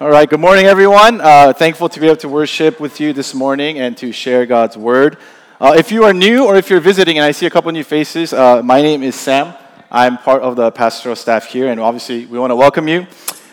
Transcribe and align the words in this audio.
All 0.00 0.10
right, 0.10 0.28
good 0.28 0.40
morning, 0.40 0.66
everyone. 0.66 1.20
Uh, 1.20 1.52
thankful 1.52 1.88
to 1.88 2.00
be 2.00 2.06
able 2.06 2.16
to 2.16 2.28
worship 2.28 2.80
with 2.80 2.98
you 2.98 3.12
this 3.12 3.32
morning 3.32 3.78
and 3.78 3.96
to 3.98 4.10
share 4.10 4.44
God's 4.44 4.76
word. 4.76 5.18
Uh, 5.60 5.76
if 5.78 5.92
you 5.92 6.02
are 6.02 6.12
new 6.12 6.44
or 6.46 6.56
if 6.56 6.68
you're 6.68 6.80
visiting, 6.80 7.18
and 7.18 7.24
I 7.24 7.30
see 7.30 7.46
a 7.46 7.50
couple 7.50 7.70
new 7.70 7.84
faces, 7.84 8.32
uh, 8.32 8.60
my 8.60 8.82
name 8.82 9.04
is 9.04 9.14
Sam. 9.14 9.54
I'm 9.92 10.18
part 10.18 10.42
of 10.42 10.56
the 10.56 10.72
pastoral 10.72 11.14
staff 11.14 11.46
here, 11.46 11.70
and 11.70 11.78
obviously, 11.78 12.26
we 12.26 12.40
want 12.40 12.50
to 12.50 12.56
welcome 12.56 12.88
you. 12.88 13.06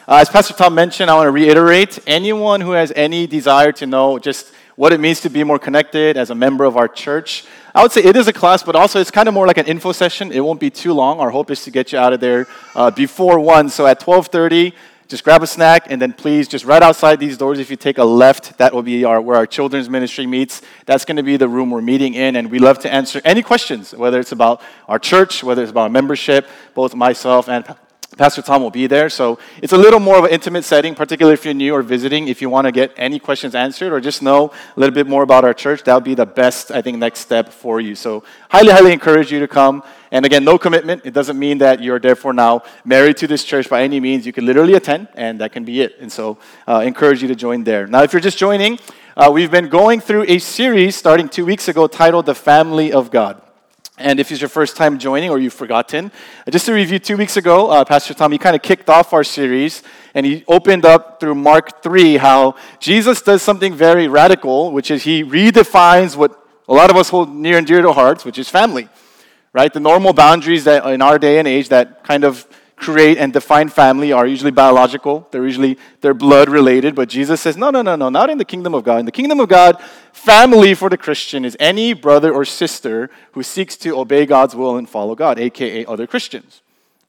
Uh, 0.08 0.16
as 0.16 0.30
Pastor 0.30 0.56
Tom 0.56 0.74
mentioned, 0.74 1.12
I 1.12 1.14
want 1.14 1.28
to 1.28 1.32
reiterate 1.32 2.00
anyone 2.08 2.60
who 2.60 2.72
has 2.72 2.92
any 2.96 3.28
desire 3.28 3.72
to 3.74 3.86
know 3.86 4.18
just 4.18 4.52
what 4.76 4.92
it 4.92 5.00
means 5.00 5.22
to 5.22 5.30
be 5.30 5.44
more 5.44 5.60
connected 5.60 6.18
as 6.18 6.32
a 6.32 6.36
member 6.36 6.64
of 6.64 6.76
our 6.76 6.88
church. 6.88 7.46
I 7.76 7.84
would 7.84 7.92
say 7.92 8.02
it 8.04 8.16
is 8.16 8.28
a 8.28 8.34
class, 8.34 8.64
but 8.64 8.76
also 8.76 9.00
it's 9.00 9.12
kind 9.12 9.28
of 9.28 9.36
more 9.36 9.46
like 9.46 9.60
an 9.60 9.68
info 9.68 9.92
session. 9.92 10.32
It 10.32 10.40
won't 10.40 10.60
be 10.60 10.72
too 10.72 10.94
long. 10.94 11.20
Our 11.20 11.30
hope 11.30 11.52
is 11.52 11.64
to 11.66 11.72
get 11.72 11.92
you 11.92 12.00
out 12.00 12.14
of 12.14 12.20
there 12.20 12.48
uh, 12.74 12.90
before 12.90 13.40
one. 13.40 13.70
So 13.70 13.86
at 13.86 14.00
12:30, 14.00 14.74
just 15.12 15.26
grab 15.26 15.44
a 15.44 15.48
snack 15.48 15.88
and 15.90 16.02
then 16.02 16.14
please 16.14 16.48
just 16.48 16.64
right 16.64 16.82
outside 16.82 17.20
these 17.20 17.38
doors 17.38 17.60
if 17.60 17.70
you 17.70 17.76
take 17.76 17.98
a 17.98 18.04
left 18.04 18.58
that 18.60 18.74
will 18.74 18.82
be 18.82 19.04
our, 19.04 19.20
where 19.20 19.36
our 19.36 19.46
children's 19.46 19.90
ministry 19.90 20.26
meets. 20.26 20.62
That's 20.86 21.04
going 21.04 21.18
to 21.18 21.24
be 21.24 21.36
the 21.36 21.50
room 21.50 21.70
we're 21.70 21.82
meeting 21.82 22.14
in 22.14 22.38
and 22.38 22.50
we 22.50 22.60
love 22.60 22.80
to 22.80 22.94
answer 22.94 23.20
any 23.26 23.44
questions 23.44 23.94
whether 23.94 24.22
it's 24.22 24.32
about 24.32 24.62
our 24.88 24.98
church 24.98 25.44
whether 25.44 25.62
it's 25.64 25.70
about 25.70 25.92
membership 25.92 26.48
both 26.74 26.96
myself 26.96 27.50
and 27.50 27.66
Pastor 28.18 28.42
Tom 28.42 28.62
will 28.62 28.72
be 28.72 28.88
there. 28.88 29.10
So 29.10 29.40
it's 29.62 29.72
a 29.72 29.78
little 29.78 30.00
more 30.00 30.18
of 30.18 30.26
an 30.26 30.32
intimate 30.32 30.66
setting, 30.66 30.96
particularly 30.96 31.34
if 31.34 31.46
you're 31.46 31.54
new 31.54 31.74
or 31.74 31.82
visiting. 31.82 32.28
If 32.28 32.42
you 32.42 32.50
want 32.50 32.66
to 32.66 32.72
get 32.72 32.92
any 32.98 33.20
questions 33.20 33.56
answered 33.56 33.94
or 33.94 34.02
just 34.02 34.22
know 34.22 34.52
a 34.76 34.80
little 34.80 34.94
bit 34.94 35.08
more 35.08 35.24
about 35.24 35.46
our 35.46 35.54
church, 35.54 35.84
that 35.84 35.94
would 35.96 36.04
be 36.04 36.14
the 36.14 36.26
best, 36.26 36.72
I 36.72 36.82
think, 36.82 36.98
next 36.98 37.20
step 37.20 37.50
for 37.50 37.80
you. 37.80 37.96
So 37.96 38.24
highly, 38.50 38.72
highly 38.72 38.92
encourage 38.92 39.32
you 39.32 39.40
to 39.40 39.48
come. 39.48 39.82
And 40.12 40.26
again, 40.26 40.44
no 40.44 40.58
commitment. 40.58 41.06
It 41.06 41.14
doesn't 41.14 41.40
mean 41.40 41.60
that 41.60 41.82
you're 41.82 42.00
therefore 42.00 42.34
now 42.34 42.64
married 42.84 43.16
to 43.18 43.28
this 43.28 43.46
church 43.46 43.70
by 43.70 43.82
any 43.84 44.02
means. 44.02 44.26
You 44.26 44.34
can 44.34 44.46
literally 44.46 44.74
attend, 44.74 45.08
and 45.14 45.40
that 45.40 45.54
can 45.54 45.64
be 45.64 45.80
it. 45.80 45.96
And 46.02 46.12
so 46.12 46.38
uh, 46.68 46.84
encourage 46.86 47.22
you 47.22 47.30
to 47.30 47.36
join 47.36 47.64
there. 47.64 47.88
Now, 47.88 48.04
if 48.04 48.12
you're 48.12 48.20
just 48.20 48.38
joining, 48.38 48.78
uh, 49.16 49.32
we've 49.34 49.52
been 49.52 49.70
going 49.70 50.02
through 50.02 50.26
a 50.28 50.40
series 50.40 50.98
starting 50.98 51.30
two 51.30 51.46
weeks 51.46 51.70
ago 51.70 51.88
titled 51.88 52.26
The 52.26 52.36
Family 52.36 52.92
of 52.92 53.10
God. 53.10 53.42
And 54.02 54.20
if 54.20 54.32
it's 54.32 54.42
your 54.42 54.50
first 54.50 54.76
time 54.76 54.98
joining 54.98 55.30
or 55.30 55.38
you've 55.40 55.54
forgotten, 55.54 56.12
just 56.50 56.66
to 56.66 56.74
review, 56.74 57.00
two 57.00 57.18
weeks 57.18 57.38
ago, 57.38 57.70
uh, 57.70 57.86
Pastor 57.86 58.14
Tom, 58.14 58.32
he 58.32 58.38
kind 58.38 58.56
of 58.56 58.62
kicked 58.62 58.90
off 58.90 59.14
our 59.14 59.24
series 59.24 59.84
and 60.14 60.26
he 60.26 60.44
opened 60.48 60.86
up 60.86 61.20
through 61.20 61.36
Mark 61.36 61.84
3 61.84 62.18
how 62.18 62.56
Jesus 62.80 63.22
does 63.22 63.42
something 63.42 63.74
very 63.74 64.08
radical, 64.08 64.72
which 64.72 64.90
is 64.90 65.04
he 65.04 65.24
redefines 65.24 66.16
what 66.16 66.38
a 66.68 66.74
lot 66.74 66.90
of 66.90 66.96
us 66.96 67.10
hold 67.10 67.34
near 67.34 67.58
and 67.58 67.68
dear 67.68 67.82
to 67.82 67.94
hearts, 67.94 68.26
which 68.26 68.40
is 68.40 68.50
family, 68.50 68.90
right? 69.54 69.72
The 69.72 69.80
normal 69.80 70.14
boundaries 70.14 70.64
that 70.64 70.86
in 70.86 71.02
our 71.02 71.20
day 71.20 71.38
and 71.38 71.48
age 71.48 71.70
that 71.70 72.04
kind 72.04 72.24
of 72.24 72.48
create 72.82 73.18
and 73.20 73.32
define 73.32 73.70
family 73.70 74.12
are 74.12 74.26
usually 74.26 74.52
biological. 74.52 75.28
They're 75.32 75.46
usually 75.46 75.78
they're 76.02 76.16
blood 76.16 76.50
related, 76.50 76.96
but 76.96 77.08
Jesus 77.08 77.40
says, 77.40 77.56
"No, 77.56 77.70
no, 77.70 77.82
no, 77.82 77.96
no, 77.96 78.10
not 78.10 78.30
in 78.30 78.40
the 78.40 78.46
kingdom 78.46 78.74
of 78.74 78.84
God. 78.84 79.00
In 79.00 79.06
the 79.06 79.12
kingdom 79.12 79.40
of 79.40 79.48
God, 79.48 79.82
family 80.12 80.74
for 80.74 80.90
the 80.90 80.98
Christian 80.98 81.46
is 81.46 81.56
any 81.60 81.94
brother 81.94 82.34
or 82.34 82.44
sister 82.44 83.10
who 83.34 83.44
seeks 83.44 83.78
to 83.78 83.98
obey 83.98 84.26
God's 84.26 84.56
will 84.56 84.76
and 84.78 84.90
follow 84.90 85.16
God, 85.16 85.40
aka 85.40 85.86
other 85.86 86.08
Christians." 86.08 86.62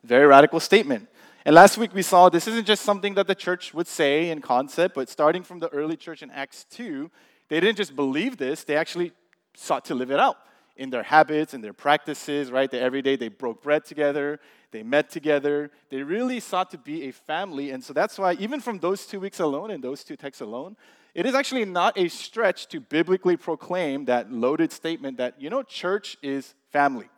Very 0.05 0.27
radical 0.27 0.61
statement. 0.61 1.09
And 1.45 1.55
last 1.55 1.79
week 1.79 1.95
we 1.95 2.03
saw 2.03 2.29
this 2.29 2.47
isn't 2.47 2.67
just 2.67 2.83
something 2.83 3.14
that 3.14 3.27
the 3.27 3.34
church 3.34 3.73
would 3.75 3.89
say 3.89 4.31
in 4.31 4.41
concept, 4.41 4.95
but 4.95 5.09
starting 5.09 5.42
from 5.42 5.59
the 5.59 5.69
early 5.70 5.97
church 5.97 6.23
in 6.23 6.31
Acts 6.31 6.67
2, 6.70 7.11
they 7.48 7.59
didn't 7.59 7.79
just 7.79 7.97
believe 7.97 8.36
this, 8.36 8.62
they 8.62 8.77
actually 8.77 9.12
sought 9.55 9.84
to 9.86 9.95
live 9.95 10.11
it 10.11 10.20
out 10.20 10.36
in 10.77 10.91
their 10.91 11.03
habits 11.03 11.55
and 11.55 11.62
their 11.62 11.73
practices, 11.73 12.51
right? 12.51 12.70
That 12.70 12.81
every 12.81 13.03
day 13.03 13.17
they 13.17 13.28
broke 13.28 13.62
bread 13.62 13.84
together, 13.84 14.41
they 14.70 14.83
met 14.83 15.11
together, 15.11 15.70
they 15.91 16.03
really 16.03 16.41
sought 16.41 16.70
to 16.70 16.79
be 16.79 17.05
a 17.05 17.12
family. 17.12 17.70
And 17.70 17.84
so 17.84 17.92
that's 17.92 18.19
why, 18.19 18.34
even 18.34 18.61
from 18.61 18.79
those 18.79 19.06
two 19.06 19.20
weeks 19.20 19.41
alone 19.41 19.70
and 19.70 19.84
those 19.84 20.03
two 20.03 20.17
texts 20.17 20.41
alone, 20.41 20.77
it 21.14 21.27
is 21.27 21.34
actually 21.34 21.67
not 21.67 21.98
a 21.98 22.09
stretch 22.09 22.69
to 22.69 22.81
biblically 22.81 23.37
proclaim 23.37 24.06
that 24.06 24.33
loaded 24.33 24.73
statement 24.73 25.19
that, 25.19 25.41
you 25.41 25.51
know, 25.51 25.62
church 25.62 26.17
is 26.23 26.55
family, 26.70 27.11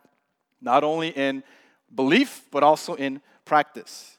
not 0.61 0.83
only 0.83 1.09
in 1.09 1.43
belief, 1.93 2.43
but 2.51 2.61
also 2.61 2.95
in 2.95 3.21
practice. 3.45 4.17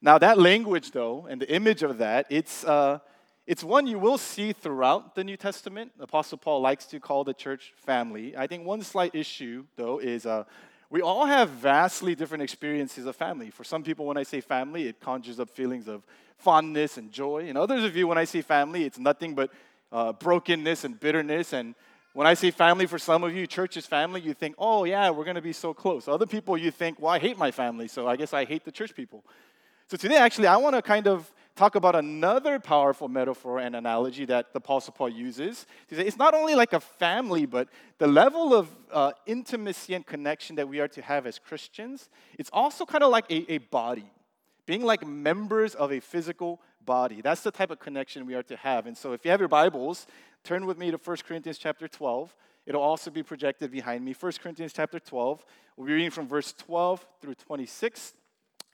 Now, 0.00 0.18
that 0.18 0.38
language, 0.38 0.92
though, 0.92 1.26
and 1.28 1.40
the 1.40 1.52
image 1.52 1.82
of 1.82 1.98
that, 1.98 2.26
it's, 2.30 2.64
uh, 2.64 3.00
it's 3.46 3.64
one 3.64 3.86
you 3.86 3.98
will 3.98 4.18
see 4.18 4.52
throughout 4.52 5.14
the 5.14 5.24
New 5.24 5.36
Testament. 5.36 5.92
Apostle 5.98 6.38
Paul 6.38 6.60
likes 6.60 6.86
to 6.86 7.00
call 7.00 7.24
the 7.24 7.34
church 7.34 7.72
family. 7.76 8.36
I 8.36 8.46
think 8.46 8.64
one 8.64 8.82
slight 8.82 9.14
issue, 9.14 9.64
though, 9.76 9.98
is 9.98 10.26
uh, 10.26 10.44
we 10.90 11.00
all 11.00 11.26
have 11.26 11.48
vastly 11.50 12.14
different 12.14 12.42
experiences 12.42 13.06
of 13.06 13.16
family. 13.16 13.50
For 13.50 13.64
some 13.64 13.82
people, 13.82 14.06
when 14.06 14.16
I 14.16 14.22
say 14.22 14.40
family, 14.40 14.86
it 14.86 15.00
conjures 15.00 15.40
up 15.40 15.50
feelings 15.50 15.88
of 15.88 16.04
fondness 16.38 16.98
and 16.98 17.10
joy. 17.10 17.46
And 17.48 17.58
others 17.58 17.82
of 17.82 17.96
you, 17.96 18.06
when 18.06 18.18
I 18.18 18.24
say 18.24 18.42
family, 18.42 18.84
it's 18.84 18.98
nothing 18.98 19.34
but 19.34 19.50
uh, 19.90 20.12
brokenness 20.12 20.84
and 20.84 20.98
bitterness. 21.00 21.52
And 21.52 21.74
when 22.12 22.28
I 22.28 22.34
say 22.34 22.52
family, 22.52 22.86
for 22.86 22.98
some 22.98 23.24
of 23.24 23.34
you, 23.34 23.46
church 23.48 23.76
is 23.76 23.86
family, 23.86 24.20
you 24.20 24.34
think, 24.34 24.54
oh, 24.56 24.84
yeah, 24.84 25.10
we're 25.10 25.24
going 25.24 25.36
to 25.36 25.42
be 25.42 25.52
so 25.52 25.74
close. 25.74 26.06
Other 26.06 26.26
people, 26.26 26.56
you 26.56 26.70
think, 26.70 27.00
well, 27.00 27.10
I 27.10 27.18
hate 27.18 27.38
my 27.38 27.50
family, 27.50 27.88
so 27.88 28.06
I 28.06 28.14
guess 28.16 28.32
I 28.32 28.44
hate 28.44 28.64
the 28.64 28.72
church 28.72 28.94
people. 28.94 29.24
So 29.88 29.96
today, 29.96 30.16
actually, 30.16 30.46
I 30.46 30.58
want 30.58 30.76
to 30.76 30.82
kind 30.82 31.08
of 31.08 31.30
talk 31.54 31.74
about 31.74 31.94
another 31.94 32.58
powerful 32.58 33.08
metaphor 33.08 33.58
and 33.58 33.76
analogy 33.76 34.24
that 34.26 34.52
the 34.52 34.58
Apostle 34.58 34.94
Paul 34.94 35.10
uses. 35.10 35.66
He 35.86 35.94
says, 35.94 36.06
It's 36.06 36.16
not 36.16 36.34
only 36.34 36.54
like 36.54 36.72
a 36.72 36.80
family, 36.80 37.46
but 37.46 37.68
the 37.98 38.06
level 38.06 38.54
of 38.54 38.68
uh, 38.90 39.12
intimacy 39.26 39.94
and 39.94 40.06
connection 40.06 40.56
that 40.56 40.68
we 40.68 40.80
are 40.80 40.88
to 40.88 41.02
have 41.02 41.26
as 41.26 41.38
Christians, 41.38 42.08
it's 42.38 42.50
also 42.52 42.84
kind 42.84 43.04
of 43.04 43.10
like 43.10 43.30
a, 43.30 43.52
a 43.52 43.58
body, 43.58 44.10
being 44.66 44.82
like 44.82 45.06
members 45.06 45.74
of 45.74 45.92
a 45.92 46.00
physical 46.00 46.60
body. 46.84 47.20
That's 47.20 47.42
the 47.42 47.50
type 47.50 47.70
of 47.70 47.78
connection 47.78 48.26
we 48.26 48.34
are 48.34 48.42
to 48.44 48.56
have. 48.56 48.86
And 48.86 48.96
so 48.96 49.12
if 49.12 49.24
you 49.24 49.30
have 49.30 49.40
your 49.40 49.48
Bibles, 49.48 50.06
turn 50.44 50.66
with 50.66 50.78
me 50.78 50.90
to 50.90 50.96
1 50.96 51.16
Corinthians 51.26 51.58
chapter 51.58 51.86
12. 51.86 52.34
It'll 52.64 52.82
also 52.82 53.10
be 53.10 53.22
projected 53.22 53.70
behind 53.70 54.04
me. 54.04 54.14
1 54.18 54.32
Corinthians 54.42 54.72
chapter 54.72 55.00
12. 55.00 55.44
We'll 55.76 55.86
be 55.86 55.92
reading 55.94 56.10
from 56.10 56.28
verse 56.28 56.52
12 56.52 57.04
through 57.20 57.34
26 57.34 58.14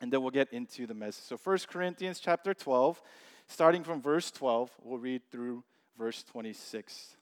and 0.01 0.13
then 0.13 0.23
we'll 0.23 0.31
get 0.31 0.53
into 0.53 0.87
the 0.87 0.95
message. 0.95 1.25
So 1.25 1.37
1 1.43 1.59
Corinthians 1.69 2.21
chapter 2.21 2.55
12, 2.55 3.01
starting 3.49 3.85
from 3.85 4.01
verse 4.01 4.31
12, 4.31 4.71
we'll 4.83 4.99
read 4.99 5.23
through 5.31 5.65
verse 5.99 6.23
26. 6.23 7.17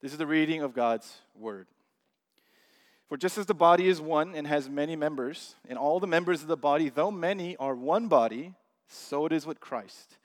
This 0.00 0.12
is 0.12 0.18
the 0.18 0.26
reading 0.26 0.62
of 0.62 0.74
God's 0.74 1.18
word. 1.38 1.66
For 3.08 3.16
just 3.18 3.36
as 3.36 3.46
the 3.46 3.54
body 3.54 3.88
is 3.88 4.00
one 4.00 4.34
and 4.34 4.46
has 4.46 4.68
many 4.70 4.96
members, 4.96 5.54
and 5.68 5.78
all 5.78 6.00
the 6.00 6.06
members 6.06 6.40
of 6.40 6.48
the 6.48 6.56
body, 6.56 6.88
though 6.88 7.10
many, 7.10 7.56
are 7.58 7.74
one 7.74 8.08
body, 8.08 8.54
so 8.88 9.26
it 9.26 9.32
is 9.32 9.46
with 9.46 9.60
Christ. 9.60 10.16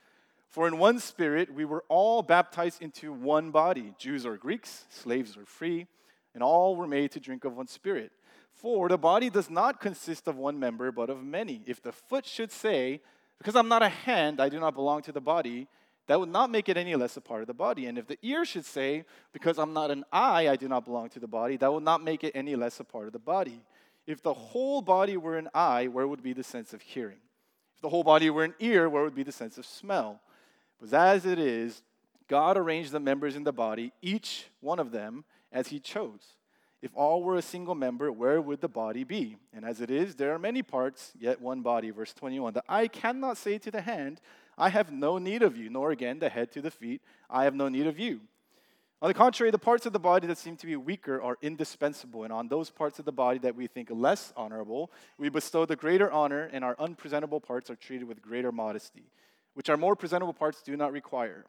For 0.48 0.68
in 0.68 0.78
one 0.78 1.00
spirit 1.00 1.54
we 1.54 1.66
were 1.66 1.84
all 1.90 2.24
baptized 2.24 2.82
into 2.82 3.12
one 3.12 3.52
body, 3.52 3.94
Jews 3.98 4.26
or 4.26 4.38
Greeks, 4.38 4.86
slaves 4.90 5.36
or 5.36 5.46
free, 5.46 5.88
and 6.34 6.42
all 6.42 6.76
were 6.76 6.88
made 6.88 7.12
to 7.12 7.20
drink 7.20 7.44
of 7.44 7.58
one 7.58 7.68
spirit. 7.68 8.12
For 8.58 8.90
the 8.90 8.98
body 8.98 9.30
does 9.30 9.50
not 9.50 9.80
consist 9.80 10.28
of 10.28 10.36
one 10.36 10.60
member, 10.60 10.92
but 10.92 11.10
of 11.10 11.24
many. 11.24 11.62
If 11.68 11.82
the 11.82 11.92
foot 11.92 12.26
should 12.26 12.52
say, 12.52 13.02
Because 13.38 13.56
I'm 13.56 13.68
not 13.68 13.84
a 13.84 13.90
hand, 13.90 14.42
I 14.42 14.50
do 14.50 14.60
not 14.60 14.74
belong 14.74 15.04
to 15.04 15.12
the 15.12 15.22
body, 15.22 15.68
that 16.08 16.20
would 16.20 16.30
not 16.30 16.50
make 16.50 16.70
it 16.70 16.78
any 16.78 16.96
less 16.96 17.18
a 17.18 17.22
part 17.22 17.42
of 17.42 17.48
the 17.48 17.54
body. 17.54 17.86
And 17.86 17.98
if 17.98 18.08
the 18.08 18.18
ear 18.24 18.46
should 18.46 18.66
say, 18.66 19.06
Because 19.32 19.60
I'm 19.60 19.74
not 19.74 19.92
an 19.92 20.04
eye, 20.12 20.50
I 20.50 20.56
do 20.56 20.68
not 20.68 20.86
belong 20.86 21.10
to 21.10 21.20
the 21.20 21.28
body, 21.28 21.58
that 21.58 21.72
would 21.72 21.84
not 21.84 22.04
make 22.04 22.24
it 22.24 22.32
any 22.34 22.56
less 22.56 22.80
a 22.80 22.84
part 22.84 23.06
of 23.06 23.14
the 23.14 23.20
body. 23.20 23.62
If 24.08 24.24
the 24.24 24.34
whole 24.34 24.82
body 24.82 25.18
were 25.18 25.38
an 25.38 25.50
eye, 25.54 25.88
where 25.88 26.08
would 26.08 26.24
be 26.24 26.34
the 26.34 26.44
sense 26.44 26.74
of 26.74 26.82
hearing? 26.82 27.20
If 27.76 27.82
the 27.82 27.90
whole 27.90 28.04
body 28.04 28.30
were 28.30 28.44
an 28.44 28.56
ear, 28.60 28.90
where 28.90 29.04
would 29.04 29.14
be 29.14 29.24
the 29.24 29.32
sense 29.32 29.58
of 29.58 29.66
smell? 29.66 30.22
But 30.80 30.94
as 30.94 31.26
it 31.26 31.38
is, 31.38 31.84
God 32.28 32.58
arranged 32.58 32.92
the 32.92 33.00
members 33.00 33.36
in 33.36 33.44
the 33.44 33.52
body, 33.52 33.92
each 34.02 34.48
one 34.62 34.80
of 34.80 34.92
them, 34.92 35.26
as 35.52 35.68
He 35.68 35.80
chose. 35.80 36.37
If 36.82 36.92
all 36.94 37.24
were 37.24 37.38
a 37.38 37.42
single 37.42 37.74
member, 37.74 38.12
where 38.12 38.40
would 38.40 38.62
the 38.62 38.68
body 38.68 39.04
be? 39.04 39.38
And 39.52 39.66
as 39.66 39.82
it 39.82 39.90
is, 39.90 40.16
there 40.16 40.34
are 40.34 40.40
many 40.40 40.62
parts, 40.62 41.12
yet 41.20 41.42
one 41.42 41.62
body. 41.62 41.90
Verse 41.90 42.14
21 42.14 42.54
The 42.54 42.64
eye 42.70 42.88
cannot 42.88 43.38
say 43.38 43.58
to 43.58 43.72
the 43.72 43.82
hand, 43.82 44.22
I 44.58 44.70
have 44.70 44.92
no 44.92 45.18
need 45.18 45.42
of 45.42 45.58
you, 45.58 45.70
nor 45.70 45.92
again 45.92 46.20
the 46.20 46.30
head 46.30 46.52
to 46.54 46.62
the 46.62 46.72
feet, 46.72 47.02
I 47.30 47.46
have 47.46 47.56
no 47.56 47.68
need 47.68 47.88
of 47.88 47.98
you. 47.98 48.22
On 49.00 49.08
the 49.08 49.14
contrary, 49.14 49.52
the 49.52 49.60
parts 49.60 49.86
of 49.86 49.94
the 49.94 50.00
body 50.00 50.26
that 50.26 50.40
seem 50.40 50.58
to 50.58 50.66
be 50.66 50.76
weaker 50.76 51.22
are 51.22 51.38
indispensable, 51.44 52.24
and 52.24 52.34
on 52.34 52.48
those 52.48 52.72
parts 52.72 52.98
of 52.98 53.06
the 53.06 53.12
body 53.12 53.38
that 53.40 53.56
we 53.56 53.68
think 53.68 53.90
less 53.92 54.34
honorable, 54.36 54.92
we 55.20 55.30
bestow 55.30 55.66
the 55.66 55.76
greater 55.76 56.12
honor, 56.12 56.50
and 56.52 56.64
our 56.64 56.76
unpresentable 56.80 57.40
parts 57.40 57.70
are 57.70 57.76
treated 57.76 58.08
with 58.08 58.24
greater 58.24 58.52
modesty, 58.52 59.04
which 59.54 59.70
our 59.70 59.78
more 59.78 59.96
presentable 59.96 60.34
parts 60.34 60.64
do 60.64 60.76
not 60.76 60.92
require. 60.92 61.46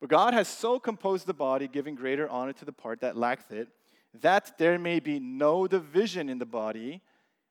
But 0.00 0.10
God 0.10 0.32
has 0.32 0.46
so 0.46 0.78
composed 0.78 1.26
the 1.26 1.34
body, 1.34 1.66
giving 1.66 1.96
greater 1.96 2.28
honor 2.28 2.52
to 2.52 2.64
the 2.64 2.72
part 2.72 3.00
that 3.00 3.16
lacketh 3.16 3.50
it 3.50 3.68
that 4.20 4.58
there 4.58 4.78
may 4.78 5.00
be 5.00 5.18
no 5.20 5.66
division 5.66 6.28
in 6.28 6.38
the 6.38 6.46
body, 6.46 7.00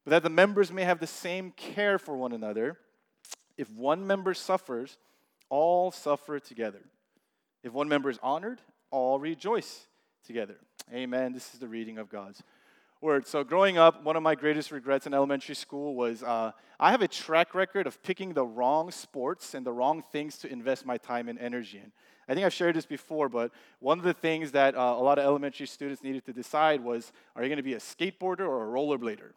but 0.03 0.11
that 0.11 0.23
the 0.23 0.29
members 0.29 0.71
may 0.71 0.83
have 0.83 1.00
the 1.00 1.07
same 1.07 1.51
care 1.51 1.97
for 1.97 2.15
one 2.15 2.33
another. 2.33 2.77
If 3.57 3.71
one 3.71 4.06
member 4.06 4.33
suffers, 4.33 4.97
all 5.50 5.91
suffer 5.91 6.39
together. 6.39 6.81
If 7.63 7.73
one 7.73 7.89
member 7.89 8.09
is 8.09 8.19
honored, 8.21 8.61
all 8.91 9.19
rejoice 9.19 9.88
together. 10.25 10.56
Amen. 10.94 11.33
This 11.33 11.53
is 11.53 11.59
the 11.59 11.67
reading 11.67 11.97
of 11.97 12.09
God's 12.09 12.41
Word. 13.01 13.25
So, 13.25 13.46
growing 13.46 13.78
up, 13.78 14.04
one 14.04 14.18
of 14.18 14.24
my 14.24 14.36
greatest 14.36 14.72
regrets 14.72 15.07
in 15.07 15.13
elementary 15.13 15.56
school 15.56 15.96
was 15.96 16.22
uh, 16.22 16.51
I 16.81 16.92
have 16.92 17.01
a 17.01 17.07
track 17.07 17.56
record 17.56 17.88
of 17.88 18.04
picking 18.04 18.34
the 18.34 18.46
wrong 18.46 18.92
sports 18.92 19.54
and 19.54 19.66
the 19.66 19.72
wrong 19.72 20.04
things 20.12 20.38
to 20.40 20.51
invest 20.51 20.86
my 20.86 20.98
time 20.98 21.30
and 21.30 21.40
energy 21.40 21.78
in. 21.78 21.94
I 22.28 22.34
think 22.34 22.46
I've 22.46 22.54
shared 22.54 22.75
this 22.75 22.86
before, 22.86 23.30
but 23.30 23.51
one 23.80 24.00
of 24.00 24.04
the 24.04 24.13
things 24.13 24.51
that 24.51 24.75
uh, 24.75 24.96
a 24.98 25.01
lot 25.01 25.18
of 25.18 25.24
elementary 25.24 25.66
students 25.66 26.04
needed 26.04 26.25
to 26.25 26.34
decide 26.34 26.81
was 26.81 27.13
are 27.38 27.42
you 27.42 27.48
going 27.48 27.56
to 27.56 27.63
be 27.63 27.75
a 27.75 27.80
skateboarder 27.80 28.42
or 28.42 28.68
a 28.68 28.68
rollerblader? 28.69 29.31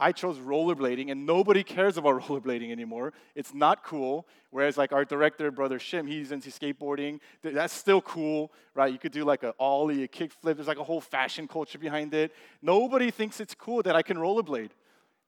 I 0.00 0.12
chose 0.12 0.38
rollerblading, 0.38 1.10
and 1.10 1.26
nobody 1.26 1.62
cares 1.62 1.98
about 1.98 2.22
rollerblading 2.22 2.72
anymore. 2.72 3.12
It's 3.34 3.52
not 3.52 3.84
cool. 3.84 4.26
Whereas, 4.50 4.76
like 4.76 4.92
our 4.92 5.04
director, 5.04 5.50
brother 5.50 5.78
Shim, 5.78 6.08
he's 6.08 6.32
into 6.32 6.50
skateboarding. 6.50 7.20
That's 7.42 7.74
still 7.74 8.00
cool, 8.00 8.50
right? 8.74 8.92
You 8.92 8.98
could 8.98 9.12
do 9.12 9.24
like 9.24 9.42
an 9.42 9.52
ollie, 9.60 10.02
a 10.02 10.08
kickflip. 10.08 10.56
There's 10.56 10.66
like 10.66 10.78
a 10.78 10.84
whole 10.84 11.00
fashion 11.00 11.46
culture 11.46 11.78
behind 11.78 12.14
it. 12.14 12.34
Nobody 12.62 13.10
thinks 13.10 13.38
it's 13.38 13.54
cool 13.54 13.82
that 13.82 13.94
I 13.94 14.02
can 14.02 14.16
rollerblade. 14.16 14.70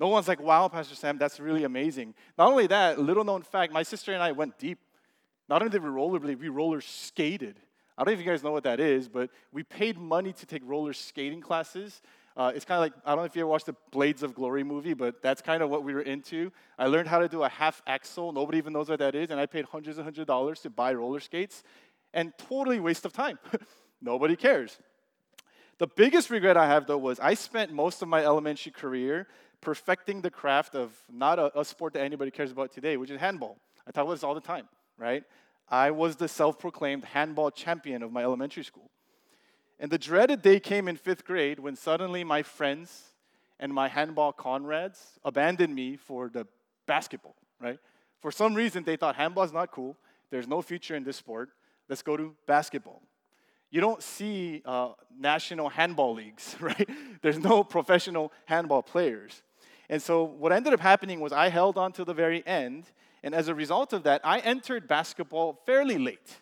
No 0.00 0.08
one's 0.08 0.26
like, 0.26 0.40
wow, 0.40 0.66
Pastor 0.66 0.96
Sam, 0.96 1.18
that's 1.18 1.38
really 1.38 1.62
amazing. 1.62 2.14
Not 2.36 2.50
only 2.50 2.66
that, 2.66 2.98
little 2.98 3.22
known 3.22 3.42
fact, 3.42 3.72
my 3.72 3.84
sister 3.84 4.12
and 4.12 4.22
I 4.22 4.32
went 4.32 4.58
deep. 4.58 4.78
Not 5.48 5.62
only 5.62 5.70
did 5.70 5.82
we 5.82 5.90
rollerblade, 5.90 6.40
we 6.40 6.48
roller 6.48 6.80
skated. 6.80 7.60
I 7.96 8.02
don't 8.02 8.12
know 8.12 8.18
if 8.18 8.24
you 8.24 8.30
guys 8.30 8.42
know 8.42 8.52
what 8.52 8.64
that 8.64 8.80
is, 8.80 9.08
but 9.08 9.30
we 9.52 9.62
paid 9.62 9.98
money 9.98 10.32
to 10.32 10.46
take 10.46 10.62
roller 10.64 10.92
skating 10.92 11.40
classes 11.40 12.00
uh, 12.36 12.52
it's 12.54 12.64
kind 12.64 12.76
of 12.76 12.82
like, 12.82 12.92
I 13.04 13.10
don't 13.10 13.18
know 13.18 13.24
if 13.24 13.36
you 13.36 13.42
ever 13.42 13.50
watched 13.50 13.66
the 13.66 13.76
Blades 13.90 14.22
of 14.22 14.34
Glory 14.34 14.64
movie, 14.64 14.94
but 14.94 15.22
that's 15.22 15.42
kind 15.42 15.62
of 15.62 15.68
what 15.68 15.84
we 15.84 15.92
were 15.92 16.00
into. 16.00 16.50
I 16.78 16.86
learned 16.86 17.08
how 17.08 17.18
to 17.18 17.28
do 17.28 17.42
a 17.42 17.48
half 17.48 17.82
axel. 17.86 18.32
Nobody 18.32 18.58
even 18.58 18.72
knows 18.72 18.88
what 18.88 19.00
that 19.00 19.14
is. 19.14 19.30
And 19.30 19.38
I 19.38 19.46
paid 19.46 19.66
hundreds 19.66 19.98
and 19.98 20.04
hundreds 20.04 20.20
of 20.20 20.26
dollars 20.26 20.60
to 20.60 20.70
buy 20.70 20.94
roller 20.94 21.20
skates. 21.20 21.62
And 22.14 22.32
totally 22.38 22.80
waste 22.80 23.04
of 23.04 23.12
time. 23.12 23.38
Nobody 24.00 24.36
cares. 24.36 24.78
The 25.78 25.86
biggest 25.86 26.30
regret 26.30 26.56
I 26.56 26.66
have, 26.66 26.86
though, 26.86 26.98
was 26.98 27.20
I 27.20 27.34
spent 27.34 27.72
most 27.72 28.02
of 28.02 28.08
my 28.08 28.24
elementary 28.24 28.72
career 28.72 29.26
perfecting 29.60 30.20
the 30.20 30.30
craft 30.30 30.74
of 30.74 30.92
not 31.10 31.38
a, 31.38 31.58
a 31.58 31.64
sport 31.64 31.94
that 31.94 32.02
anybody 32.02 32.30
cares 32.30 32.50
about 32.50 32.72
today, 32.72 32.96
which 32.96 33.10
is 33.10 33.20
handball. 33.20 33.58
I 33.86 33.90
talk 33.90 34.04
about 34.04 34.14
this 34.14 34.24
all 34.24 34.34
the 34.34 34.40
time, 34.40 34.68
right? 34.98 35.24
I 35.68 35.90
was 35.90 36.16
the 36.16 36.28
self 36.28 36.58
proclaimed 36.58 37.04
handball 37.04 37.50
champion 37.50 38.02
of 38.02 38.12
my 38.12 38.22
elementary 38.22 38.64
school. 38.64 38.90
And 39.82 39.90
the 39.90 39.98
dreaded 39.98 40.42
day 40.42 40.60
came 40.60 40.86
in 40.86 40.96
fifth 40.96 41.24
grade 41.24 41.58
when 41.58 41.74
suddenly 41.74 42.22
my 42.22 42.44
friends 42.44 43.14
and 43.58 43.74
my 43.74 43.88
handball 43.88 44.32
comrades 44.32 45.18
abandoned 45.24 45.74
me 45.74 45.96
for 45.96 46.28
the 46.28 46.46
basketball, 46.86 47.34
right? 47.60 47.80
For 48.20 48.30
some 48.30 48.54
reason, 48.54 48.84
they 48.84 48.94
thought 48.94 49.16
handball's 49.16 49.52
not 49.52 49.72
cool. 49.72 49.96
There's 50.30 50.46
no 50.46 50.62
future 50.62 50.94
in 50.94 51.02
this 51.02 51.16
sport. 51.16 51.50
Let's 51.88 52.00
go 52.00 52.16
to 52.16 52.32
basketball. 52.46 53.02
You 53.72 53.80
don't 53.80 54.00
see 54.00 54.62
uh, 54.64 54.90
national 55.18 55.68
handball 55.68 56.14
leagues, 56.14 56.54
right? 56.60 56.88
There's 57.20 57.38
no 57.40 57.64
professional 57.64 58.32
handball 58.46 58.84
players. 58.84 59.42
And 59.88 60.00
so 60.00 60.22
what 60.22 60.52
ended 60.52 60.74
up 60.74 60.80
happening 60.80 61.18
was 61.18 61.32
I 61.32 61.48
held 61.48 61.76
on 61.76 61.90
to 61.94 62.04
the 62.04 62.14
very 62.14 62.46
end. 62.46 62.84
And 63.24 63.34
as 63.34 63.48
a 63.48 63.54
result 63.54 63.92
of 63.92 64.04
that, 64.04 64.20
I 64.22 64.38
entered 64.38 64.86
basketball 64.86 65.60
fairly 65.66 65.98
late. 65.98 66.38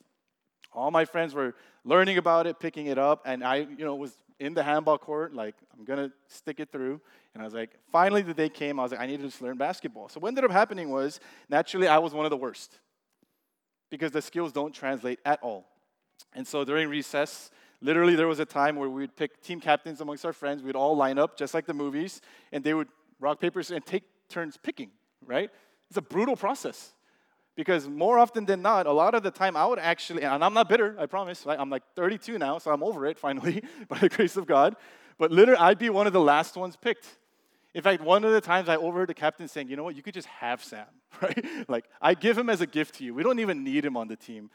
All 0.74 0.90
my 0.90 1.06
friends 1.06 1.34
were 1.34 1.54
learning 1.84 2.18
about 2.18 2.46
it, 2.46 2.58
picking 2.60 2.86
it 2.86 2.98
up, 2.98 3.22
and 3.24 3.42
I, 3.42 3.56
you 3.56 3.84
know, 3.84 3.94
was 3.94 4.16
in 4.38 4.54
the 4.54 4.62
handball 4.62 4.98
court, 4.98 5.34
like, 5.34 5.54
I'm 5.76 5.84
gonna 5.84 6.10
stick 6.26 6.60
it 6.60 6.72
through. 6.72 7.00
And 7.34 7.42
I 7.42 7.44
was 7.44 7.54
like, 7.54 7.70
finally 7.92 8.22
the 8.22 8.34
day 8.34 8.48
came, 8.48 8.80
I 8.80 8.82
was 8.82 8.92
like, 8.92 9.00
I 9.00 9.06
need 9.06 9.18
to 9.18 9.26
just 9.26 9.42
learn 9.42 9.56
basketball. 9.56 10.08
So 10.08 10.18
what 10.18 10.28
ended 10.28 10.44
up 10.44 10.50
happening 10.50 10.90
was, 10.90 11.20
naturally, 11.48 11.86
I 11.86 11.98
was 11.98 12.14
one 12.14 12.26
of 12.26 12.30
the 12.30 12.36
worst 12.36 12.78
because 13.90 14.12
the 14.12 14.22
skills 14.22 14.50
don't 14.52 14.74
translate 14.74 15.18
at 15.24 15.40
all. 15.42 15.66
And 16.32 16.46
so 16.46 16.64
during 16.64 16.88
recess, 16.88 17.50
literally 17.80 18.14
there 18.14 18.28
was 18.28 18.40
a 18.40 18.44
time 18.44 18.76
where 18.76 18.88
we'd 18.88 19.14
pick 19.14 19.42
team 19.42 19.60
captains 19.60 20.00
amongst 20.00 20.24
our 20.24 20.32
friends. 20.32 20.62
We'd 20.62 20.76
all 20.76 20.96
line 20.96 21.18
up 21.18 21.36
just 21.36 21.54
like 21.54 21.66
the 21.66 21.74
movies, 21.74 22.20
and 22.50 22.64
they 22.64 22.74
would 22.74 22.88
rock, 23.20 23.40
paper, 23.40 23.62
and 23.72 23.84
take 23.84 24.04
turns 24.28 24.56
picking, 24.56 24.90
right? 25.26 25.50
It's 25.88 25.98
a 25.98 26.02
brutal 26.02 26.36
process. 26.36 26.92
Because 27.60 27.86
more 27.90 28.18
often 28.18 28.46
than 28.46 28.62
not, 28.62 28.86
a 28.86 28.90
lot 28.90 29.14
of 29.14 29.22
the 29.22 29.30
time 29.30 29.54
I 29.54 29.66
would 29.66 29.78
actually, 29.78 30.22
and 30.22 30.42
I'm 30.42 30.54
not 30.54 30.66
bitter, 30.66 30.96
I 30.98 31.04
promise. 31.04 31.44
Right? 31.44 31.60
I'm 31.60 31.68
like 31.68 31.82
32 31.94 32.38
now, 32.38 32.56
so 32.56 32.70
I'm 32.70 32.82
over 32.82 33.04
it 33.04 33.18
finally, 33.18 33.62
by 33.88 33.98
the 33.98 34.08
grace 34.08 34.38
of 34.38 34.46
God. 34.46 34.76
But 35.18 35.30
literally, 35.30 35.60
I'd 35.60 35.78
be 35.78 35.90
one 35.90 36.06
of 36.06 36.14
the 36.14 36.22
last 36.22 36.56
ones 36.56 36.74
picked. 36.74 37.06
In 37.74 37.82
fact, 37.82 38.02
one 38.02 38.24
of 38.24 38.32
the 38.32 38.40
times 38.40 38.70
I 38.70 38.76
overheard 38.76 39.10
the 39.10 39.14
captain 39.14 39.46
saying, 39.46 39.68
you 39.68 39.76
know 39.76 39.84
what, 39.84 39.94
you 39.94 40.02
could 40.02 40.14
just 40.14 40.28
have 40.28 40.64
Sam, 40.64 40.86
right? 41.20 41.44
like, 41.68 41.84
I 42.00 42.14
give 42.14 42.38
him 42.38 42.48
as 42.48 42.62
a 42.62 42.66
gift 42.66 42.94
to 42.94 43.04
you. 43.04 43.12
We 43.12 43.22
don't 43.22 43.40
even 43.40 43.62
need 43.62 43.84
him 43.84 43.94
on 43.94 44.08
the 44.08 44.16
team. 44.16 44.48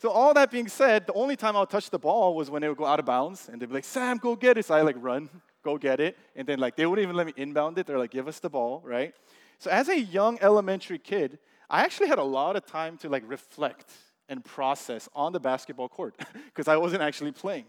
So 0.00 0.08
all 0.08 0.32
that 0.34 0.52
being 0.52 0.68
said, 0.68 1.04
the 1.08 1.14
only 1.14 1.34
time 1.34 1.56
I 1.56 1.60
would 1.60 1.70
touch 1.70 1.90
the 1.90 1.98
ball 1.98 2.36
was 2.36 2.48
when 2.48 2.62
they 2.62 2.68
would 2.68 2.78
go 2.78 2.86
out 2.86 3.00
of 3.00 3.06
bounds 3.06 3.48
and 3.48 3.60
they'd 3.60 3.66
be 3.66 3.74
like, 3.74 3.84
Sam, 3.84 4.18
go 4.18 4.36
get 4.36 4.56
it. 4.56 4.66
So 4.66 4.76
I 4.76 4.82
like 4.82 4.94
run, 5.00 5.28
go 5.64 5.76
get 5.76 5.98
it. 5.98 6.16
And 6.36 6.46
then 6.46 6.60
like 6.60 6.76
they 6.76 6.86
wouldn't 6.86 7.02
even 7.02 7.16
let 7.16 7.26
me 7.26 7.32
inbound 7.36 7.76
it. 7.76 7.88
They're 7.88 7.98
like, 7.98 8.12
give 8.12 8.28
us 8.28 8.38
the 8.38 8.48
ball, 8.48 8.82
right? 8.84 9.12
So 9.58 9.72
as 9.72 9.88
a 9.88 9.98
young 9.98 10.38
elementary 10.40 11.00
kid, 11.00 11.40
I 11.70 11.82
actually 11.82 12.08
had 12.08 12.18
a 12.18 12.24
lot 12.24 12.56
of 12.56 12.66
time 12.66 12.96
to 12.98 13.08
like 13.08 13.24
reflect 13.26 13.90
and 14.28 14.44
process 14.44 15.08
on 15.14 15.32
the 15.32 15.40
basketball 15.40 15.88
court 15.88 16.14
because 16.46 16.68
I 16.68 16.76
wasn't 16.76 17.02
actually 17.02 17.32
playing. 17.32 17.66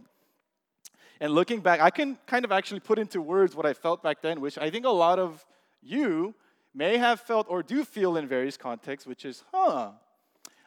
And 1.22 1.34
looking 1.34 1.60
back, 1.60 1.81
I 1.81 1.90
can 1.90 2.18
kind 2.25 2.46
of 2.46 2.51
actually 2.51 2.80
put 2.80 2.98
into 2.98 3.22
words 3.22 3.56
what 3.56 3.66
I 3.66 3.74
felt 3.74 4.01
back 4.01 4.22
then, 4.22 4.40
which 4.40 4.57
I 4.57 4.69
think 4.69 4.86
a 4.86 4.90
lot 4.90 5.19
of 5.19 5.46
you 5.81 6.34
may 6.74 6.98
have 6.98 7.19
felt 7.19 7.48
or 7.50 7.62
do 7.62 7.84
feel 7.84 8.16
in 8.16 8.28
various 8.28 8.56
contexts, 8.56 9.06
which 9.06 9.25
is, 9.25 9.44
huh, 9.51 9.92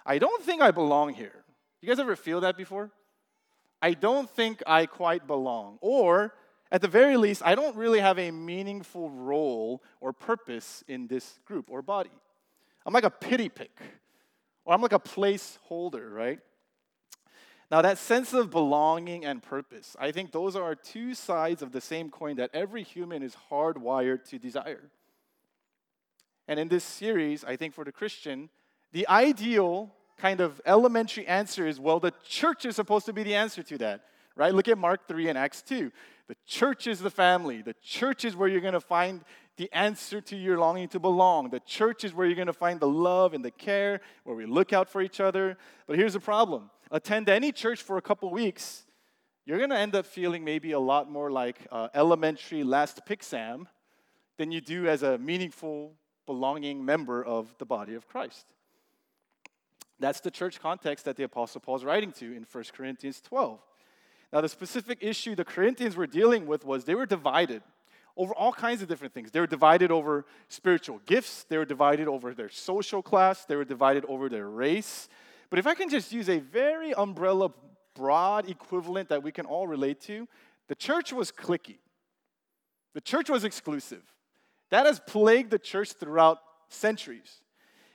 I 0.05 0.19
don't 0.19 0.43
think 0.43 0.61
I 0.61 0.71
belong 0.71 1.15
here. 1.15 1.45
You 1.81 1.89
guys 1.89 1.99
ever 1.99 2.17
feel 2.17 2.41
that 2.41 2.57
before? 2.57 2.91
I 3.81 3.95
don't 3.95 4.29
think 4.29 4.63
I 4.67 4.87
quite 4.87 5.27
belong. 5.27 5.79
Or, 5.81 6.35
at 6.71 6.83
the 6.83 6.89
very 6.89 7.17
least, 7.17 7.43
I 7.45 7.55
don't 7.55 7.77
really 7.77 8.01
have 8.01 8.19
a 8.19 8.31
meaningful 8.31 9.11
role 9.11 9.83
or 10.01 10.13
purpose 10.13 10.85
in 10.87 11.07
this 11.07 11.39
group 11.47 11.71
or 11.71 11.83
body. 11.83 12.11
I'm 12.85 12.93
like 12.93 13.05
a 13.05 13.11
pity 13.11 13.49
pick, 13.49 13.77
or 14.65 14.75
I'm 14.75 14.83
like 14.83 14.93
a 14.93 14.99
placeholder, 14.99 16.13
right? 16.13 16.41
Now, 17.71 17.81
that 17.81 17.97
sense 17.97 18.35
of 18.35 18.51
belonging 18.51 19.25
and 19.25 19.43
purpose, 19.43 19.97
I 19.99 20.13
think 20.13 20.31
those 20.31 20.57
are 20.57 20.75
two 20.75 21.15
sides 21.15 21.63
of 21.63 21.73
the 21.73 21.81
same 21.81 22.11
coin 22.11 22.37
that 22.37 22.51
every 22.53 22.83
human 22.83 23.23
is 23.23 23.35
hardwired 23.51 24.29
to 24.29 24.39
desire. 24.39 24.91
And 26.47 26.61
in 26.61 26.69
this 26.69 26.85
series, 26.85 27.45
I 27.45 27.57
think 27.57 27.73
for 27.73 27.85
the 27.85 27.93
Christian, 27.93 28.51
the 28.93 29.09
ideal 29.09 29.91
kind 30.19 30.41
of 30.41 30.61
elementary 30.67 31.27
answer 31.27 31.67
is 31.67 31.81
well, 31.81 31.99
the 31.99 32.13
church 32.23 32.67
is 32.67 32.77
supposed 32.77 33.07
to 33.07 33.13
be 33.15 33.23
the 33.23 33.35
answer 33.35 33.63
to 33.63 33.79
that, 33.79 34.03
right? 34.37 34.55
Look 34.55 34.69
at 34.69 34.77
Mark 34.77 35.09
3 35.09 35.29
and 35.29 35.39
Acts 35.39 35.63
2. 35.63 35.91
The 36.29 36.37
church 36.47 36.87
is 36.87 37.01
the 37.01 37.11
family, 37.11 37.63
the 37.63 37.75
church 37.83 38.25
is 38.25 38.37
where 38.37 38.49
you're 38.49 38.61
going 38.61 38.75
to 38.75 38.81
find 38.81 39.25
the 39.63 39.73
answer 39.73 40.21
to 40.21 40.35
your 40.35 40.59
longing 40.59 40.89
to 40.89 40.99
belong. 40.99 41.49
The 41.51 41.61
church 41.61 42.03
is 42.03 42.13
where 42.13 42.27
you're 42.27 42.35
going 42.35 42.49
to 42.49 42.53
find 42.53 42.81
the 42.81 42.89
love 42.89 43.33
and 43.33 43.45
the 43.45 43.53
care, 43.53 44.01
where 44.25 44.35
we 44.35 44.45
look 44.45 44.73
out 44.73 44.89
for 44.89 45.01
each 45.01 45.21
other. 45.21 45.57
But 45.87 45.97
here's 45.97 46.15
the 46.15 46.21
problem 46.21 46.69
attend 46.91 47.29
any 47.29 47.53
church 47.53 47.81
for 47.81 47.97
a 47.97 48.03
couple 48.03 48.29
weeks, 48.31 48.83
you're 49.47 49.59
going 49.59 49.71
to 49.71 49.79
end 49.79 49.95
up 49.95 50.05
feeling 50.05 50.43
maybe 50.43 50.73
a 50.73 50.81
lot 50.81 51.09
more 51.09 51.31
like 51.31 51.61
uh, 51.71 51.91
elementary 51.95 52.65
last 52.65 53.07
pick 53.07 53.23
Sam 53.23 53.69
than 54.37 54.51
you 54.51 54.61
do 54.61 54.89
as 54.89 55.05
a 55.05 55.17
meaningful, 55.17 55.93
belonging 56.27 56.85
member 56.85 57.25
of 57.25 57.55
the 57.59 57.65
body 57.65 57.95
of 57.95 58.09
Christ. 58.09 58.47
That's 60.01 60.19
the 60.19 60.33
church 60.33 60.59
context 60.59 61.05
that 61.05 61.15
the 61.15 61.23
Apostle 61.23 61.61
Paul 61.61 61.77
is 61.77 61.85
writing 61.85 62.11
to 62.15 62.25
in 62.25 62.45
1 62.51 62.65
Corinthians 62.75 63.21
12. 63.21 63.61
Now, 64.33 64.41
the 64.41 64.49
specific 64.49 64.99
issue 65.03 65.37
the 65.37 65.45
Corinthians 65.45 65.95
were 65.95 66.09
dealing 66.09 66.49
with 66.49 66.65
was 66.65 66.85
they 66.85 66.97
were 66.97 67.07
divided 67.07 67.63
over 68.17 68.35
all 68.35 68.53
kinds 68.53 68.83
of 68.83 68.89
different 68.89 69.15
things. 69.15 69.31
They 69.31 69.41
were 69.41 69.47
divided 69.47 69.91
over 69.91 70.25
spiritual 70.49 71.01
gifts, 71.07 71.45
they 71.49 71.59
were 71.59 71.65
divided 71.65 72.09
over 72.09 72.35
their 72.35 72.51
social 72.51 73.03
class, 73.03 73.45
they 73.45 73.57
were 73.57 73.65
divided 73.65 74.05
over 74.07 74.29
their 74.29 74.49
race. 74.49 75.09
But 75.51 75.59
if 75.59 75.67
I 75.67 75.75
can 75.75 75.89
just 75.89 76.13
use 76.13 76.29
a 76.29 76.39
very 76.39 76.95
umbrella, 76.95 77.51
broad 77.95 78.49
equivalent 78.49 79.09
that 79.11 79.23
we 79.23 79.33
can 79.33 79.47
all 79.47 79.67
relate 79.67 80.01
to, 80.03 80.27
the 80.69 80.75
church 80.75 81.13
was 81.13 81.31
cliquey. 81.31 81.79
The 82.95 83.01
church 83.01 83.31
was 83.31 83.45
exclusive. 83.45 84.03
That 84.71 84.87
has 84.87 85.01
plagued 85.01 85.51
the 85.51 85.59
church 85.59 85.93
throughout 85.93 86.39
centuries. 86.69 87.41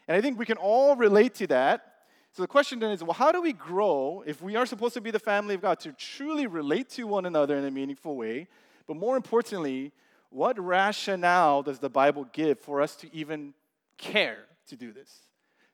And 0.07 0.15
I 0.15 0.21
think 0.21 0.37
we 0.37 0.45
can 0.45 0.57
all 0.57 0.95
relate 0.95 1.35
to 1.35 1.47
that. 1.47 1.93
So 2.31 2.43
the 2.43 2.47
question 2.47 2.79
then 2.79 2.91
is 2.91 3.03
well, 3.03 3.13
how 3.13 3.31
do 3.31 3.41
we 3.41 3.53
grow 3.53 4.23
if 4.25 4.41
we 4.41 4.55
are 4.55 4.65
supposed 4.65 4.93
to 4.93 5.01
be 5.01 5.11
the 5.11 5.19
family 5.19 5.55
of 5.55 5.61
God 5.61 5.79
to 5.81 5.91
truly 5.93 6.45
relate 6.45 6.89
to 6.91 7.05
one 7.05 7.25
another 7.25 7.57
in 7.57 7.65
a 7.65 7.71
meaningful 7.71 8.15
way? 8.15 8.47
But 8.85 8.95
more 8.95 9.17
importantly, 9.17 9.91
what 10.29 10.59
rationale 10.59 11.63
does 11.63 11.79
the 11.79 11.89
Bible 11.89 12.27
give 12.31 12.59
for 12.59 12.81
us 12.81 12.95
to 12.97 13.13
even 13.15 13.53
care 13.97 14.39
to 14.67 14.75
do 14.75 14.91
this? 14.91 15.21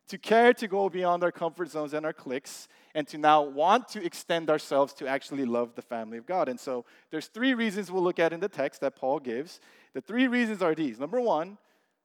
To 0.10 0.18
care 0.18 0.54
to 0.54 0.68
go 0.68 0.90
beyond 0.90 1.24
our 1.24 1.32
comfort 1.32 1.70
zones 1.70 1.94
and 1.94 2.06
our 2.06 2.14
cliques, 2.14 2.68
and 2.94 3.08
to 3.08 3.18
now 3.18 3.42
want 3.42 3.88
to 3.90 4.06
extend 4.06 4.50
ourselves 4.50 4.94
to 4.96 5.08
actually 5.08 5.46
love 5.46 5.76
the 5.76 5.82
family 5.82 6.18
of 6.18 6.26
God. 6.26 6.50
And 6.50 6.60
so 6.60 6.86
there's 7.10 7.28
three 7.28 7.54
reasons 7.54 7.92
we'll 7.92 8.04
look 8.04 8.20
at 8.20 8.34
in 8.34 8.40
the 8.40 8.50
text 8.50 8.82
that 8.82 8.96
Paul 8.96 9.20
gives. 9.20 9.60
The 9.94 10.02
three 10.02 10.28
reasons 10.28 10.62
are 10.62 10.76
these. 10.76 11.00
Number 11.00 11.20
one, 11.20 11.58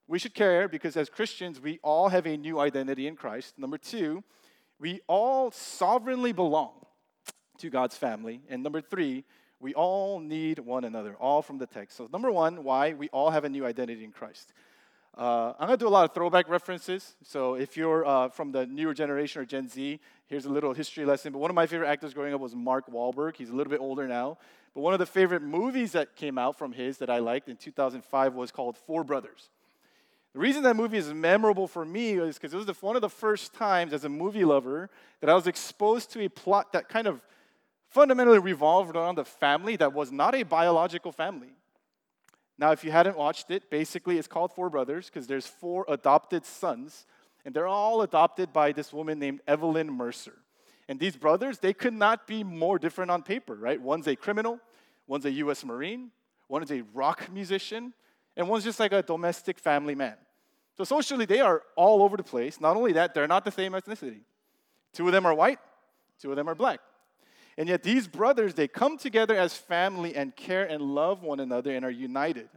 we 0.07 0.19
should 0.19 0.33
care 0.33 0.69
because 0.69 0.97
as 0.97 1.11
Christians, 1.11 1.61
we 1.61 1.78
all 1.83 2.09
have 2.09 2.26
a 2.26 2.37
new 2.37 2.59
identity 2.61 3.07
in 3.07 3.17
Christ. 3.17 3.59
Number 3.59 3.76
two, 3.76 4.25
we 4.81 5.00
all 5.07 5.50
sovereignly 5.50 6.33
belong 6.33 6.73
to 7.59 7.69
God's 7.69 7.97
family. 7.97 8.40
And 8.49 8.62
number 8.62 8.81
three, 8.81 9.25
We 9.60 9.74
all 9.74 10.20
need 10.20 10.60
one 10.60 10.84
another, 10.84 11.14
all 11.14 11.42
from 11.42 11.58
the 11.58 11.66
text. 11.66 11.96
So, 11.96 12.08
number 12.12 12.30
one, 12.30 12.62
why? 12.62 12.92
We 12.92 13.08
all 13.08 13.30
have 13.30 13.44
a 13.44 13.48
new 13.48 13.66
identity 13.66 14.04
in 14.04 14.12
Christ. 14.12 14.52
Uh, 15.16 15.52
I'm 15.58 15.66
going 15.66 15.76
to 15.76 15.84
do 15.84 15.88
a 15.88 15.90
lot 15.90 16.04
of 16.04 16.14
throwback 16.14 16.48
references. 16.48 17.16
So, 17.24 17.54
if 17.54 17.76
you're 17.76 18.06
uh, 18.06 18.28
from 18.28 18.52
the 18.52 18.66
newer 18.66 18.94
generation 18.94 19.42
or 19.42 19.44
Gen 19.44 19.68
Z, 19.68 19.98
here's 20.26 20.44
a 20.44 20.50
little 20.50 20.74
history 20.74 21.04
lesson. 21.04 21.32
But 21.32 21.40
one 21.40 21.50
of 21.50 21.56
my 21.56 21.66
favorite 21.66 21.88
actors 21.88 22.14
growing 22.14 22.32
up 22.32 22.40
was 22.40 22.54
Mark 22.54 22.88
Wahlberg. 22.88 23.34
He's 23.36 23.50
a 23.50 23.54
little 23.54 23.70
bit 23.70 23.80
older 23.80 24.06
now. 24.06 24.38
But 24.74 24.82
one 24.82 24.92
of 24.92 25.00
the 25.00 25.06
favorite 25.06 25.42
movies 25.42 25.90
that 25.92 26.14
came 26.14 26.38
out 26.38 26.56
from 26.56 26.70
his 26.70 26.98
that 26.98 27.10
I 27.10 27.18
liked 27.18 27.48
in 27.48 27.56
2005 27.56 28.34
was 28.34 28.52
called 28.52 28.76
Four 28.76 29.02
Brothers. 29.02 29.50
The 30.34 30.38
reason 30.38 30.62
that 30.62 30.76
movie 30.76 30.98
is 30.98 31.12
memorable 31.12 31.66
for 31.66 31.84
me 31.84 32.12
is 32.12 32.36
because 32.36 32.54
it 32.54 32.58
was 32.58 32.66
the, 32.66 32.74
one 32.74 32.94
of 32.94 33.02
the 33.02 33.08
first 33.08 33.54
times 33.54 33.92
as 33.92 34.04
a 34.04 34.08
movie 34.08 34.44
lover 34.44 34.88
that 35.20 35.28
I 35.28 35.34
was 35.34 35.48
exposed 35.48 36.12
to 36.12 36.24
a 36.24 36.28
plot 36.28 36.72
that 36.74 36.88
kind 36.88 37.08
of 37.08 37.20
fundamentally 37.88 38.38
revolved 38.38 38.95
around 38.95 39.18
a 39.18 39.25
family 39.25 39.76
that 39.76 39.92
was 39.92 40.12
not 40.12 40.35
a 40.35 40.42
biological 40.42 41.12
family. 41.12 41.52
Now, 42.59 42.73
if 42.73 42.83
you 42.85 42.90
hadn't 42.90 43.16
watched 43.16 43.50
it, 43.50 43.71
basically 43.71 44.18
it's 44.18 44.26
called 44.26 44.52
Four 44.52 44.68
Brothers 44.68 45.07
because 45.07 45.26
there's 45.26 45.47
four 45.47 45.85
adopted 45.88 46.45
sons, 46.45 47.07
and 47.45 47.54
they're 47.54 47.68
all 47.68 48.02
adopted 48.02 48.52
by 48.52 48.73
this 48.73 48.92
woman 48.92 49.18
named 49.18 49.40
Evelyn 49.47 49.90
Mercer. 49.90 50.37
And 50.88 50.99
these 50.99 51.16
brothers, 51.16 51.59
they 51.59 51.73
could 51.73 51.95
not 51.95 52.26
be 52.26 52.42
more 52.42 52.78
different 52.78 53.11
on 53.11 53.23
paper, 53.23 53.54
right? 53.54 53.80
One's 53.80 54.09
a 54.09 54.16
criminal, 54.16 54.59
one's 55.07 55.25
a 55.25 55.30
US 55.33 55.64
Marine, 55.64 56.11
one 56.49 56.62
is 56.62 56.73
a 56.73 56.83
rock 56.95 57.30
musician, 57.33 57.92
and 58.37 58.49
one's 58.49 58.64
just 58.64 58.80
like 58.80 58.92
a 58.92 59.02
domestic 59.02 59.59
family 59.59 59.95
man. 59.95 60.16
So 60.76 60.85
socially, 60.85 61.26
they 61.26 61.40
are 61.40 61.62
all 61.76 62.02
over 62.02 62.16
the 62.16 62.23
place. 62.23 62.61
Not 62.61 62.76
only 62.76 62.92
that, 62.92 63.14
they're 63.14 63.28
not 63.28 63.45
the 63.45 63.50
same 63.50 63.73
ethnicity. 63.73 64.21
Two 64.92 65.07
of 65.07 65.12
them 65.12 65.26
are 65.26 65.35
white, 65.35 65.59
two 66.21 66.30
of 66.30 66.37
them 66.37 66.49
are 66.49 66.54
black. 66.54 66.80
And 67.58 67.68
yet 67.68 67.82
these 67.82 68.06
brothers, 68.06 68.54
they 68.54 68.68
come 68.68 68.96
together 68.96 69.36
as 69.36 69.52
family 69.52 70.14
and 70.14 70.34
care 70.34 70.64
and 70.64 70.80
love 70.80 71.24
one 71.24 71.40
another 71.40 71.74
and 71.74 71.84
are 71.84 71.90
united. 71.90 72.48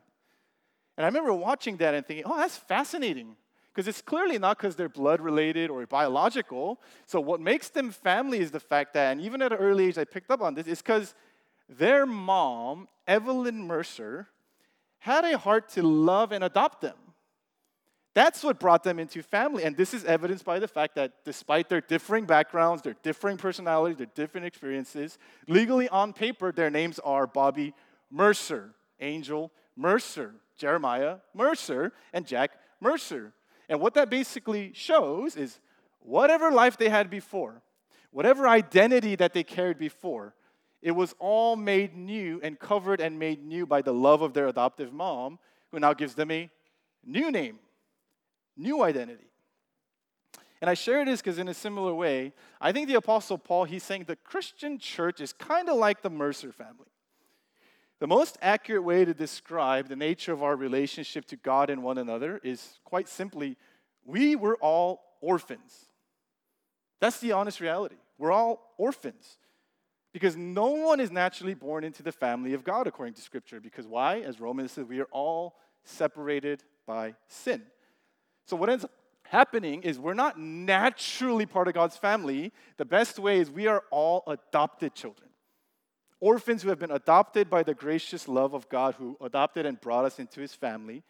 And 0.96 1.04
I 1.04 1.08
remember 1.08 1.34
watching 1.34 1.78
that 1.78 1.96
and 1.96 2.06
thinking, 2.06 2.24
oh, 2.28 2.38
that's 2.38 2.56
fascinating. 2.56 3.36
Because 3.74 3.88
it's 3.88 4.02
clearly 4.02 4.38
not 4.38 4.58
because 4.58 4.76
they're 4.76 4.90
blood 4.90 5.20
related 5.20 5.72
or 5.72 5.84
biological. 5.88 6.80
So 7.08 7.20
what 7.20 7.42
makes 7.42 7.70
them 7.70 7.90
family 7.90 8.40
is 8.40 8.52
the 8.52 8.60
fact 8.60 8.94
that, 8.94 9.14
and 9.14 9.22
even 9.22 9.42
at 9.42 9.52
an 9.52 9.58
early 9.58 9.88
age 9.88 9.98
I 9.98 10.04
picked 10.04 10.30
up 10.30 10.42
on 10.42 10.54
this, 10.54 10.68
is 10.68 10.84
because 10.84 11.16
their 11.68 12.06
mom, 12.06 12.88
Evelyn 13.08 13.66
Mercer, 13.66 14.28
had 15.00 15.26
a 15.26 15.36
heart 15.36 15.70
to 15.70 15.82
love 15.82 16.32
and 16.32 16.44
adopt 16.44 16.82
them. 16.82 16.98
That's 18.14 18.44
what 18.44 18.60
brought 18.60 18.84
them 18.84 19.00
into 19.00 19.24
family. 19.24 19.64
And 19.64 19.78
this 19.78 19.94
is 19.94 20.04
evidenced 20.04 20.44
by 20.44 20.60
the 20.60 20.68
fact 20.68 20.96
that 20.96 21.24
despite 21.24 21.70
their 21.70 21.80
differing 21.80 22.26
backgrounds, 22.26 22.82
their 22.82 22.96
differing 23.04 23.38
personalities, 23.38 23.98
their 23.98 24.08
different 24.16 24.48
experiences, 24.48 25.18
legally 25.48 25.88
on 25.88 26.12
paper, 26.12 26.52
their 26.52 26.70
names 26.70 27.00
are 27.00 27.26
Bobby 27.26 27.74
Mercer, 28.10 28.72
Angel 29.00 29.52
Mercer, 29.78 30.36
Jeremiah 30.58 31.18
Mercer, 31.34 31.94
and 32.12 32.28
Jack 32.28 32.52
Mercer. 32.82 33.34
And 33.70 33.80
what 33.80 33.94
that 33.94 34.10
basically 34.10 34.74
shows 34.74 35.38
is 35.38 35.60
whatever 36.02 36.52
life 36.52 36.76
they 36.76 36.90
had 36.90 37.10
before, 37.10 37.62
whatever 38.12 38.46
identity 38.46 39.16
that 39.16 39.34
they 39.34 39.44
carried 39.44 39.78
before, 39.80 40.34
it 40.82 40.92
was 40.92 41.16
all 41.20 41.56
made 41.56 41.96
new 41.96 42.42
and 42.44 42.60
covered 42.60 43.00
and 43.00 43.18
made 43.18 43.42
new 43.42 43.66
by 43.66 43.82
the 43.82 43.94
love 43.94 44.22
of 44.22 44.34
their 44.34 44.48
adoptive 44.48 44.92
mom, 44.92 45.40
who 45.72 45.80
now 45.80 45.94
gives 45.94 46.16
them 46.16 46.32
a 46.32 46.50
new 47.06 47.32
name 47.32 47.60
new 48.58 48.84
identity. 48.84 49.32
And 50.62 50.70
I 50.70 50.76
share 50.76 51.04
this 51.04 51.22
because, 51.22 51.40
in 51.40 51.48
a 51.48 51.54
similar 51.54 51.94
way, 51.94 52.34
I 52.60 52.72
think 52.72 52.88
the 52.88 52.96
Apostle 52.96 53.40
Paul, 53.40 53.64
he's 53.64 53.84
saying 53.84 54.06
the 54.08 54.16
Christian 54.16 54.78
church 54.78 55.20
is 55.20 55.34
kind 55.34 55.70
of 55.70 55.78
like 55.78 56.04
the 56.04 56.10
Mercer 56.10 56.52
family. 56.52 56.86
The 58.00 58.08
most 58.08 58.38
accurate 58.42 58.84
way 58.84 59.06
to 59.06 59.14
describe 59.14 59.88
the 59.88 59.96
nature 59.96 60.34
of 60.34 60.44
our 60.44 60.56
relationship 60.56 61.26
to 61.26 61.36
God 61.36 61.70
and 61.70 61.84
one 61.84 61.98
another 61.98 62.40
is 62.44 62.80
quite 62.84 63.08
simply 63.08 63.58
we 64.06 64.36
were 64.36 64.56
all 64.56 65.02
orphans. 65.22 65.86
That's 67.00 67.20
the 67.20 67.32
honest 67.32 67.60
reality. 67.60 67.96
We're 68.18 68.32
all 68.32 68.74
orphans. 68.78 69.38
Because 70.14 70.36
no 70.36 70.72
one 70.72 71.00
is 71.00 71.10
naturally 71.10 71.54
born 71.54 71.84
into 71.84 72.04
the 72.04 72.12
family 72.12 72.54
of 72.54 72.64
God 72.64 72.86
according 72.86 73.14
to 73.16 73.22
Scripture. 73.22 73.60
Because 73.60 73.88
why? 73.88 74.20
As 74.20 74.40
Romans 74.40 74.74
says, 74.74 74.86
we 74.86 75.00
are 75.00 75.08
all 75.12 75.56
separated 75.84 76.64
by 76.86 77.16
sin. 77.28 77.64
So, 78.46 78.56
what 78.56 78.70
ends 78.70 78.84
up 78.84 78.92
happening 79.24 79.82
is 79.84 79.98
we're 79.98 80.14
not 80.14 80.38
naturally 80.38 81.46
part 81.46 81.68
of 81.68 81.74
God's 81.74 81.96
family. 81.96 82.52
The 82.78 82.86
best 82.86 83.18
way 83.18 83.40
is 83.40 83.50
we 83.50 83.68
are 83.68 83.84
all 83.90 84.24
adopted 84.28 84.94
children. 84.94 85.30
Orphans 86.20 86.62
who 86.62 86.70
have 86.70 86.80
been 86.80 86.92
adopted 86.92 87.50
by 87.50 87.64
the 87.64 87.74
gracious 87.74 88.28
love 88.28 88.54
of 88.54 88.70
God 88.70 88.96
who 88.96 89.18
adopted 89.22 89.66
and 89.66 89.80
brought 89.80 90.06
us 90.06 90.20
into 90.20 90.42
his 90.42 90.54
family. 90.54 91.04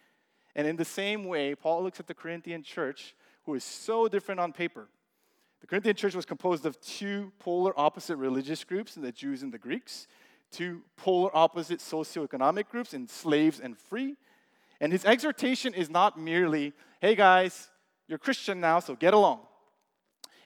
And 0.56 0.68
in 0.68 0.76
the 0.76 0.86
same 0.86 1.26
way, 1.26 1.56
Paul 1.56 1.84
looks 1.84 2.00
at 2.00 2.08
the 2.08 2.14
Corinthian 2.14 2.64
church, 2.64 3.16
who 3.46 3.56
is 3.56 3.64
so 3.64 4.08
different 4.08 4.40
on 4.40 4.54
paper. 4.54 4.88
The 5.62 5.68
Corinthian 5.68 5.96
church 5.96 6.16
was 6.16 6.26
composed 6.26 6.66
of 6.66 6.80
two 6.80 7.32
polar 7.40 7.74
opposite 7.78 8.18
religious 8.18 8.64
groups, 8.64 8.96
the 8.96 9.12
Jews 9.12 9.44
and 9.44 9.52
the 9.52 9.58
Greeks, 9.58 10.08
two 10.52 10.82
polar 10.96 11.36
opposite 11.36 11.80
socioeconomic 11.80 12.70
groups, 12.70 12.94
in 12.94 13.08
slaves 13.08 13.60
and 13.60 13.78
free. 13.78 14.16
And 14.82 14.92
his 14.92 15.06
exhortation 15.06 15.74
is 15.76 15.90
not 15.90 16.20
merely, 16.20 16.74
hey 17.00 17.16
guys, 17.16 17.70
you're 18.08 18.18
Christian 18.18 18.60
now, 18.60 18.80
so 18.80 18.96
get 18.96 19.14
along. 19.14 19.42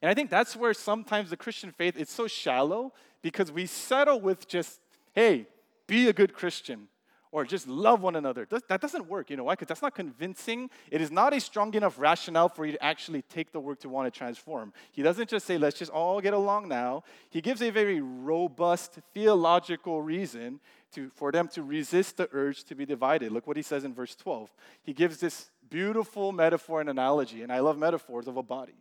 And 0.01 0.11
I 0.11 0.13
think 0.13 0.29
that's 0.29 0.55
where 0.55 0.73
sometimes 0.73 1.29
the 1.29 1.37
Christian 1.37 1.71
faith 1.71 1.97
is 1.97 2.09
so 2.09 2.27
shallow 2.27 2.93
because 3.23 3.51
we 3.51 3.65
settle 3.65 4.19
with 4.19 4.47
just, 4.47 4.81
hey, 5.13 5.47
be 5.87 6.09
a 6.09 6.13
good 6.13 6.33
Christian 6.33 6.89
or 7.31 7.43
just 7.43 7.67
love 7.67 8.01
one 8.01 8.15
another. 8.15 8.45
That 8.69 8.81
doesn't 8.81 9.07
work. 9.07 9.29
You 9.29 9.37
know 9.37 9.45
why? 9.45 9.53
Because 9.53 9.69
that's 9.69 9.81
not 9.81 9.95
convincing. 9.95 10.69
It 10.91 11.01
is 11.01 11.11
not 11.11 11.33
a 11.33 11.39
strong 11.39 11.73
enough 11.73 11.97
rationale 11.97 12.49
for 12.49 12.65
you 12.65 12.73
to 12.73 12.83
actually 12.83 13.23
take 13.23 13.51
the 13.51 13.59
work 13.59 13.79
to 13.81 13.89
want 13.89 14.13
to 14.13 14.17
transform. 14.17 14.73
He 14.91 15.01
doesn't 15.01 15.29
just 15.29 15.45
say, 15.45 15.57
let's 15.57 15.79
just 15.79 15.91
all 15.91 16.21
get 16.21 16.33
along 16.33 16.67
now. 16.67 17.03
He 17.29 17.41
gives 17.41 17.61
a 17.61 17.71
very 17.71 18.01
robust 18.01 18.99
theological 19.13 20.01
reason 20.01 20.59
to, 20.95 21.09
for 21.09 21.31
them 21.31 21.47
to 21.49 21.63
resist 21.63 22.17
the 22.17 22.27
urge 22.31 22.63
to 22.65 22.75
be 22.75 22.85
divided. 22.85 23.31
Look 23.31 23.47
what 23.47 23.57
he 23.57 23.63
says 23.63 23.83
in 23.83 23.93
verse 23.93 24.15
12. 24.15 24.49
He 24.83 24.93
gives 24.93 25.19
this 25.19 25.49
beautiful 25.69 26.31
metaphor 26.31 26.81
and 26.81 26.89
analogy, 26.89 27.41
and 27.41 27.51
I 27.51 27.59
love 27.59 27.77
metaphors 27.77 28.27
of 28.27 28.37
a 28.37 28.43
body. 28.43 28.75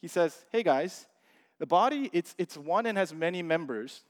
He 0.00 0.08
says, 0.08 0.44
hey 0.50 0.62
guys, 0.62 1.06
the 1.58 1.66
body, 1.66 2.10
it's, 2.12 2.34
it's 2.38 2.56
one 2.56 2.86
and 2.86 2.96
has 2.96 3.12
many 3.12 3.42
members 3.42 4.02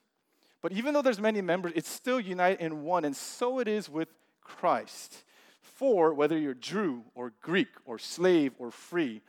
but 0.62 0.73
even 0.73 0.92
though 0.94 1.02
there's 1.02 1.20
many 1.20 1.40
members, 1.40 1.73
it's 1.75 1.88
still 1.88 2.20
united 2.20 2.61
in 2.61 2.82
one, 2.82 3.04
and 3.04 3.16
so 3.16 3.59
it 3.61 3.68
is 3.68 3.88
with 3.88 4.09
Christ. 4.42 5.25
For 5.62 6.12
whether 6.12 6.37
you're 6.37 6.54
Jew 6.54 7.04
or 7.14 7.32
Greek 7.40 7.68
or 7.87 7.99
slave 7.99 8.52
or 8.59 8.70
free, 8.70 9.23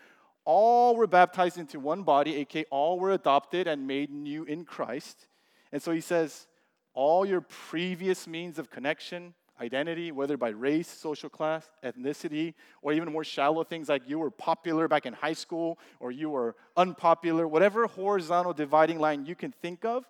all 0.44 0.96
were 0.96 1.08
baptized 1.08 1.58
into 1.58 1.80
one 1.80 2.04
body, 2.04 2.36
aka 2.36 2.66
all 2.70 3.00
were 3.00 3.12
adopted 3.12 3.68
and 3.68 3.88
made 3.88 4.10
new 4.10 4.44
in 4.44 4.66
Christ. 4.66 5.28
And 5.72 5.82
so 5.82 5.92
he 5.92 6.02
says, 6.02 6.48
all 6.94 7.26
your 7.26 7.42
previous 7.42 8.28
means 8.28 8.60
of 8.60 8.70
connection, 8.70 9.34
identity, 9.60 10.12
whether 10.12 10.38
by 10.38 10.50
race, 10.50 10.88
social 10.88 11.30
class, 11.30 11.70
ethnicity, 11.84 12.54
or 12.82 12.94
even 12.94 13.12
more 13.12 13.24
shallow 13.24 13.64
things 13.64 13.90
like 13.90 14.10
you 14.10 14.20
were 14.20 14.32
popular 14.32 14.88
back 14.88 15.06
in 15.06 15.14
high 15.14 15.34
school 15.34 15.78
or 16.00 16.12
you 16.12 16.30
were 16.30 16.56
unpopular, 16.76 17.48
whatever 17.48 17.86
horizontal 17.88 18.54
dividing 18.54 19.00
line 19.00 19.26
you 19.26 19.36
can 19.36 19.52
think 19.52 19.86
of, 19.86 20.06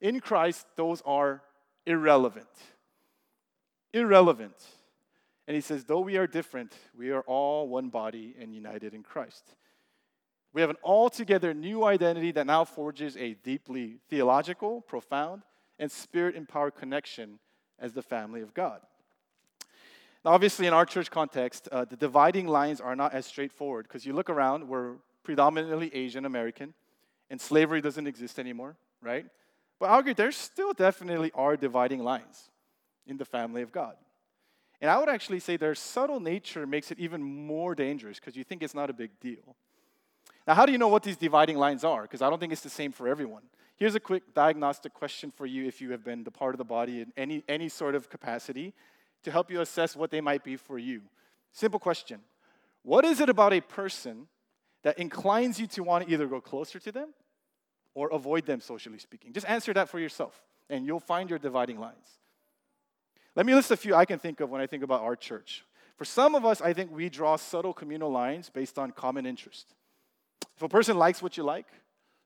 in 0.00 0.20
Christ, 0.20 0.66
those 0.76 1.02
are 1.04 1.42
irrelevant. 1.86 2.48
Irrelevant. 3.92 4.56
And 5.46 5.54
he 5.54 5.60
says, 5.60 5.84
though 5.84 6.00
we 6.00 6.16
are 6.16 6.26
different, 6.26 6.74
we 6.96 7.10
are 7.10 7.22
all 7.22 7.68
one 7.68 7.90
body 7.90 8.34
and 8.40 8.54
united 8.54 8.94
in 8.94 9.02
Christ. 9.02 9.44
We 10.54 10.60
have 10.60 10.70
an 10.70 10.76
altogether 10.82 11.52
new 11.52 11.84
identity 11.84 12.32
that 12.32 12.46
now 12.46 12.64
forges 12.64 13.16
a 13.16 13.34
deeply 13.34 13.98
theological, 14.08 14.80
profound, 14.80 15.42
and 15.78 15.90
spirit 15.90 16.34
empowered 16.34 16.74
connection 16.74 17.38
as 17.78 17.92
the 17.92 18.02
family 18.02 18.40
of 18.40 18.54
God. 18.54 18.80
Now, 20.24 20.32
obviously, 20.32 20.66
in 20.66 20.72
our 20.72 20.86
church 20.86 21.10
context, 21.10 21.68
uh, 21.70 21.84
the 21.84 21.96
dividing 21.96 22.46
lines 22.46 22.80
are 22.80 22.96
not 22.96 23.12
as 23.12 23.26
straightforward 23.26 23.86
because 23.86 24.06
you 24.06 24.14
look 24.14 24.30
around, 24.30 24.68
we're 24.68 24.94
predominantly 25.22 25.94
Asian 25.94 26.24
American, 26.24 26.72
and 27.30 27.40
slavery 27.40 27.80
doesn't 27.80 28.06
exist 28.06 28.38
anymore, 28.38 28.76
right? 29.02 29.26
But 29.78 29.90
I 29.90 29.94
argue 29.94 30.14
there 30.14 30.32
still 30.32 30.72
definitely 30.72 31.30
are 31.34 31.56
dividing 31.56 32.02
lines 32.02 32.50
in 33.06 33.16
the 33.16 33.24
family 33.24 33.62
of 33.62 33.72
God. 33.72 33.96
And 34.80 34.90
I 34.90 34.98
would 34.98 35.08
actually 35.08 35.40
say 35.40 35.56
their 35.56 35.74
subtle 35.74 36.20
nature 36.20 36.66
makes 36.66 36.90
it 36.90 36.98
even 36.98 37.22
more 37.22 37.74
dangerous 37.74 38.18
because 38.18 38.36
you 38.36 38.44
think 38.44 38.62
it's 38.62 38.74
not 38.74 38.90
a 38.90 38.92
big 38.92 39.18
deal. 39.20 39.56
Now, 40.46 40.54
how 40.54 40.66
do 40.66 40.72
you 40.72 40.78
know 40.78 40.88
what 40.88 41.02
these 41.02 41.16
dividing 41.16 41.56
lines 41.56 41.84
are? 41.84 42.02
Because 42.02 42.22
I 42.22 42.28
don't 42.28 42.38
think 42.38 42.52
it's 42.52 42.62
the 42.62 42.70
same 42.70 42.92
for 42.92 43.08
everyone. 43.08 43.42
Here's 43.76 43.94
a 43.94 44.00
quick 44.00 44.34
diagnostic 44.34 44.94
question 44.94 45.30
for 45.30 45.46
you 45.46 45.66
if 45.66 45.80
you 45.80 45.90
have 45.90 46.04
been 46.04 46.22
the 46.24 46.30
part 46.30 46.54
of 46.54 46.58
the 46.58 46.64
body 46.64 47.00
in 47.00 47.12
any, 47.16 47.42
any 47.48 47.68
sort 47.68 47.94
of 47.94 48.08
capacity 48.08 48.72
to 49.24 49.30
help 49.30 49.50
you 49.50 49.60
assess 49.60 49.96
what 49.96 50.10
they 50.10 50.20
might 50.20 50.44
be 50.44 50.56
for 50.56 50.78
you. 50.78 51.02
Simple 51.52 51.80
question 51.80 52.20
What 52.82 53.04
is 53.04 53.20
it 53.20 53.28
about 53.28 53.52
a 53.52 53.60
person 53.60 54.28
that 54.82 54.98
inclines 54.98 55.58
you 55.58 55.66
to 55.68 55.82
want 55.82 56.06
to 56.06 56.12
either 56.12 56.26
go 56.26 56.40
closer 56.40 56.78
to 56.78 56.92
them 56.92 57.14
or 57.94 58.08
avoid 58.10 58.46
them, 58.46 58.60
socially 58.60 58.98
speaking? 58.98 59.32
Just 59.32 59.48
answer 59.48 59.72
that 59.74 59.88
for 59.88 59.98
yourself. 59.98 60.40
and 60.70 60.86
you'll 60.86 61.00
find 61.00 61.28
your 61.28 61.38
dividing 61.38 61.78
lines. 61.78 62.18
Let 63.36 63.44
me 63.46 63.54
list 63.54 63.70
a 63.70 63.76
few 63.76 63.94
I 63.94 64.04
can 64.04 64.18
think 64.18 64.40
of 64.40 64.48
when 64.50 64.60
I 64.60 64.66
think 64.66 64.82
about 64.82 65.02
our 65.02 65.16
church. 65.16 65.64
For 65.96 66.04
some 66.04 66.34
of 66.34 66.44
us, 66.44 66.60
I 66.60 66.72
think 66.72 66.90
we 66.90 67.08
draw 67.08 67.36
subtle 67.36 67.72
communal 67.72 68.10
lines 68.10 68.50
based 68.50 68.78
on 68.78 68.92
common 68.92 69.26
interest. 69.26 69.74
If 70.56 70.62
a 70.62 70.68
person 70.68 70.96
likes 70.96 71.22
what 71.22 71.36
you 71.36 71.42
like, 71.42 71.66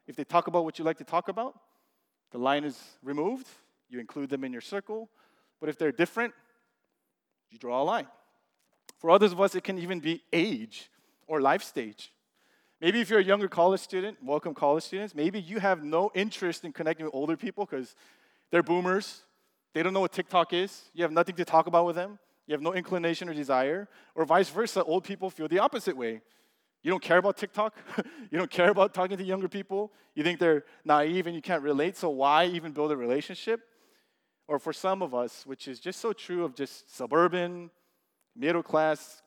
if 0.08 0.16
they 0.16 0.24
talk 0.24 0.46
about 0.46 0.64
what 0.64 0.78
you 0.78 0.84
like 0.84 0.98
to 0.98 1.04
talk 1.04 1.28
about, 1.28 1.54
the 2.32 2.38
line 2.38 2.64
is 2.64 2.80
removed. 3.04 3.46
You 3.90 4.00
include 4.00 4.30
them 4.30 4.42
in 4.42 4.52
your 4.52 4.62
circle. 4.62 5.08
But 5.60 5.68
if 5.68 5.78
they're 5.78 5.92
different, 5.92 6.34
you 7.50 7.58
draw 7.58 7.82
a 7.82 7.84
line. 7.84 8.06
For 8.98 9.10
others 9.10 9.32
of 9.32 9.40
us, 9.40 9.54
it 9.54 9.64
can 9.64 9.78
even 9.78 10.00
be 10.00 10.22
age 10.32 10.90
or 11.26 11.40
life 11.40 11.62
stage. 11.62 12.12
Maybe 12.80 13.00
if 13.00 13.10
you're 13.10 13.20
a 13.20 13.24
younger 13.24 13.48
college 13.48 13.80
student, 13.80 14.16
welcome 14.22 14.54
college 14.54 14.84
students, 14.84 15.14
maybe 15.14 15.40
you 15.40 15.58
have 15.60 15.84
no 15.84 16.10
interest 16.14 16.64
in 16.64 16.72
connecting 16.72 17.04
with 17.04 17.14
older 17.14 17.36
people 17.36 17.66
because 17.66 17.94
they're 18.50 18.62
boomers. 18.62 19.22
They 19.74 19.82
don't 19.82 19.92
know 19.92 20.00
what 20.00 20.12
TikTok 20.12 20.52
is. 20.52 20.84
You 20.94 21.02
have 21.02 21.12
nothing 21.12 21.34
to 21.36 21.44
talk 21.44 21.66
about 21.66 21.86
with 21.86 21.96
them. 21.96 22.18
You 22.46 22.52
have 22.52 22.62
no 22.62 22.72
inclination 22.72 23.28
or 23.28 23.34
desire. 23.34 23.88
Or 24.14 24.24
vice 24.24 24.48
versa, 24.48 24.82
old 24.84 25.04
people 25.04 25.28
feel 25.28 25.48
the 25.48 25.58
opposite 25.58 25.96
way. 25.96 26.22
You 26.82 26.90
don't 26.90 27.02
care 27.02 27.18
about 27.18 27.36
TikTok. 27.36 27.76
you 28.30 28.38
don't 28.38 28.50
care 28.50 28.70
about 28.70 28.94
talking 28.94 29.16
to 29.16 29.24
younger 29.24 29.48
people. 29.48 29.92
You 30.14 30.22
think 30.22 30.38
they're 30.38 30.64
naive 30.84 31.26
and 31.26 31.34
you 31.34 31.42
can't 31.42 31.62
relate. 31.62 31.96
So 31.96 32.08
why 32.10 32.46
even 32.46 32.72
build 32.72 32.92
a 32.92 32.96
relationship? 32.96 33.60
Or 34.46 34.58
for 34.58 34.72
some 34.72 35.02
of 35.02 35.14
us, 35.14 35.44
which 35.44 35.68
is 35.68 35.80
just 35.80 36.00
so 36.00 36.12
true 36.12 36.44
of 36.44 36.54
just 36.54 36.94
suburban, 36.94 37.70
middle 38.34 38.62
class, 38.62 39.22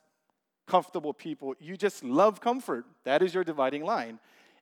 comfortable 0.66 1.12
people, 1.12 1.54
you 1.60 1.76
just 1.76 2.02
love 2.02 2.40
comfort. 2.40 2.86
That 3.04 3.22
is 3.22 3.34
your 3.34 3.44
dividing 3.44 3.84
line. 3.84 4.18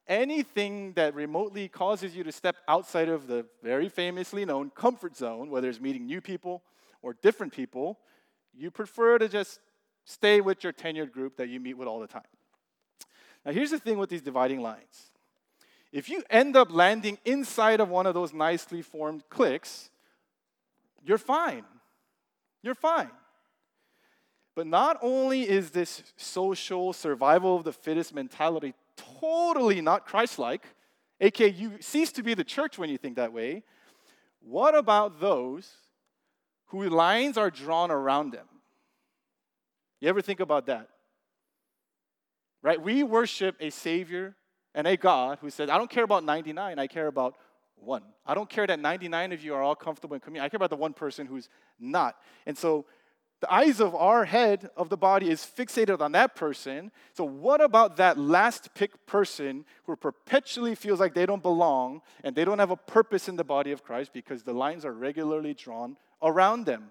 Anything 0.09 0.93
that 0.95 1.15
remotely 1.15 1.69
causes 1.69 2.17
you 2.17 2.25
to 2.25 2.33
step 2.33 2.57
outside 2.67 3.09
of 3.09 3.29
the 3.29 3.47
very 3.63 3.89
famously 3.89 4.45
known 4.45 4.71
comfort 4.71 5.17
zone, 5.17 5.51
whether 5.51 5.69
it's 5.69 5.81
meeting 5.81 6.05
new 6.07 6.21
people 6.21 6.63
or 7.01 7.15
different 7.15 7.53
people, 7.53 7.99
you 8.53 8.71
prefer 8.71 9.19
to 9.19 9.29
just 9.29 9.61
stay 10.05 10.41
with 10.41 10.65
your 10.65 10.73
tenured 10.73 11.13
group 11.13 11.37
that 11.37 11.49
you 11.49 11.61
meet 11.61 11.75
with 11.75 11.87
all 11.87 12.01
the 12.01 12.09
time. 12.09 12.23
Now, 13.45 13.53
here's 13.53 13.71
the 13.71 13.79
thing 13.79 13.99
with 13.99 14.11
these 14.11 14.23
dividing 14.23 14.61
lines 14.61 15.11
if 15.93 16.09
you 16.09 16.23
end 16.31 16.57
up 16.57 16.71
landing 16.71 17.19
inside 17.25 17.81
of 17.81 17.89
one 17.89 18.07
of 18.07 18.15
those 18.15 18.33
nicely 18.33 18.81
formed 18.81 19.25
cliques, 19.29 19.91
you're 21.03 21.19
fine. 21.19 21.65
You're 22.63 22.75
fine. 22.75 23.11
But 24.55 24.67
not 24.67 24.99
only 25.03 25.49
is 25.49 25.71
this 25.71 26.03
social 26.17 26.93
survival 26.93 27.57
of 27.57 27.65
the 27.65 27.73
fittest 27.73 28.15
mentality 28.15 28.75
totally 29.21 29.81
not 29.81 30.07
Christ 30.07 30.39
like, 30.39 30.63
aka 31.21 31.49
you 31.49 31.79
cease 31.81 32.13
to 32.13 32.23
be 32.23 32.35
the 32.35 32.45
church 32.45 32.79
when 32.79 32.91
you 32.91 32.99
think 32.99 33.17
that 33.17 33.33
way, 33.33 33.63
what 34.41 34.75
about 34.75 35.21
those 35.21 35.71
whose 36.67 36.91
lines 36.91 37.37
are 37.39 37.51
drawn 37.51 37.91
around 37.91 38.33
them? 38.33 38.47
You 40.01 40.09
ever 40.09 40.21
think 40.21 40.41
about 40.41 40.67
that? 40.67 40.90
Right? 42.63 42.81
We 42.81 43.03
worship 43.03 43.57
a 43.61 43.71
Savior 43.71 44.37
and 44.75 44.87
a 44.87 44.97
God 44.97 45.39
who 45.41 45.51
said, 45.51 45.71
I 45.71 45.79
don't 45.79 45.91
care 45.91 46.05
about 46.05 46.25
99, 46.25 46.79
I 46.79 46.87
care 46.87 47.07
about 47.07 47.37
one. 47.77 48.03
I 48.27 48.35
don't 48.35 48.49
care 48.49 48.67
that 48.67 48.79
99 48.79 49.33
of 49.33 49.43
you 49.43 49.55
are 49.55 49.63
all 49.63 49.75
comfortable 49.75 50.15
in 50.15 50.21
community. 50.21 50.45
I 50.45 50.49
care 50.49 50.59
about 50.59 50.71
the 50.71 50.77
one 50.77 50.93
person 50.93 51.27
who's 51.27 51.49
not. 51.79 52.17
And 52.47 52.57
so 52.57 52.85
the 53.41 53.53
eyes 53.53 53.81
of 53.81 53.95
our 53.95 54.27
head 54.27 54.69
of 54.77 54.91
the 54.91 54.99
body 54.99 55.31
is 55.31 55.41
fixated 55.41 56.03
on 56.03 56.13
that 56.13 56.35
person. 56.35 56.93
So, 57.15 57.25
what 57.25 57.63
about 57.63 57.97
that 57.97 58.19
last 58.19 58.75
pick 58.75 59.07
person 59.07 59.65
who 59.85 59.97
perpetually 59.97 60.75
feels 60.75 61.01
like 61.01 61.15
they 61.15 61.25
don't 61.25 61.43
belong 61.43 62.03
and 62.23 62.37
they 62.37 62.45
don't 62.45 62.59
have 62.59 62.71
a 62.71 62.77
purpose 62.77 63.29
in 63.29 63.37
the 63.37 63.45
body 63.45 63.73
of 63.73 63.83
Christ 63.83 64.13
because 64.13 64.43
the 64.43 64.53
lines 64.53 64.85
are 64.85 64.93
regularly 64.93 65.55
drawn 65.55 65.97
around 66.23 66.67
them? 66.67 66.91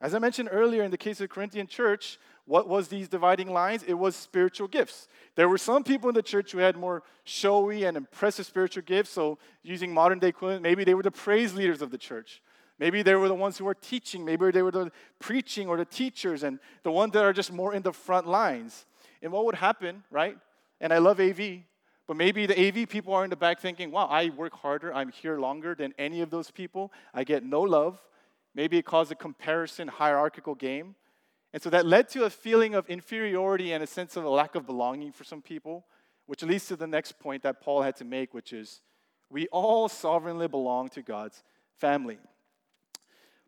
As 0.00 0.14
I 0.14 0.18
mentioned 0.18 0.48
earlier, 0.50 0.82
in 0.82 0.90
the 0.90 0.98
case 0.98 1.20
of 1.20 1.24
the 1.24 1.34
Corinthian 1.34 1.68
church, 1.68 2.18
what 2.48 2.66
was 2.66 2.88
these 2.88 3.08
dividing 3.08 3.52
lines? 3.52 3.82
It 3.82 3.92
was 3.92 4.16
spiritual 4.16 4.68
gifts. 4.68 5.06
There 5.34 5.50
were 5.50 5.58
some 5.58 5.84
people 5.84 6.08
in 6.08 6.14
the 6.14 6.22
church 6.22 6.52
who 6.52 6.58
had 6.58 6.76
more 6.76 7.02
showy 7.24 7.84
and 7.84 7.94
impressive 7.94 8.46
spiritual 8.46 8.84
gifts. 8.84 9.10
So, 9.10 9.38
using 9.62 9.92
modern 9.92 10.18
day 10.18 10.28
equivalent, 10.28 10.62
maybe 10.62 10.82
they 10.82 10.94
were 10.94 11.02
the 11.02 11.10
praise 11.10 11.52
leaders 11.54 11.82
of 11.82 11.90
the 11.90 11.98
church. 11.98 12.42
Maybe 12.78 13.02
they 13.02 13.14
were 13.16 13.28
the 13.28 13.34
ones 13.34 13.58
who 13.58 13.66
were 13.66 13.74
teaching. 13.74 14.24
Maybe 14.24 14.50
they 14.50 14.62
were 14.62 14.70
the 14.70 14.90
preaching 15.18 15.68
or 15.68 15.76
the 15.76 15.84
teachers 15.84 16.42
and 16.42 16.58
the 16.84 16.90
ones 16.90 17.12
that 17.12 17.24
are 17.24 17.34
just 17.34 17.52
more 17.52 17.74
in 17.74 17.82
the 17.82 17.92
front 17.92 18.26
lines. 18.26 18.86
And 19.20 19.30
what 19.30 19.44
would 19.44 19.56
happen, 19.56 20.04
right? 20.10 20.38
And 20.80 20.90
I 20.90 20.98
love 20.98 21.20
AV, 21.20 21.64
but 22.06 22.16
maybe 22.16 22.46
the 22.46 22.58
AV 22.58 22.88
people 22.88 23.12
are 23.12 23.24
in 23.24 23.30
the 23.30 23.36
back 23.36 23.60
thinking, 23.60 23.90
wow, 23.90 24.06
I 24.06 24.30
work 24.30 24.54
harder. 24.54 24.94
I'm 24.94 25.10
here 25.10 25.38
longer 25.38 25.74
than 25.74 25.92
any 25.98 26.22
of 26.22 26.30
those 26.30 26.50
people. 26.50 26.92
I 27.12 27.24
get 27.24 27.44
no 27.44 27.60
love. 27.60 28.00
Maybe 28.54 28.78
it 28.78 28.86
caused 28.86 29.12
a 29.12 29.16
comparison, 29.16 29.88
hierarchical 29.88 30.54
game. 30.54 30.94
And 31.52 31.62
so 31.62 31.70
that 31.70 31.86
led 31.86 32.08
to 32.10 32.24
a 32.24 32.30
feeling 32.30 32.74
of 32.74 32.88
inferiority 32.88 33.72
and 33.72 33.82
a 33.82 33.86
sense 33.86 34.16
of 34.16 34.24
a 34.24 34.28
lack 34.28 34.54
of 34.54 34.66
belonging 34.66 35.12
for 35.12 35.24
some 35.24 35.40
people, 35.40 35.86
which 36.26 36.42
leads 36.42 36.66
to 36.66 36.76
the 36.76 36.86
next 36.86 37.18
point 37.18 37.42
that 37.42 37.60
Paul 37.60 37.82
had 37.82 37.96
to 37.96 38.04
make, 38.04 38.34
which 38.34 38.52
is 38.52 38.82
we 39.30 39.46
all 39.48 39.88
sovereignly 39.88 40.48
belong 40.48 40.88
to 40.90 41.02
God's 41.02 41.42
family. 41.78 42.18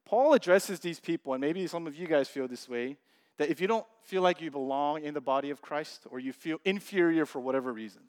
Paul 0.04 0.34
addresses 0.34 0.80
these 0.80 0.98
people, 0.98 1.34
and 1.34 1.40
maybe 1.40 1.66
some 1.66 1.86
of 1.86 1.94
you 1.94 2.06
guys 2.06 2.28
feel 2.28 2.48
this 2.48 2.68
way, 2.68 2.96
that 3.38 3.48
if 3.48 3.60
you 3.60 3.66
don't 3.66 3.86
feel 4.02 4.22
like 4.22 4.40
you 4.40 4.50
belong 4.50 5.04
in 5.04 5.14
the 5.14 5.20
body 5.20 5.50
of 5.50 5.62
Christ 5.62 6.02
or 6.10 6.18
you 6.18 6.32
feel 6.32 6.58
inferior 6.64 7.24
for 7.24 7.40
whatever 7.40 7.72
reason. 7.72 8.02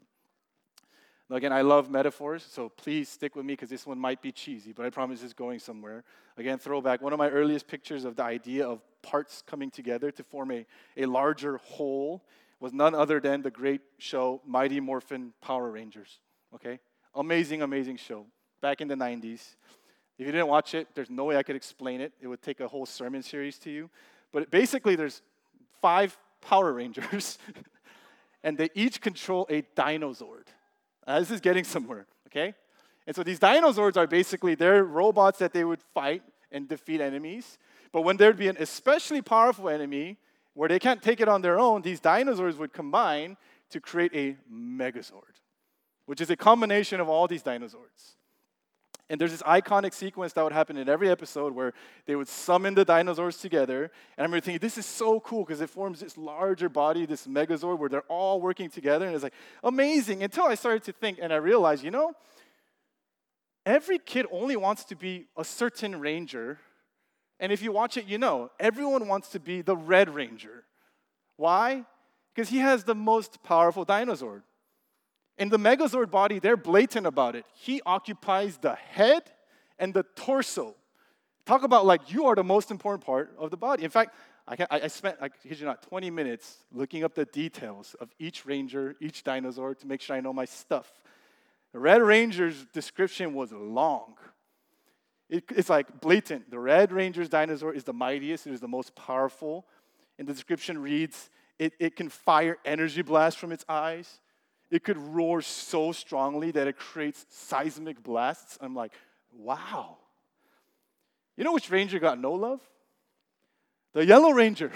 Again, 1.31 1.53
I 1.53 1.61
love 1.61 1.89
metaphors, 1.89 2.43
so 2.43 2.67
please 2.67 3.07
stick 3.07 3.37
with 3.37 3.45
me 3.45 3.53
because 3.53 3.69
this 3.69 3.87
one 3.87 3.97
might 3.97 4.21
be 4.21 4.33
cheesy, 4.33 4.73
but 4.73 4.85
I 4.85 4.89
promise 4.89 5.23
it's 5.23 5.31
going 5.31 5.59
somewhere. 5.59 6.03
Again, 6.35 6.57
throwback. 6.57 7.01
One 7.01 7.13
of 7.13 7.19
my 7.19 7.29
earliest 7.29 7.67
pictures 7.67 8.03
of 8.03 8.17
the 8.17 8.23
idea 8.23 8.67
of 8.67 8.81
parts 9.01 9.41
coming 9.41 9.71
together 9.71 10.11
to 10.11 10.23
form 10.23 10.51
a, 10.51 10.65
a 10.97 11.05
larger 11.05 11.55
whole 11.57 12.21
was 12.59 12.73
none 12.73 12.93
other 12.93 13.21
than 13.21 13.41
the 13.41 13.49
great 13.49 13.79
show 13.97 14.41
Mighty 14.45 14.81
Morphin 14.81 15.31
Power 15.41 15.71
Rangers. 15.71 16.19
Okay? 16.53 16.79
Amazing, 17.15 17.61
amazing 17.61 17.95
show 17.95 18.25
back 18.61 18.81
in 18.81 18.89
the 18.89 18.95
90s. 18.95 19.55
If 20.19 20.25
you 20.25 20.33
didn't 20.33 20.47
watch 20.47 20.75
it, 20.75 20.89
there's 20.95 21.09
no 21.09 21.23
way 21.23 21.37
I 21.37 21.43
could 21.43 21.55
explain 21.55 22.01
it. 22.01 22.11
It 22.19 22.27
would 22.27 22.41
take 22.41 22.59
a 22.59 22.67
whole 22.67 22.85
sermon 22.85 23.23
series 23.23 23.57
to 23.59 23.71
you. 23.71 23.89
But 24.33 24.51
basically, 24.51 24.97
there's 24.97 25.21
five 25.81 26.17
Power 26.41 26.73
Rangers, 26.73 27.37
and 28.43 28.57
they 28.57 28.69
each 28.75 28.99
control 28.99 29.47
a 29.49 29.61
dinosaur. 29.75 30.43
Uh, 31.05 31.19
this 31.19 31.31
is 31.31 31.41
getting 31.41 31.63
somewhere, 31.75 32.05
okay? 32.27 32.53
And 33.07 33.15
so 33.15 33.23
these 33.23 33.39
dinosaurs 33.39 33.97
are 33.97 34.07
basically 34.07 34.55
they're 34.55 34.83
robots 34.83 35.39
that 35.39 35.53
they 35.53 35.63
would 35.63 35.81
fight 35.93 36.23
and 36.51 36.67
defeat 36.67 37.01
enemies. 37.01 37.57
But 37.91 38.01
when 38.01 38.17
there'd 38.17 38.37
be 38.37 38.47
an 38.47 38.57
especially 38.59 39.21
powerful 39.21 39.69
enemy 39.69 40.17
where 40.53 40.69
they 40.69 40.79
can't 40.79 41.01
take 41.01 41.19
it 41.21 41.27
on 41.27 41.41
their 41.41 41.59
own, 41.59 41.81
these 41.81 41.99
dinosaurs 41.99 42.57
would 42.57 42.73
combine 42.73 43.37
to 43.69 43.79
create 43.79 44.11
a 44.13 44.37
megazord, 44.53 45.39
which 46.05 46.21
is 46.21 46.29
a 46.29 46.35
combination 46.35 46.99
of 46.99 47.09
all 47.09 47.27
these 47.27 47.41
dinosaurs. 47.41 48.17
And 49.11 49.19
there's 49.19 49.31
this 49.31 49.41
iconic 49.41 49.93
sequence 49.93 50.31
that 50.33 50.43
would 50.45 50.53
happen 50.53 50.77
in 50.77 50.87
every 50.87 51.09
episode 51.09 51.53
where 51.53 51.73
they 52.05 52.15
would 52.15 52.29
summon 52.29 52.75
the 52.75 52.85
dinosaurs 52.85 53.35
together. 53.35 53.83
And 53.83 54.19
I 54.19 54.21
remember 54.21 54.39
thinking, 54.39 54.59
this 54.59 54.77
is 54.77 54.85
so 54.85 55.19
cool 55.19 55.43
because 55.43 55.59
it 55.59 55.69
forms 55.69 55.99
this 55.99 56.17
larger 56.17 56.69
body, 56.69 57.05
this 57.05 57.27
megazord, 57.27 57.77
where 57.77 57.89
they're 57.89 58.03
all 58.07 58.39
working 58.39 58.69
together. 58.69 59.05
And 59.05 59.13
it's 59.13 59.23
like 59.23 59.33
amazing 59.65 60.23
until 60.23 60.45
I 60.45 60.55
started 60.55 60.83
to 60.83 60.93
think 60.93 61.19
and 61.21 61.33
I 61.33 61.35
realized, 61.35 61.83
you 61.83 61.91
know, 61.91 62.13
every 63.65 63.99
kid 63.99 64.27
only 64.31 64.55
wants 64.55 64.85
to 64.85 64.95
be 64.95 65.25
a 65.35 65.43
certain 65.43 65.99
ranger. 65.99 66.57
And 67.37 67.51
if 67.51 67.61
you 67.61 67.73
watch 67.73 67.97
it, 67.97 68.05
you 68.05 68.17
know, 68.17 68.49
everyone 68.61 69.09
wants 69.09 69.27
to 69.31 69.41
be 69.41 69.61
the 69.61 69.75
Red 69.75 70.07
Ranger. 70.15 70.63
Why? 71.35 71.83
Because 72.33 72.47
he 72.47 72.59
has 72.59 72.85
the 72.85 72.95
most 72.95 73.43
powerful 73.43 73.83
dinosaur. 73.83 74.45
In 75.41 75.49
the 75.49 75.57
Megazord 75.57 76.11
body, 76.11 76.37
they're 76.37 76.55
blatant 76.55 77.07
about 77.07 77.35
it. 77.35 77.45
He 77.55 77.81
occupies 77.83 78.57
the 78.57 78.75
head 78.75 79.23
and 79.79 79.91
the 79.91 80.03
torso. 80.15 80.75
Talk 81.47 81.63
about 81.63 81.83
like 81.83 82.13
you 82.13 82.27
are 82.27 82.35
the 82.35 82.43
most 82.43 82.69
important 82.69 83.03
part 83.03 83.33
of 83.39 83.49
the 83.49 83.57
body. 83.57 83.83
In 83.83 83.89
fact, 83.89 84.13
I, 84.47 84.67
I 84.69 84.87
spent, 84.87 85.17
I 85.19 85.29
kid 85.29 85.59
you 85.59 85.65
not, 85.65 85.81
20 85.81 86.11
minutes 86.11 86.57
looking 86.71 87.03
up 87.03 87.15
the 87.15 87.25
details 87.25 87.95
of 87.99 88.11
each 88.19 88.45
ranger, 88.45 88.95
each 89.01 89.23
dinosaur 89.23 89.73
to 89.73 89.87
make 89.87 90.01
sure 90.01 90.15
I 90.15 90.19
know 90.21 90.31
my 90.31 90.45
stuff. 90.45 90.91
The 91.73 91.79
Red 91.79 92.03
Ranger's 92.03 92.67
description 92.71 93.33
was 93.33 93.51
long. 93.51 94.17
It, 95.27 95.45
it's 95.55 95.71
like 95.71 96.01
blatant. 96.01 96.51
The 96.51 96.59
Red 96.59 96.91
Ranger's 96.91 97.29
dinosaur 97.29 97.73
is 97.73 97.83
the 97.83 97.93
mightiest, 97.93 98.45
it 98.45 98.53
is 98.53 98.59
the 98.59 98.67
most 98.67 98.93
powerful. 98.93 99.65
And 100.19 100.27
the 100.27 100.33
description 100.33 100.77
reads 100.77 101.31
it, 101.57 101.73
it 101.79 101.95
can 101.95 102.09
fire 102.09 102.59
energy 102.63 103.01
blasts 103.01 103.39
from 103.39 103.51
its 103.51 103.65
eyes. 103.67 104.19
It 104.71 104.85
could 104.85 104.97
roar 104.97 105.41
so 105.41 105.91
strongly 105.91 106.51
that 106.51 106.67
it 106.67 106.77
creates 106.77 107.25
seismic 107.29 108.01
blasts. 108.01 108.57
I'm 108.61 108.73
like, 108.73 108.93
wow. 109.37 109.97
You 111.35 111.43
know 111.43 111.51
which 111.51 111.69
ranger 111.69 111.99
got 111.99 112.19
no 112.19 112.31
love? 112.31 112.61
The 113.93 114.05
Yellow 114.05 114.31
Ranger. 114.31 114.71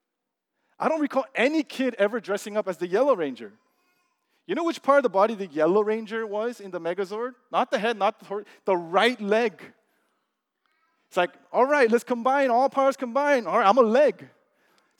I 0.78 0.90
don't 0.90 1.00
recall 1.00 1.24
any 1.34 1.62
kid 1.62 1.94
ever 1.98 2.20
dressing 2.20 2.58
up 2.58 2.68
as 2.68 2.76
the 2.76 2.86
Yellow 2.86 3.16
Ranger. 3.16 3.52
You 4.46 4.54
know 4.54 4.64
which 4.64 4.82
part 4.82 4.98
of 4.98 5.02
the 5.02 5.08
body 5.08 5.34
the 5.34 5.46
Yellow 5.46 5.82
Ranger 5.82 6.26
was 6.26 6.60
in 6.60 6.70
the 6.70 6.80
Megazord? 6.80 7.32
Not 7.50 7.70
the 7.70 7.78
head, 7.78 7.98
not 7.98 8.20
the 8.20 8.44
the 8.66 8.76
right 8.76 9.20
leg. 9.20 9.60
It's 11.08 11.16
like, 11.16 11.30
all 11.52 11.64
right, 11.64 11.90
let's 11.90 12.04
combine, 12.04 12.50
all 12.50 12.68
powers 12.68 12.96
combine. 12.96 13.46
All 13.46 13.58
right, 13.58 13.66
I'm 13.66 13.78
a 13.78 13.82
leg. 13.82 14.28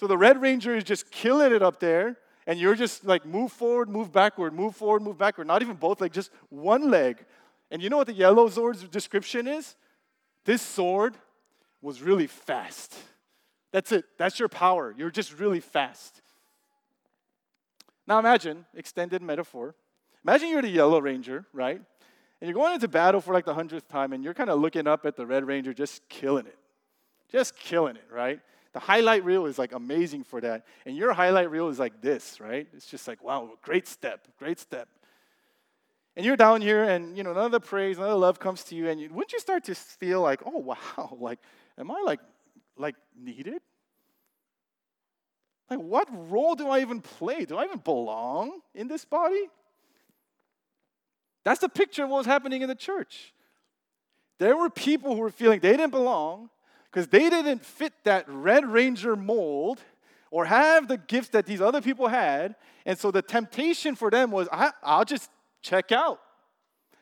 So 0.01 0.07
the 0.07 0.17
Red 0.17 0.41
Ranger 0.41 0.75
is 0.75 0.85
just 0.85 1.11
killing 1.11 1.53
it 1.53 1.63
up 1.63 1.79
there, 1.81 2.17
and 2.47 2.59
you're 2.59 2.75
just 2.75 3.05
like 3.05 3.27
move 3.27 3.53
forward, 3.53 3.89
move 3.89 4.13
backward, 4.13 4.55
move 4.55 4.77
forward, 4.77 5.03
move 5.03 5.19
backward. 5.19 5.47
Not 5.47 5.63
even 5.63 5.77
both, 5.77 6.01
like 6.01 6.13
just 6.13 6.31
one 6.49 6.91
leg. 6.91 7.25
And 7.71 7.83
you 7.83 7.91
know 7.91 7.97
what 7.97 8.07
the 8.07 8.13
Yellow 8.13 8.49
Zord's 8.49 8.85
description 8.85 9.49
is? 9.49 9.75
This 10.45 10.63
Zord 10.63 11.15
was 11.83 12.01
really 12.01 12.29
fast. 12.29 12.95
That's 13.73 13.91
it. 13.93 14.05
That's 14.17 14.39
your 14.39 14.49
power. 14.49 14.95
You're 14.97 15.11
just 15.11 15.39
really 15.39 15.61
fast. 15.61 16.23
Now 18.07 18.19
imagine, 18.21 18.65
extended 18.75 19.21
metaphor. 19.23 19.75
Imagine 20.25 20.49
you're 20.51 20.63
the 20.63 20.69
Yellow 20.69 21.01
Ranger, 21.01 21.45
right? 21.53 21.81
And 22.41 22.49
you're 22.49 22.55
going 22.55 22.75
into 22.75 22.89
battle 22.89 23.21
for 23.21 23.35
like 23.35 23.45
the 23.45 23.55
hundredth 23.55 23.89
time, 23.89 24.13
and 24.13 24.23
you're 24.23 24.35
kind 24.35 24.51
of 24.51 24.61
looking 24.61 24.87
up 24.87 25.05
at 25.05 25.17
the 25.17 25.27
Red 25.27 25.45
Ranger 25.47 25.75
just 25.75 26.09
killing 26.09 26.47
it. 26.47 26.59
Just 27.31 27.57
killing 27.57 27.97
it, 27.97 28.05
right? 28.13 28.41
The 28.77 28.81
highlight 28.81 29.25
reel 29.25 29.47
is 29.47 29.59
like 29.59 29.73
amazing 29.73 30.25
for 30.25 30.39
that. 30.43 30.67
And 30.85 30.95
your 30.95 31.15
highlight 31.15 31.51
reel 31.51 31.69
is 31.69 31.79
like 31.79 32.03
this, 32.03 32.39
right? 32.43 32.69
It's 32.75 32.85
just 32.85 33.09
like, 33.09 33.25
wow, 33.25 33.53
great 33.63 33.89
step, 33.89 34.29
great 34.39 34.59
step. 34.59 34.87
And 36.15 36.27
you're 36.27 36.37
down 36.37 36.61
here, 36.61 36.85
and 36.85 37.17
you 37.17 37.23
know, 37.23 37.31
another 37.31 37.59
praise, 37.59 37.97
another 37.97 38.17
love 38.17 38.39
comes 38.39 38.65
to 38.65 38.75
you, 38.75 38.91
and 38.91 39.01
you, 39.01 39.09
wouldn't 39.09 39.33
you 39.33 39.41
start 39.41 39.65
to 39.65 39.75
feel 39.75 40.21
like, 40.21 40.43
oh 40.45 40.59
wow, 40.59 41.17
like, 41.19 41.39
am 41.79 41.91
I 41.91 42.03
like 42.05 42.21
like 42.77 42.97
needed? 43.19 43.63
Like, 45.71 45.79
what 45.79 46.07
role 46.31 46.55
do 46.55 46.69
I 46.69 46.81
even 46.81 47.01
play? 47.01 47.47
Do 47.47 47.57
I 47.57 47.65
even 47.65 47.79
belong 47.79 48.61
in 48.75 48.89
this 48.89 49.07
body? 49.07 49.49
That's 51.45 51.61
the 51.61 51.71
picture 51.71 52.05
of 52.05 52.11
what 52.11 52.19
was 52.19 52.27
happening 52.27 52.61
in 52.61 52.69
the 52.69 52.75
church. 52.75 53.33
There 54.39 54.55
were 54.55 54.69
people 54.69 55.15
who 55.15 55.23
were 55.23 55.31
feeling 55.31 55.61
they 55.61 55.71
didn't 55.71 55.93
belong 55.93 56.51
because 56.97 57.09
they 57.09 57.29
didn't 57.29 57.63
fit 57.63 57.93
that 58.05 58.25
Red 58.27 58.65
Ranger 58.65 59.17
mold 59.17 59.83
or 60.31 60.47
have 60.47 60.89
the 60.89 60.97
gifts 60.97 61.29
that 61.29 61.45
these 61.45 61.61
other 61.61 61.83
people 61.83 62.09
had. 62.09 62.55
And 62.87 62.99
so 62.99 63.11
the 63.11 63.21
temptation 63.21 63.95
for 63.95 64.11
them 64.11 64.31
was 64.31 64.49
I, 64.51 64.73
will 64.83 65.05
just 65.05 65.29
check 65.61 65.93
out, 65.93 66.21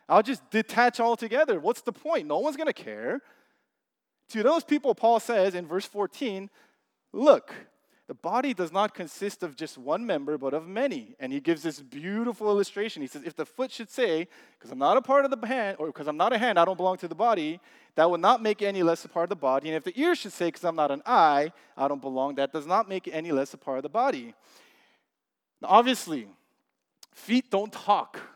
I'll 0.08 0.24
just 0.24 0.50
detach 0.50 0.98
altogether. 0.98 1.60
What's 1.60 1.82
the 1.82 1.92
point? 1.92 2.26
No 2.26 2.40
one's 2.40 2.56
going 2.56 2.66
to 2.66 2.72
care. 2.72 3.20
To 4.30 4.42
those 4.42 4.64
people, 4.64 4.96
Paul 4.96 5.20
says 5.20 5.54
in 5.54 5.64
verse 5.68 5.86
14, 5.86 6.50
look, 7.12 7.54
the 8.06 8.14
body 8.14 8.52
does 8.52 8.70
not 8.70 8.94
consist 8.94 9.42
of 9.42 9.56
just 9.56 9.78
one 9.78 10.04
member, 10.04 10.36
but 10.36 10.52
of 10.52 10.68
many. 10.68 11.16
And 11.18 11.32
he 11.32 11.40
gives 11.40 11.62
this 11.62 11.80
beautiful 11.80 12.48
illustration. 12.48 13.00
He 13.00 13.08
says, 13.08 13.22
if 13.24 13.34
the 13.34 13.46
foot 13.46 13.72
should 13.72 13.90
say, 13.90 14.28
because 14.58 14.70
I'm 14.70 14.78
not 14.78 14.98
a 14.98 15.02
part 15.02 15.24
of 15.24 15.30
the 15.30 15.46
hand, 15.46 15.78
or 15.80 15.86
because 15.86 16.06
I'm 16.06 16.18
not 16.18 16.34
a 16.34 16.38
hand, 16.38 16.58
I 16.58 16.66
don't 16.66 16.76
belong 16.76 16.98
to 16.98 17.08
the 17.08 17.14
body, 17.14 17.60
that 17.94 18.10
would 18.10 18.20
not 18.20 18.42
make 18.42 18.60
any 18.60 18.82
less 18.82 19.06
a 19.06 19.08
part 19.08 19.24
of 19.24 19.28
the 19.30 19.36
body. 19.36 19.68
And 19.68 19.76
if 19.76 19.84
the 19.84 19.98
ear 19.98 20.14
should 20.14 20.32
say, 20.32 20.48
because 20.48 20.64
I'm 20.64 20.76
not 20.76 20.90
an 20.90 21.00
eye, 21.06 21.50
I 21.78 21.88
don't 21.88 22.02
belong, 22.02 22.34
that 22.34 22.52
does 22.52 22.66
not 22.66 22.90
make 22.90 23.08
any 23.10 23.32
less 23.32 23.54
a 23.54 23.56
part 23.58 23.78
of 23.78 23.82
the 23.82 23.88
body. 23.88 24.34
Now, 25.62 25.68
obviously, 25.68 26.28
feet 27.14 27.50
don't 27.50 27.72
talk. 27.72 28.20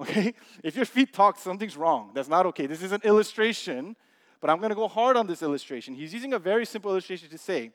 Okay? 0.00 0.34
If 0.64 0.74
your 0.74 0.86
feet 0.86 1.12
talk, 1.12 1.38
something's 1.38 1.76
wrong. 1.76 2.10
That's 2.12 2.28
not 2.28 2.44
okay. 2.46 2.66
This 2.66 2.82
is 2.82 2.90
an 2.90 3.02
illustration, 3.04 3.94
but 4.40 4.50
I'm 4.50 4.56
going 4.56 4.70
to 4.70 4.74
go 4.74 4.88
hard 4.88 5.16
on 5.16 5.28
this 5.28 5.42
illustration. 5.42 5.94
He's 5.94 6.12
using 6.12 6.32
a 6.32 6.40
very 6.40 6.66
simple 6.66 6.90
illustration 6.90 7.28
to 7.28 7.38
say, 7.38 7.70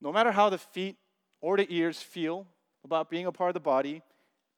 no 0.00 0.12
matter 0.12 0.32
how 0.32 0.48
the 0.48 0.58
feet 0.58 0.96
or 1.40 1.56
the 1.56 1.66
ears 1.68 2.00
feel 2.00 2.46
about 2.84 3.10
being 3.10 3.26
a 3.26 3.32
part 3.32 3.50
of 3.50 3.54
the 3.54 3.60
body, 3.60 4.02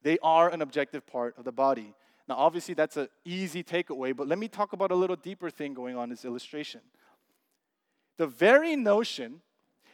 they 0.03 0.19
are 0.23 0.49
an 0.49 0.63
objective 0.63 1.07
part 1.07 1.37
of 1.37 1.45
the 1.45 1.53
body. 1.53 1.95
Now, 2.29 2.37
obviously, 2.37 2.75
that's 2.75 2.97
an 2.97 3.09
easy 3.25 3.63
takeaway, 3.63 4.17
but 4.17 4.29
let 4.29 4.39
me 4.39 4.49
talk 4.49 4.73
about 4.73 4.93
a 4.93 4.95
little 4.95 5.17
deeper 5.17 5.51
thing 5.51 5.75
going 5.75 5.97
on 5.97 6.05
in 6.05 6.11
this 6.11 6.25
illustration. 6.25 6.81
The 8.19 8.27
very 8.27 8.77
notion 8.77 9.41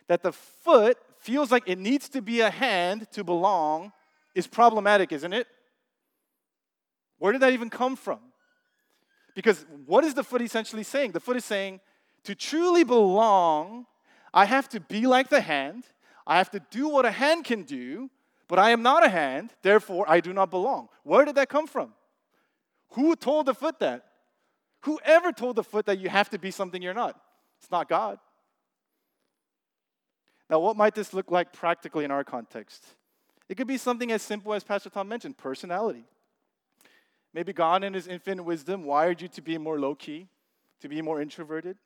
that 0.08 0.22
the 0.22 0.32
foot 0.32 0.98
feels 1.18 1.50
like 1.50 1.64
it 1.66 1.78
needs 1.78 2.08
to 2.10 2.22
be 2.22 2.40
a 2.40 2.50
hand 2.50 3.08
to 3.12 3.24
belong 3.24 3.92
is 4.34 4.46
problematic, 4.46 5.12
isn't 5.12 5.32
it? 5.32 5.46
Where 7.18 7.32
did 7.32 7.42
that 7.42 7.52
even 7.52 7.70
come 7.70 7.96
from? 7.96 8.18
Because 9.34 9.64
what 9.86 10.04
is 10.04 10.14
the 10.14 10.24
foot 10.24 10.42
essentially 10.42 10.82
saying? 10.82 11.12
The 11.12 11.20
foot 11.20 11.36
is 11.36 11.44
saying, 11.44 11.80
to 12.24 12.34
truly 12.34 12.84
belong, 12.84 13.86
I 14.36 14.44
have 14.44 14.68
to 14.68 14.80
be 14.80 15.06
like 15.06 15.30
the 15.30 15.40
hand. 15.40 15.84
I 16.26 16.36
have 16.36 16.50
to 16.50 16.60
do 16.70 16.90
what 16.90 17.06
a 17.06 17.10
hand 17.10 17.46
can 17.46 17.62
do, 17.62 18.10
but 18.48 18.58
I 18.58 18.70
am 18.70 18.82
not 18.82 19.02
a 19.02 19.08
hand, 19.08 19.54
therefore 19.62 20.04
I 20.06 20.20
do 20.20 20.34
not 20.34 20.50
belong. 20.50 20.90
Where 21.04 21.24
did 21.24 21.36
that 21.36 21.48
come 21.48 21.66
from? 21.66 21.94
Who 22.90 23.16
told 23.16 23.46
the 23.46 23.54
foot 23.54 23.78
that? 23.78 24.04
Whoever 24.82 25.32
told 25.32 25.56
the 25.56 25.64
foot 25.64 25.86
that 25.86 25.98
you 25.98 26.10
have 26.10 26.28
to 26.30 26.38
be 26.38 26.50
something 26.50 26.82
you're 26.82 26.92
not? 26.92 27.18
It's 27.60 27.70
not 27.70 27.88
God. 27.88 28.18
Now, 30.50 30.60
what 30.60 30.76
might 30.76 30.94
this 30.94 31.14
look 31.14 31.30
like 31.30 31.54
practically 31.54 32.04
in 32.04 32.10
our 32.10 32.22
context? 32.22 32.84
It 33.48 33.56
could 33.56 33.66
be 33.66 33.78
something 33.78 34.12
as 34.12 34.20
simple 34.20 34.52
as 34.52 34.62
Pastor 34.62 34.90
Tom 34.90 35.08
mentioned 35.08 35.38
personality. 35.38 36.04
Maybe 37.32 37.54
God, 37.54 37.82
in 37.84 37.94
His 37.94 38.06
infinite 38.06 38.42
wisdom, 38.42 38.84
wired 38.84 39.22
you 39.22 39.28
to 39.28 39.40
be 39.40 39.56
more 39.56 39.80
low 39.80 39.94
key, 39.94 40.28
to 40.82 40.88
be 40.88 41.00
more 41.00 41.22
introverted. 41.22 41.78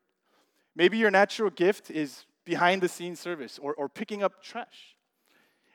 Maybe 0.74 0.98
your 0.98 1.10
natural 1.10 1.50
gift 1.50 1.90
is 1.90 2.24
behind 2.50 2.82
the 2.82 2.88
scenes 2.88 3.20
service 3.20 3.60
or, 3.62 3.74
or 3.74 3.88
picking 3.88 4.24
up 4.24 4.42
trash. 4.42 4.96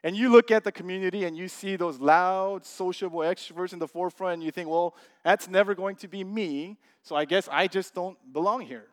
And 0.03 0.13
you 0.15 0.29
look 0.29 0.51
at 0.51 0.65
the 0.65 0.73
community 0.73 1.23
and 1.23 1.35
you 1.35 1.47
see 1.47 1.77
those 1.77 1.99
loud, 1.99 2.65
sociable 2.65 3.21
extroverts 3.21 3.71
in 3.71 3.79
the 3.79 3.87
forefront, 3.87 4.33
and 4.35 4.43
you 4.43 4.51
think, 4.51 4.67
well, 4.69 4.93
that's 5.23 5.47
never 5.47 5.73
going 5.73 5.95
to 5.95 6.09
be 6.09 6.23
me, 6.23 6.77
so 7.01 7.15
I 7.15 7.23
guess 7.23 7.47
I 7.49 7.67
just 7.67 7.95
don't 7.95 8.17
belong 8.33 8.59
here. 8.61 8.87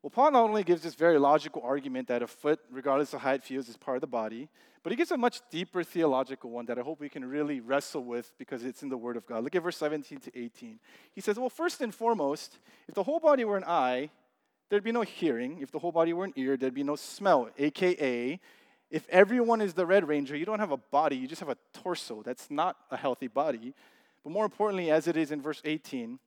Well, 0.00 0.10
Paul 0.10 0.30
not 0.30 0.44
only 0.44 0.62
gives 0.62 0.82
this 0.82 0.94
very 0.94 1.18
logical 1.18 1.62
argument 1.64 2.06
that 2.08 2.22
a 2.22 2.28
foot, 2.28 2.60
regardless 2.70 3.12
of 3.12 3.20
how 3.20 3.32
it 3.32 3.42
feels, 3.42 3.68
is 3.68 3.76
part 3.76 3.96
of 3.96 4.00
the 4.00 4.06
body, 4.06 4.48
but 4.84 4.92
he 4.92 4.96
gives 4.96 5.10
a 5.10 5.18
much 5.18 5.40
deeper 5.50 5.82
theological 5.82 6.50
one 6.50 6.66
that 6.66 6.78
I 6.78 6.82
hope 6.82 7.00
we 7.00 7.08
can 7.08 7.24
really 7.24 7.58
wrestle 7.58 8.04
with 8.04 8.32
because 8.38 8.64
it's 8.64 8.84
in 8.84 8.88
the 8.88 8.96
Word 8.96 9.16
of 9.16 9.26
God. 9.26 9.42
Look 9.42 9.56
at 9.56 9.62
verse 9.64 9.76
17 9.76 10.20
to 10.20 10.38
18. 10.38 10.78
He 11.12 11.20
says, 11.20 11.36
Well, 11.38 11.50
first 11.50 11.80
and 11.80 11.92
foremost, 11.92 12.58
if 12.86 12.94
the 12.94 13.02
whole 13.02 13.18
body 13.18 13.44
were 13.44 13.56
an 13.56 13.64
eye, 13.66 14.10
there'd 14.68 14.84
be 14.84 14.92
no 14.92 15.02
hearing. 15.02 15.58
If 15.60 15.70
the 15.70 15.78
whole 15.78 15.92
body 15.92 16.12
were 16.12 16.24
an 16.24 16.32
ear, 16.36 16.56
there'd 16.56 16.74
be 16.74 16.82
no 16.82 16.96
smell. 16.96 17.48
AKA, 17.58 18.40
if 18.90 19.08
everyone 19.08 19.60
is 19.60 19.74
the 19.74 19.86
Red 19.86 20.08
Ranger, 20.08 20.36
you 20.36 20.46
don't 20.46 20.60
have 20.60 20.70
a 20.70 20.76
body, 20.76 21.16
you 21.16 21.26
just 21.26 21.40
have 21.40 21.48
a 21.48 21.56
torso. 21.72 22.22
That's 22.22 22.50
not 22.50 22.76
a 22.90 22.96
healthy 22.96 23.28
body. 23.28 23.74
But 24.24 24.30
more 24.30 24.44
importantly, 24.44 24.90
as 24.90 25.06
it 25.06 25.16
is 25.16 25.30
in 25.30 25.42
verse 25.42 25.60
18, 25.64 26.18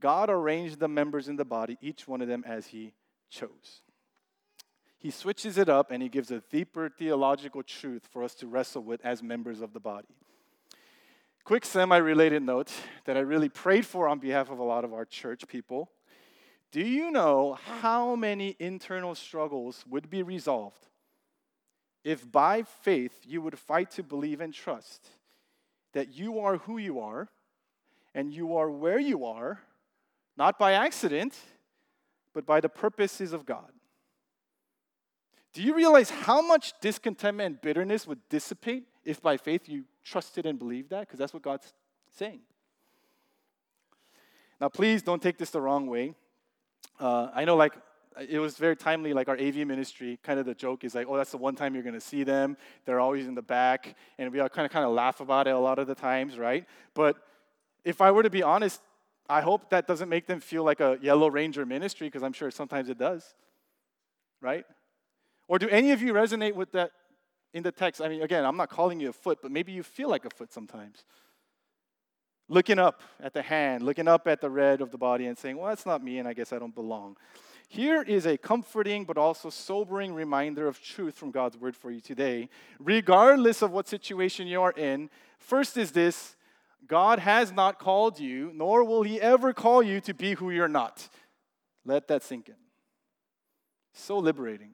God 0.00 0.30
arranged 0.30 0.80
the 0.80 0.88
members 0.88 1.28
in 1.28 1.36
the 1.36 1.44
body, 1.44 1.78
each 1.80 2.08
one 2.08 2.20
of 2.20 2.28
them 2.28 2.44
as 2.46 2.68
He 2.68 2.92
chose. 3.30 3.82
He 4.98 5.10
switches 5.10 5.58
it 5.58 5.68
up 5.68 5.90
and 5.90 6.02
He 6.02 6.08
gives 6.08 6.30
a 6.30 6.42
deeper 6.50 6.88
theological 6.88 7.62
truth 7.62 8.08
for 8.12 8.24
us 8.24 8.34
to 8.36 8.46
wrestle 8.46 8.82
with 8.82 9.04
as 9.04 9.22
members 9.22 9.60
of 9.60 9.72
the 9.72 9.80
body. 9.80 10.14
Quick 11.44 11.64
semi 11.64 11.96
related 11.96 12.42
note 12.42 12.72
that 13.04 13.16
I 13.16 13.20
really 13.20 13.48
prayed 13.48 13.84
for 13.84 14.08
on 14.08 14.20
behalf 14.20 14.50
of 14.50 14.58
a 14.58 14.64
lot 14.64 14.84
of 14.84 14.92
our 14.92 15.04
church 15.04 15.46
people 15.48 15.90
do 16.72 16.80
you 16.80 17.10
know 17.10 17.58
how 17.80 18.16
many 18.16 18.56
internal 18.58 19.14
struggles 19.14 19.84
would 19.90 20.08
be 20.08 20.22
resolved 20.22 20.86
if 22.02 22.30
by 22.32 22.62
faith 22.62 23.20
you 23.26 23.42
would 23.42 23.58
fight 23.58 23.90
to 23.92 24.02
believe 24.02 24.40
and 24.40 24.54
trust 24.54 25.06
that 25.92 26.16
you 26.16 26.40
are 26.40 26.56
who 26.56 26.78
you 26.78 26.98
are 26.98 27.28
and 28.14 28.32
you 28.32 28.56
are 28.56 28.70
where 28.70 28.98
you 28.98 29.26
are, 29.26 29.60
not 30.38 30.58
by 30.58 30.72
accident, 30.72 31.38
but 32.32 32.46
by 32.46 32.58
the 32.58 32.70
purposes 32.70 33.34
of 33.34 33.44
God? 33.44 33.70
Do 35.52 35.62
you 35.62 35.74
realize 35.74 36.08
how 36.08 36.40
much 36.40 36.72
discontentment 36.80 37.46
and 37.46 37.60
bitterness 37.60 38.06
would 38.06 38.26
dissipate 38.30 38.84
if 39.04 39.20
by 39.20 39.36
faith 39.36 39.68
you 39.68 39.84
trusted 40.02 40.46
and 40.46 40.58
believed 40.58 40.88
that? 40.88 41.00
Because 41.00 41.18
that's 41.18 41.34
what 41.34 41.42
God's 41.42 41.74
saying. 42.16 42.40
Now, 44.58 44.70
please 44.70 45.02
don't 45.02 45.20
take 45.20 45.36
this 45.36 45.50
the 45.50 45.60
wrong 45.60 45.86
way 45.86 46.14
uh, 47.02 47.30
I 47.34 47.44
know 47.44 47.56
like 47.56 47.74
it 48.28 48.38
was 48.38 48.56
very 48.56 48.76
timely, 48.76 49.12
like 49.12 49.28
our 49.28 49.36
AV 49.36 49.56
ministry, 49.66 50.20
kind 50.22 50.38
of 50.38 50.46
the 50.46 50.54
joke 50.54 50.84
is 50.84 50.94
like, 50.94 51.06
oh, 51.08 51.16
that's 51.16 51.32
the 51.32 51.38
one 51.38 51.56
time 51.56 51.74
you're 51.74 51.82
going 51.82 51.94
to 51.94 52.00
see 52.00 52.22
them. 52.22 52.56
They're 52.84 53.00
always 53.00 53.26
in 53.26 53.34
the 53.34 53.42
back. 53.42 53.96
And 54.18 54.32
we 54.32 54.38
all 54.38 54.48
kind 54.48 54.66
of 54.66 54.70
kind 54.70 54.84
of 54.84 54.92
laugh 54.92 55.20
about 55.20 55.48
it 55.48 55.50
a 55.50 55.58
lot 55.58 55.78
of 55.80 55.88
the 55.88 55.94
times, 55.94 56.38
right? 56.38 56.64
But 56.94 57.16
if 57.84 58.00
I 58.00 58.12
were 58.12 58.22
to 58.22 58.30
be 58.30 58.42
honest, 58.42 58.80
I 59.28 59.40
hope 59.40 59.70
that 59.70 59.88
doesn't 59.88 60.08
make 60.08 60.26
them 60.26 60.38
feel 60.38 60.62
like 60.62 60.80
a 60.80 60.98
Yellow 61.02 61.28
Ranger 61.28 61.66
ministry, 61.66 62.06
because 62.06 62.22
I'm 62.22 62.32
sure 62.32 62.50
sometimes 62.50 62.88
it 62.88 62.98
does, 62.98 63.34
right? 64.40 64.64
Or 65.48 65.58
do 65.58 65.68
any 65.68 65.90
of 65.90 66.02
you 66.02 66.12
resonate 66.12 66.54
with 66.54 66.70
that 66.72 66.92
in 67.52 67.64
the 67.64 67.72
text? 67.72 68.00
I 68.00 68.08
mean, 68.08 68.22
again, 68.22 68.44
I'm 68.44 68.56
not 68.56 68.68
calling 68.68 69.00
you 69.00 69.08
a 69.08 69.12
foot, 69.12 69.38
but 69.42 69.50
maybe 69.50 69.72
you 69.72 69.82
feel 69.82 70.08
like 70.08 70.24
a 70.24 70.30
foot 70.30 70.52
sometimes 70.52 71.04
looking 72.52 72.78
up 72.78 73.00
at 73.20 73.32
the 73.32 73.42
hand, 73.42 73.82
looking 73.82 74.06
up 74.06 74.28
at 74.28 74.40
the 74.40 74.50
red 74.50 74.80
of 74.80 74.90
the 74.90 74.98
body, 74.98 75.26
and 75.26 75.36
saying, 75.36 75.56
Well, 75.56 75.68
that's 75.68 75.86
not 75.86 76.04
me, 76.04 76.18
and 76.18 76.28
I 76.28 76.34
guess 76.34 76.52
I 76.52 76.58
don't 76.58 76.74
belong. 76.74 77.16
here 77.68 78.02
is 78.02 78.26
a 78.26 78.36
comforting 78.36 79.04
but 79.04 79.16
also 79.16 79.48
sobering 79.48 80.14
reminder 80.14 80.68
of 80.68 80.80
truth 80.80 81.14
from 81.14 81.30
God's 81.30 81.56
word 81.56 81.74
for 81.74 81.90
you 81.90 82.00
today, 82.00 82.50
regardless 82.78 83.62
of 83.62 83.70
what 83.70 83.88
situation 83.88 84.46
you 84.46 84.60
are 84.60 84.72
in. 84.72 85.08
First 85.38 85.76
is 85.76 85.92
this 85.92 86.36
God 86.86 87.18
has 87.18 87.52
not 87.52 87.78
called 87.78 88.20
you, 88.20 88.50
nor 88.54 88.84
will 88.84 89.02
He 89.02 89.20
ever 89.20 89.52
call 89.52 89.82
you 89.82 90.00
to 90.02 90.12
be 90.12 90.34
who 90.34 90.50
you're 90.50 90.68
not. 90.68 91.08
Let 91.84 92.08
that 92.08 92.22
sink 92.22 92.48
in. 92.48 92.54
So 93.94 94.18
liberating. 94.18 94.72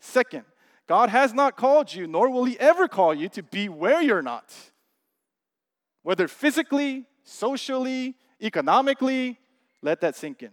Second, 0.00 0.44
God 0.86 1.10
has 1.10 1.34
not 1.34 1.56
called 1.56 1.92
you, 1.92 2.06
nor 2.06 2.30
will 2.30 2.44
He 2.44 2.58
ever 2.60 2.86
call 2.86 3.14
you 3.14 3.28
to 3.30 3.42
be 3.42 3.68
where 3.68 4.02
you're 4.02 4.22
not. 4.22 4.54
Whether 6.02 6.28
physically, 6.28 7.04
socially, 7.22 8.16
economically, 8.42 9.38
let 9.82 10.00
that 10.00 10.16
sink 10.16 10.42
in. 10.42 10.52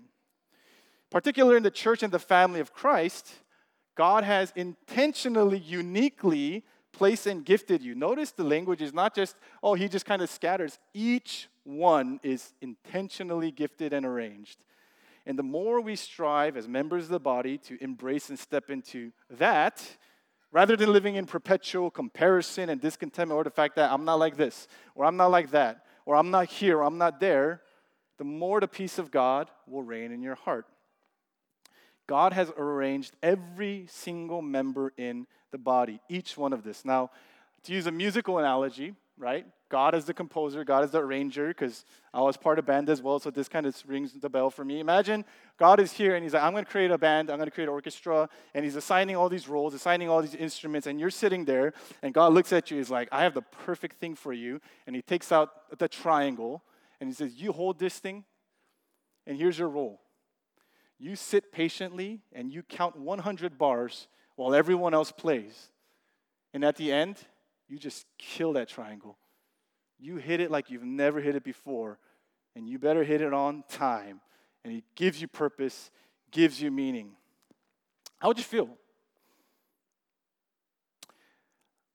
Particularly 1.10 1.58
in 1.58 1.64
the 1.64 1.72
church 1.72 2.04
and 2.04 2.12
the 2.12 2.20
family 2.20 2.60
of 2.60 2.74
Christ, 2.74 3.34
God 3.96 4.24
has 4.24 4.52
intentionally, 4.56 5.60
uniquely 5.60 6.64
placed 6.92 7.28
and 7.28 7.46
gifted 7.46 7.82
you. 7.82 7.96
Notice 7.96 8.32
the 8.32 8.44
language 8.44 8.82
is 8.82 8.94
not 8.94 9.16
just, 9.16 9.36
oh, 9.62 9.74
he 9.74 9.88
just 9.88 10.06
kind 10.06 10.22
of 10.22 10.30
scatters. 10.30 10.80
Each 10.94 11.48
one 11.64 12.20
is 12.24 12.54
intentionally 12.62 13.52
gifted 13.52 13.94
and 13.94 14.06
arranged. 14.06 14.60
And 15.26 15.40
the 15.40 15.44
more 15.44 15.82
we 15.82 15.96
strive 15.96 16.56
as 16.56 16.68
members 16.68 17.06
of 17.06 17.10
the 17.10 17.20
body 17.20 17.58
to 17.60 17.82
embrace 17.84 18.30
and 18.30 18.38
step 18.38 18.70
into 18.70 19.12
that, 19.30 19.84
rather 20.56 20.78
than 20.78 20.94
living 20.94 21.16
in 21.16 21.26
perpetual 21.26 21.92
comparison 21.92 22.70
and 22.70 22.80
discontentment 22.80 23.38
or 23.38 23.44
the 23.44 23.50
fact 23.50 23.76
that 23.76 23.92
I'm 23.92 24.06
not 24.06 24.20
like 24.20 24.38
this, 24.38 24.70
or 24.96 25.04
I'm 25.04 25.18
not 25.18 25.30
like 25.30 25.52
that, 25.52 25.84
or 26.06 26.16
I'm 26.16 26.32
not 26.32 26.48
here, 26.48 26.78
or 26.78 26.84
I'm 26.84 26.98
not 26.98 27.20
there, 27.20 27.60
the 28.18 28.24
more 28.24 28.62
the 28.62 28.68
peace 28.70 28.98
of 28.98 29.12
God 29.12 29.52
will 29.68 29.84
reign 29.84 30.14
in 30.14 30.22
your 30.22 30.36
heart. 30.36 30.66
God 32.08 32.32
has 32.32 32.54
arranged 32.58 33.18
every 33.22 33.88
single 33.90 34.42
member 34.42 34.94
in 34.96 35.28
the 35.52 35.58
body, 35.58 36.00
each 36.08 36.38
one 36.38 36.54
of 36.54 36.64
this. 36.64 36.86
Now, 36.86 37.12
to 37.64 37.74
use 37.74 37.86
a 37.86 37.92
musical 37.92 38.40
analogy, 38.40 38.94
right? 39.18 39.46
God 39.70 39.96
is 39.96 40.06
the 40.06 40.14
composer, 40.14 40.64
God 40.64 40.84
is 40.84 40.92
the 40.92 41.02
arranger, 41.02 41.48
because 41.48 41.86
I 42.14 42.22
was 42.22 42.38
part 42.38 42.60
of 42.60 42.66
band 42.66 42.90
as 42.90 43.02
well, 43.02 43.20
so 43.20 43.32
this 43.32 43.50
kind 43.50 43.66
of 43.66 43.76
rings 43.88 44.14
the 44.14 44.30
bell 44.30 44.50
for 44.50 44.64
me. 44.64 44.80
Imagine 44.80 45.26
God 45.58 45.80
is 45.80 45.92
here 45.92 46.16
and 46.16 46.24
He's 46.24 46.34
like, 46.34 46.44
I'm 46.44 46.52
going 46.52 46.66
to 46.66 46.72
create 46.72 46.92
a 46.92 46.98
band, 46.98 47.32
I'm 47.32 47.38
going 47.38 47.48
to 47.48 47.52
create 47.52 47.68
an 47.68 47.74
orchestra, 47.74 48.30
and 48.54 48.64
He's 48.64 48.76
assigning 48.76 49.16
all 49.16 49.28
these 49.28 49.48
roles, 49.48 49.74
assigning 49.74 50.08
all 50.08 50.22
these 50.22 50.36
instruments, 50.36 50.86
and 50.86 51.00
you're 51.00 51.10
sitting 51.10 51.46
there, 51.46 51.74
and 52.04 52.14
God 52.14 52.34
looks 52.34 52.54
at 52.54 52.70
you, 52.70 52.78
He's 52.78 52.92
like, 52.92 53.10
I 53.12 53.24
have 53.24 53.34
the 53.34 53.42
perfect 53.42 54.00
thing 54.00 54.16
for 54.16 54.34
you, 54.34 54.62
and 54.86 54.96
He 54.96 55.02
takes 55.02 55.32
out 55.32 55.78
the 55.80 55.88
triangle, 55.88 56.64
and 57.00 57.10
He 57.10 57.16
says, 57.16 57.34
You 57.34 57.52
hold 57.52 57.80
this 57.80 57.98
thing, 57.98 58.24
and 59.26 59.38
here's 59.38 59.58
your 59.58 59.70
role. 59.70 60.00
You 60.98 61.16
sit 61.16 61.52
patiently 61.52 62.22
and 62.32 62.52
you 62.52 62.64
count 62.64 62.98
100 62.98 63.58
bars 63.58 64.08
while 64.36 64.56
everyone 64.56 64.94
else 64.94 65.12
plays. 65.12 65.70
And 66.54 66.64
at 66.64 66.78
the 66.78 66.92
end, 66.92 67.18
you 67.68 67.78
just 67.78 68.06
kill 68.18 68.54
that 68.54 68.70
triangle. 68.70 69.18
You 70.00 70.18
hit 70.18 70.40
it 70.40 70.52
like 70.52 70.70
you've 70.70 70.84
never 70.84 71.20
hit 71.22 71.36
it 71.36 71.44
before, 71.44 71.98
and 72.56 72.68
you 72.68 72.80
better 72.80 73.04
hit 73.04 73.22
it 73.22 73.34
on 73.34 73.64
time. 73.70 74.22
And 74.64 74.74
it 74.74 74.84
gives 74.96 75.22
you 75.22 75.28
purpose, 75.28 75.92
gives 76.32 76.62
you 76.62 76.72
meaning. 76.72 77.12
How 78.20 78.30
would 78.30 78.38
you 78.38 78.44
feel? 78.44 78.70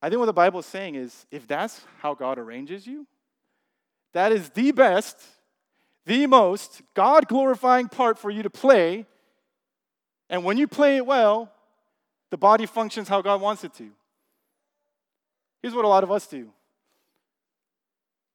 I 0.03 0.09
think 0.09 0.19
what 0.19 0.27
the 0.27 0.33
Bible 0.33 0.61
is 0.61 0.67
saying 0.67 0.95
is 0.95 1.27
if 1.31 1.47
that's 1.47 1.83
how 1.99 2.15
God 2.15 2.39
arranges 2.39 2.87
you, 2.87 3.07
that 4.13 4.33
is 4.33 4.51
the 4.51 4.73
best 4.73 5.17
the 6.07 6.27
most 6.27 6.83
God 6.95 7.29
glorifying 7.29 7.89
part 7.89 8.19
for 8.19 8.31
you 8.31 8.43
to 8.43 8.51
play. 8.51 9.07
And 10.29 10.45
when 10.45 10.57
you 10.57 10.67
play 10.67 10.97
it 10.97 11.07
well, 11.07 11.53
the 12.31 12.37
body 12.37 12.67
functions 12.67 13.09
how 13.09 13.23
God 13.23 13.41
wants 13.41 13.65
it 13.65 13.75
to. 13.75 13.91
Here's 15.63 15.75
what 15.75 15.85
a 15.85 15.89
lot 15.89 16.03
of 16.03 16.11
us 16.11 16.27
do 16.27 16.51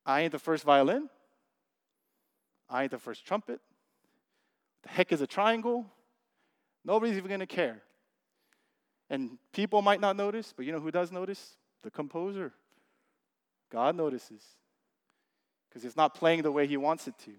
I 0.06 0.22
ain't 0.22 0.32
the 0.32 0.40
first 0.40 0.64
violin, 0.64 1.10
I 2.70 2.84
ain't 2.84 2.92
the 2.92 3.00
first 3.00 3.26
trumpet. 3.26 3.60
The 4.84 4.90
heck 4.90 5.12
is 5.12 5.22
a 5.22 5.28
triangle? 5.28 5.86
Nobody's 6.84 7.18
even 7.18 7.32
gonna 7.32 7.48
care. 7.48 7.82
And 9.10 9.38
people 9.52 9.82
might 9.82 10.00
not 10.00 10.16
notice, 10.16 10.54
but 10.56 10.66
you 10.66 10.72
know 10.72 10.80
who 10.80 10.92
does 10.92 11.12
notice? 11.12 11.58
The 11.84 11.92
composer. 11.92 12.54
God 13.72 13.96
notices 13.96 14.44
because 15.68 15.86
it's 15.86 15.98
not 15.98 16.14
playing 16.14 16.44
the 16.44 16.52
way 16.52 16.68
he 16.68 16.78
wants 16.78 17.08
it 17.08 17.18
to. 17.26 17.32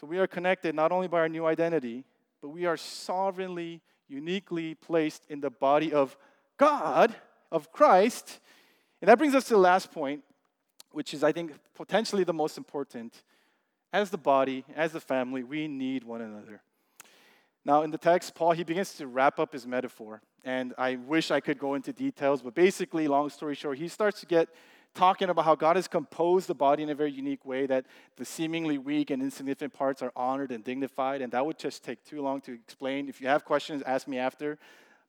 So 0.00 0.06
we 0.06 0.18
are 0.18 0.26
connected 0.26 0.74
not 0.74 0.92
only 0.92 1.08
by 1.08 1.20
our 1.20 1.28
new 1.28 1.46
identity, 1.46 2.04
but 2.40 2.48
we 2.48 2.66
are 2.66 2.76
sovereignly, 2.76 3.80
uniquely 4.08 4.74
placed 4.74 5.26
in 5.28 5.40
the 5.40 5.50
body 5.50 5.92
of 5.92 6.16
God, 6.58 7.14
of 7.50 7.72
Christ. 7.72 8.40
And 9.00 9.08
that 9.08 9.18
brings 9.18 9.34
us 9.34 9.44
to 9.44 9.54
the 9.54 9.60
last 9.60 9.90
point, 9.90 10.22
which 10.92 11.14
is, 11.14 11.22
I 11.22 11.32
think, 11.32 11.52
potentially 11.74 12.24
the 12.24 12.32
most 12.32 12.58
important. 12.58 13.22
As 13.92 14.10
the 14.10 14.18
body, 14.18 14.64
as 14.74 14.92
the 14.92 15.00
family, 15.00 15.42
we 15.42 15.68
need 15.68 16.04
one 16.04 16.22
another. 16.22 16.62
Now, 17.64 17.82
in 17.82 17.90
the 17.90 17.98
text, 17.98 18.34
Paul, 18.34 18.52
he 18.52 18.64
begins 18.64 18.94
to 18.94 19.06
wrap 19.06 19.38
up 19.38 19.52
his 19.52 19.66
metaphor. 19.66 20.22
And 20.44 20.74
I 20.76 20.96
wish 20.96 21.30
I 21.30 21.40
could 21.40 21.58
go 21.58 21.74
into 21.74 21.92
details, 21.92 22.42
but 22.42 22.54
basically, 22.54 23.06
long 23.06 23.30
story 23.30 23.54
short, 23.54 23.78
he 23.78 23.88
starts 23.88 24.20
to 24.20 24.26
get 24.26 24.48
talking 24.94 25.30
about 25.30 25.44
how 25.44 25.54
God 25.54 25.76
has 25.76 25.88
composed 25.88 26.48
the 26.48 26.54
body 26.54 26.82
in 26.82 26.90
a 26.90 26.94
very 26.94 27.10
unique 27.10 27.44
way 27.44 27.66
that 27.66 27.86
the 28.16 28.24
seemingly 28.24 28.78
weak 28.78 29.10
and 29.10 29.22
insignificant 29.22 29.72
parts 29.72 30.02
are 30.02 30.12
honored 30.14 30.52
and 30.52 30.62
dignified. 30.62 31.22
And 31.22 31.32
that 31.32 31.44
would 31.44 31.58
just 31.58 31.82
take 31.82 32.04
too 32.04 32.20
long 32.20 32.40
to 32.42 32.52
explain. 32.52 33.08
If 33.08 33.20
you 33.20 33.28
have 33.28 33.44
questions, 33.44 33.82
ask 33.86 34.06
me 34.06 34.18
after. 34.18 34.58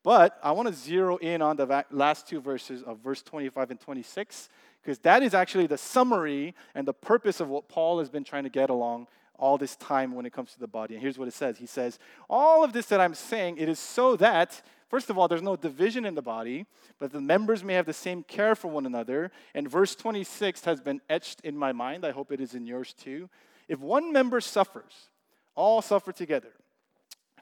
But 0.03 0.37
I 0.43 0.51
want 0.51 0.67
to 0.67 0.73
zero 0.73 1.17
in 1.17 1.41
on 1.41 1.55
the 1.55 1.85
last 1.91 2.27
two 2.27 2.41
verses 2.41 2.83
of 2.83 2.99
verse 2.99 3.21
25 3.21 3.71
and 3.71 3.79
26, 3.79 4.49
because 4.83 4.99
that 4.99 5.23
is 5.23 5.33
actually 5.33 5.67
the 5.67 5.77
summary 5.77 6.53
and 6.75 6.87
the 6.87 6.93
purpose 6.93 7.39
of 7.39 7.47
what 7.49 7.69
Paul 7.69 7.99
has 7.99 8.09
been 8.09 8.23
trying 8.23 8.43
to 8.43 8.49
get 8.49 8.69
along 8.69 9.07
all 9.39 9.57
this 9.57 9.75
time 9.77 10.13
when 10.13 10.25
it 10.25 10.33
comes 10.33 10.53
to 10.53 10.59
the 10.59 10.67
body. 10.67 10.93
And 10.93 11.01
here's 11.01 11.17
what 11.17 11.27
it 11.27 11.33
says 11.33 11.57
He 11.57 11.65
says, 11.65 11.99
All 12.29 12.63
of 12.63 12.73
this 12.73 12.87
that 12.87 12.99
I'm 12.99 13.15
saying, 13.15 13.57
it 13.57 13.69
is 13.69 13.79
so 13.79 14.15
that 14.17 14.61
First 14.93 15.09
of 15.09 15.17
all, 15.17 15.27
there's 15.27 15.41
no 15.41 15.55
division 15.55 16.05
in 16.05 16.13
the 16.13 16.21
body, 16.21 16.67
but 16.99 17.11
the 17.11 17.19
members 17.19 17.63
may 17.63 17.73
have 17.73 17.87
the 17.87 17.93
same 17.93 18.21
care 18.21 18.53
for 18.53 18.67
one 18.67 18.85
another. 18.85 19.31
And 19.55 19.67
verse 19.67 19.95
26 19.95 20.65
has 20.65 20.81
been 20.81 21.01
etched 21.09 21.41
in 21.41 21.57
my 21.57 21.71
mind. 21.71 22.05
I 22.05 22.11
hope 22.11 22.31
it 22.31 22.39
is 22.39 22.53
in 22.53 22.67
yours 22.67 22.93
too. 22.93 23.27
If 23.67 23.79
one 23.79 24.13
member 24.13 24.39
suffers, 24.39 25.09
all 25.55 25.81
suffer 25.81 26.11
together. 26.11 26.51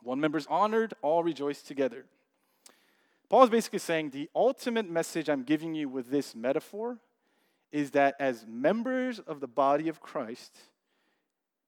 One 0.01 0.21
member 0.21 0.37
is 0.37 0.47
honored, 0.49 0.93
all 1.01 1.25
rejoice 1.25 1.61
together. 1.61 2.05
Paul 3.27 3.43
is 3.43 3.49
basically 3.49 3.79
saying 3.79 4.11
the 4.11 4.29
ultimate 4.33 4.89
message 4.89 5.29
I'm 5.29 5.43
giving 5.43 5.75
you 5.75 5.89
with 5.89 6.09
this 6.09 6.33
metaphor 6.33 6.99
is 7.71 7.91
that 7.91 8.15
as 8.19 8.45
members 8.47 9.19
of 9.19 9.39
the 9.39 9.47
body 9.47 9.87
of 9.87 10.01
Christ, 10.01 10.57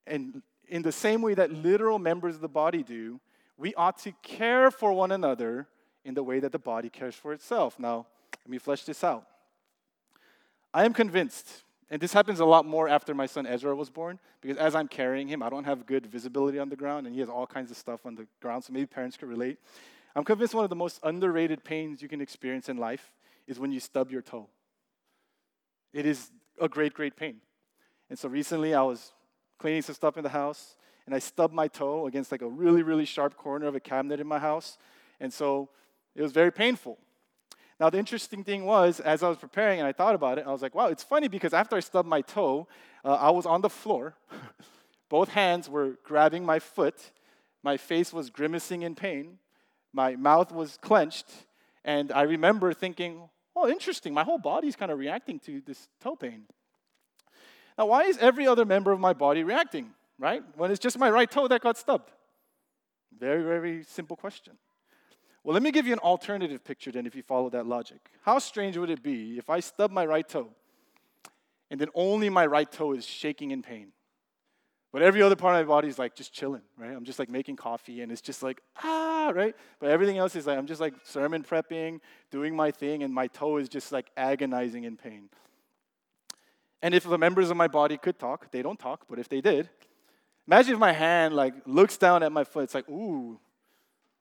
and 0.05 0.41
in 0.67 0.81
the 0.81 0.91
same 0.91 1.21
way 1.21 1.33
that 1.33 1.51
literal 1.51 1.99
members 1.99 2.35
of 2.35 2.41
the 2.41 2.49
body 2.49 2.83
do, 2.83 3.19
we 3.57 3.73
ought 3.75 3.97
to 3.99 4.11
care 4.21 4.71
for 4.71 4.91
one 4.93 5.11
another 5.11 5.67
in 6.03 6.13
the 6.13 6.23
way 6.23 6.39
that 6.39 6.51
the 6.51 6.59
body 6.59 6.89
cares 6.89 7.15
for 7.15 7.33
itself. 7.33 7.79
Now, 7.79 8.07
let 8.31 8.49
me 8.49 8.57
flesh 8.57 8.83
this 8.83 9.03
out. 9.03 9.25
I 10.73 10.85
am 10.85 10.93
convinced, 10.93 11.63
and 11.89 12.01
this 12.01 12.13
happens 12.13 12.39
a 12.39 12.45
lot 12.45 12.65
more 12.65 12.89
after 12.89 13.13
my 13.13 13.25
son 13.25 13.45
Ezra 13.45 13.75
was 13.75 13.89
born, 13.89 14.19
because 14.41 14.57
as 14.57 14.75
I'm 14.75 14.87
carrying 14.87 15.27
him, 15.27 15.43
I 15.43 15.49
don't 15.49 15.63
have 15.65 15.85
good 15.85 16.05
visibility 16.07 16.59
on 16.59 16.69
the 16.69 16.75
ground, 16.75 17.05
and 17.05 17.13
he 17.13 17.19
has 17.21 17.29
all 17.29 17.47
kinds 17.47 17.71
of 17.71 17.77
stuff 17.77 18.05
on 18.05 18.15
the 18.15 18.27
ground, 18.41 18.63
so 18.63 18.73
maybe 18.73 18.87
parents 18.87 19.15
could 19.15 19.29
relate. 19.29 19.59
I'm 20.15 20.23
convinced 20.23 20.53
one 20.53 20.63
of 20.63 20.69
the 20.69 20.75
most 20.75 20.99
underrated 21.03 21.63
pains 21.63 22.01
you 22.01 22.07
can 22.07 22.21
experience 22.21 22.69
in 22.69 22.77
life 22.77 23.11
is 23.47 23.59
when 23.59 23.71
you 23.71 23.79
stub 23.79 24.11
your 24.11 24.21
toe. 24.21 24.47
It 25.93 26.05
is 26.05 26.31
a 26.59 26.67
great, 26.67 26.93
great 26.93 27.15
pain. 27.15 27.37
And 28.09 28.17
so 28.17 28.27
recently 28.27 28.73
I 28.73 28.81
was 28.81 29.13
cleaning 29.59 29.81
some 29.81 29.95
stuff 29.95 30.17
in 30.17 30.23
the 30.23 30.29
house, 30.29 30.75
and 31.05 31.13
I 31.13 31.19
stubbed 31.19 31.53
my 31.53 31.67
toe 31.67 32.07
against 32.07 32.31
like 32.31 32.41
a 32.41 32.47
really, 32.47 32.83
really 32.83 33.05
sharp 33.05 33.37
corner 33.37 33.67
of 33.67 33.75
a 33.75 33.79
cabinet 33.79 34.19
in 34.19 34.27
my 34.27 34.39
house. 34.39 34.77
And 35.19 35.31
so 35.31 35.69
it 36.15 36.21
was 36.21 36.31
very 36.31 36.51
painful. 36.51 36.97
Now, 37.79 37.89
the 37.89 37.97
interesting 37.97 38.43
thing 38.43 38.65
was, 38.65 38.99
as 38.99 39.23
I 39.23 39.29
was 39.29 39.37
preparing 39.37 39.79
and 39.79 39.87
I 39.87 39.91
thought 39.91 40.15
about 40.15 40.37
it, 40.37 40.45
I 40.47 40.51
was 40.51 40.61
like, 40.61 40.75
wow, 40.75 40.87
it's 40.87 41.03
funny 41.03 41.27
because 41.27 41.53
after 41.53 41.75
I 41.75 41.79
stubbed 41.79 42.07
my 42.07 42.21
toe, 42.21 42.67
uh, 43.03 43.13
I 43.13 43.31
was 43.31 43.45
on 43.45 43.61
the 43.61 43.69
floor. 43.69 44.15
Both 45.09 45.29
hands 45.29 45.69
were 45.69 45.97
grabbing 46.03 46.45
my 46.45 46.59
foot. 46.59 47.11
My 47.63 47.77
face 47.77 48.13
was 48.13 48.29
grimacing 48.29 48.83
in 48.83 48.95
pain. 48.95 49.37
My 49.91 50.15
mouth 50.15 50.51
was 50.51 50.77
clenched. 50.81 51.29
And 51.83 52.11
I 52.11 52.21
remember 52.21 52.73
thinking, 52.73 53.29
oh, 53.63 53.69
interesting. 53.69 54.13
My 54.13 54.23
whole 54.23 54.37
body's 54.37 54.75
kind 54.75 54.91
of 54.91 54.99
reacting 54.99 55.39
to 55.41 55.61
this 55.65 55.87
toe 56.01 56.15
pain. 56.15 56.43
Now, 57.77 57.87
why 57.87 58.03
is 58.03 58.17
every 58.17 58.45
other 58.47 58.65
member 58.65 58.91
of 58.91 58.99
my 58.99 59.13
body 59.13 59.43
reacting, 59.43 59.91
right? 60.19 60.43
When 60.55 60.69
it's 60.71 60.79
just 60.79 60.99
my 60.99 61.09
right 61.09 61.29
toe 61.29 61.47
that 61.47 61.61
got 61.61 61.77
stubbed? 61.77 62.11
Very, 63.17 63.43
very 63.43 63.83
simple 63.83 64.15
question. 64.15 64.53
Well, 65.43 65.53
let 65.53 65.63
me 65.63 65.71
give 65.71 65.87
you 65.87 65.93
an 65.93 65.99
alternative 65.99 66.63
picture 66.63 66.91
then 66.91 67.05
if 67.05 67.15
you 67.15 67.23
follow 67.23 67.49
that 67.49 67.65
logic. 67.65 67.99
How 68.21 68.39
strange 68.39 68.77
would 68.77 68.89
it 68.89 69.03
be 69.03 69.37
if 69.37 69.49
I 69.49 69.59
stub 69.59 69.91
my 69.91 70.05
right 70.05 70.27
toe 70.27 70.49
and 71.69 71.79
then 71.79 71.89
only 71.95 72.29
my 72.29 72.45
right 72.45 72.71
toe 72.71 72.93
is 72.93 73.05
shaking 73.05 73.51
in 73.51 73.61
pain? 73.61 73.91
But 74.93 75.01
every 75.01 75.23
other 75.23 75.35
part 75.35 75.59
of 75.59 75.65
my 75.65 75.67
body 75.67 75.87
is 75.87 75.97
like 75.97 76.15
just 76.15 76.31
chilling, 76.31 76.61
right? 76.77 76.91
I'm 76.91 77.03
just 77.03 77.17
like 77.17 77.27
making 77.27 77.55
coffee 77.55 78.01
and 78.01 78.11
it's 78.11 78.21
just 78.21 78.43
like, 78.43 78.61
ah, 78.83 79.31
right? 79.33 79.55
But 79.79 79.89
everything 79.89 80.19
else 80.19 80.35
is 80.35 80.45
like, 80.45 80.55
I'm 80.55 80.67
just 80.67 80.79
like 80.79 80.93
sermon 81.03 81.43
prepping, 81.43 81.99
doing 82.29 82.55
my 82.55 82.69
thing, 82.69 83.01
and 83.01 83.11
my 83.11 83.25
toe 83.25 83.57
is 83.57 83.67
just 83.67 83.91
like 83.91 84.11
agonizing 84.15 84.83
in 84.83 84.95
pain. 84.95 85.29
And 86.83 86.93
if 86.93 87.05
the 87.05 87.17
members 87.17 87.49
of 87.49 87.57
my 87.57 87.67
body 87.67 87.97
could 87.97 88.19
talk, 88.19 88.51
they 88.51 88.61
don't 88.61 88.77
talk, 88.77 89.05
but 89.09 89.17
if 89.17 89.27
they 89.27 89.41
did, 89.41 89.67
imagine 90.45 90.73
if 90.73 90.79
my 90.79 90.93
hand 90.93 91.33
like 91.33 91.55
looks 91.65 91.97
down 91.97 92.21
at 92.21 92.31
my 92.31 92.43
foot, 92.43 92.65
it's 92.65 92.75
like, 92.75 92.87
ooh, 92.87 93.39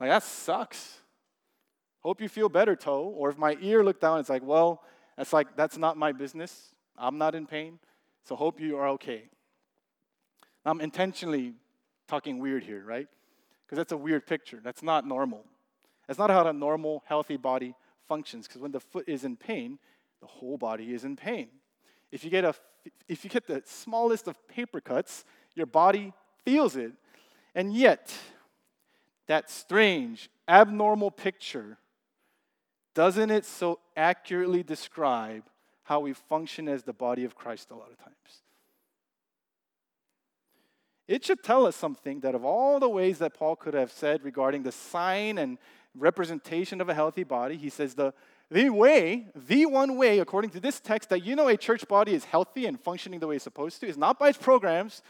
like 0.01 0.09
that 0.09 0.23
sucks. 0.23 1.01
Hope 2.01 2.23
you 2.23 2.31
feel 2.31 2.49
better, 2.49 2.77
toe. 2.77 3.03
Or 3.05 3.29
if 3.29 3.37
my 3.37 3.59
ear 3.61 3.85
looked 3.85 4.01
down, 4.01 4.21
it's 4.21 4.31
like, 4.31 4.43
well, 4.43 4.83
that's 5.19 5.35
like, 5.35 5.55
that's 5.55 5.77
not 5.77 5.99
my 5.99 6.13
business. 6.13 6.75
I'm 6.97 7.19
not 7.19 7.35
in 7.35 7.47
pain. 7.47 7.79
So 8.25 8.37
hope 8.37 8.59
you 8.59 8.79
are 8.79 8.89
okay. 8.91 9.25
I'm 10.65 10.81
intentionally 10.81 11.55
talking 12.09 12.39
weird 12.39 12.65
here, 12.65 12.83
right? 12.85 13.09
Because 13.67 13.77
that's 13.77 13.93
a 13.93 13.97
weird 13.97 14.27
picture. 14.27 14.61
That's 14.63 14.83
not 14.83 15.07
normal. 15.07 15.45
That's 16.07 16.19
not 16.19 16.31
how 16.31 16.47
a 16.47 16.53
normal, 16.53 17.03
healthy 17.07 17.37
body 17.37 17.75
functions. 18.07 18.47
Because 18.47 18.61
when 18.61 18.73
the 18.73 18.81
foot 18.81 19.09
is 19.09 19.25
in 19.25 19.37
pain, 19.37 19.79
the 20.21 20.27
whole 20.27 20.59
body 20.59 20.93
is 20.93 21.05
in 21.05 21.17
pain. 21.17 21.49
If 22.11 22.25
you 22.25 22.31
get 22.31 22.45
a, 22.45 22.55
if 23.09 23.25
you 23.25 23.31
get 23.31 23.47
the 23.47 23.63
smallest 23.65 24.29
of 24.29 24.47
paper 24.49 24.81
cuts, 24.81 25.25
your 25.55 25.67
body 25.67 26.13
feels 26.45 26.77
it. 26.77 26.93
And 27.55 27.75
yet, 27.75 28.15
that 29.27 29.51
strange, 29.51 30.31
abnormal 30.49 31.11
picture, 31.11 31.79
doesn't 32.95 33.31
it 33.31 33.45
so 33.45 33.79
accurately 33.97 34.63
describe 34.63 35.45
how 35.85 36.01
we 36.01 36.13
function 36.13 36.69
as 36.69 36.83
the 36.83 36.93
body 36.93 37.25
of 37.25 37.35
Christ 37.35 37.71
a 37.71 37.75
lot 37.75 37.91
of 37.91 37.99
times? 37.99 38.43
It 41.13 41.27
should 41.27 41.43
tell 41.43 41.67
us 41.67 41.77
something 41.77 42.21
that 42.21 42.35
of 42.35 42.43
all 42.43 42.81
the 42.81 42.89
ways 42.89 43.19
that 43.19 43.35
Paul 43.35 43.55
could 43.55 43.75
have 43.75 43.93
said 43.93 44.25
regarding 44.25 44.63
the 44.63 44.73
sign 44.73 45.37
and 45.37 45.59
representation 45.95 46.81
of 46.81 46.89
a 46.89 46.95
healthy 46.95 47.23
body, 47.23 47.59
he 47.59 47.69
says 47.69 47.93
the, 47.93 48.15
the 48.51 48.71
way, 48.71 49.27
the 49.37 49.67
one 49.67 49.99
way, 49.99 50.21
according 50.21 50.53
to 50.53 50.61
this 50.61 50.81
text, 50.81 51.11
that 51.11 51.23
you 51.23 51.37
know 51.37 51.49
a 51.49 51.57
church 51.59 51.87
body 51.87 52.15
is 52.15 52.25
healthy 52.25 52.65
and 52.65 52.81
functioning 52.81 53.21
the 53.21 53.27
way 53.27 53.35
it's 53.35 53.45
supposed 53.45 53.79
to 53.81 53.87
is 53.87 53.99
not 53.99 54.19
by 54.19 54.31
its 54.31 54.39
programs, 54.39 55.03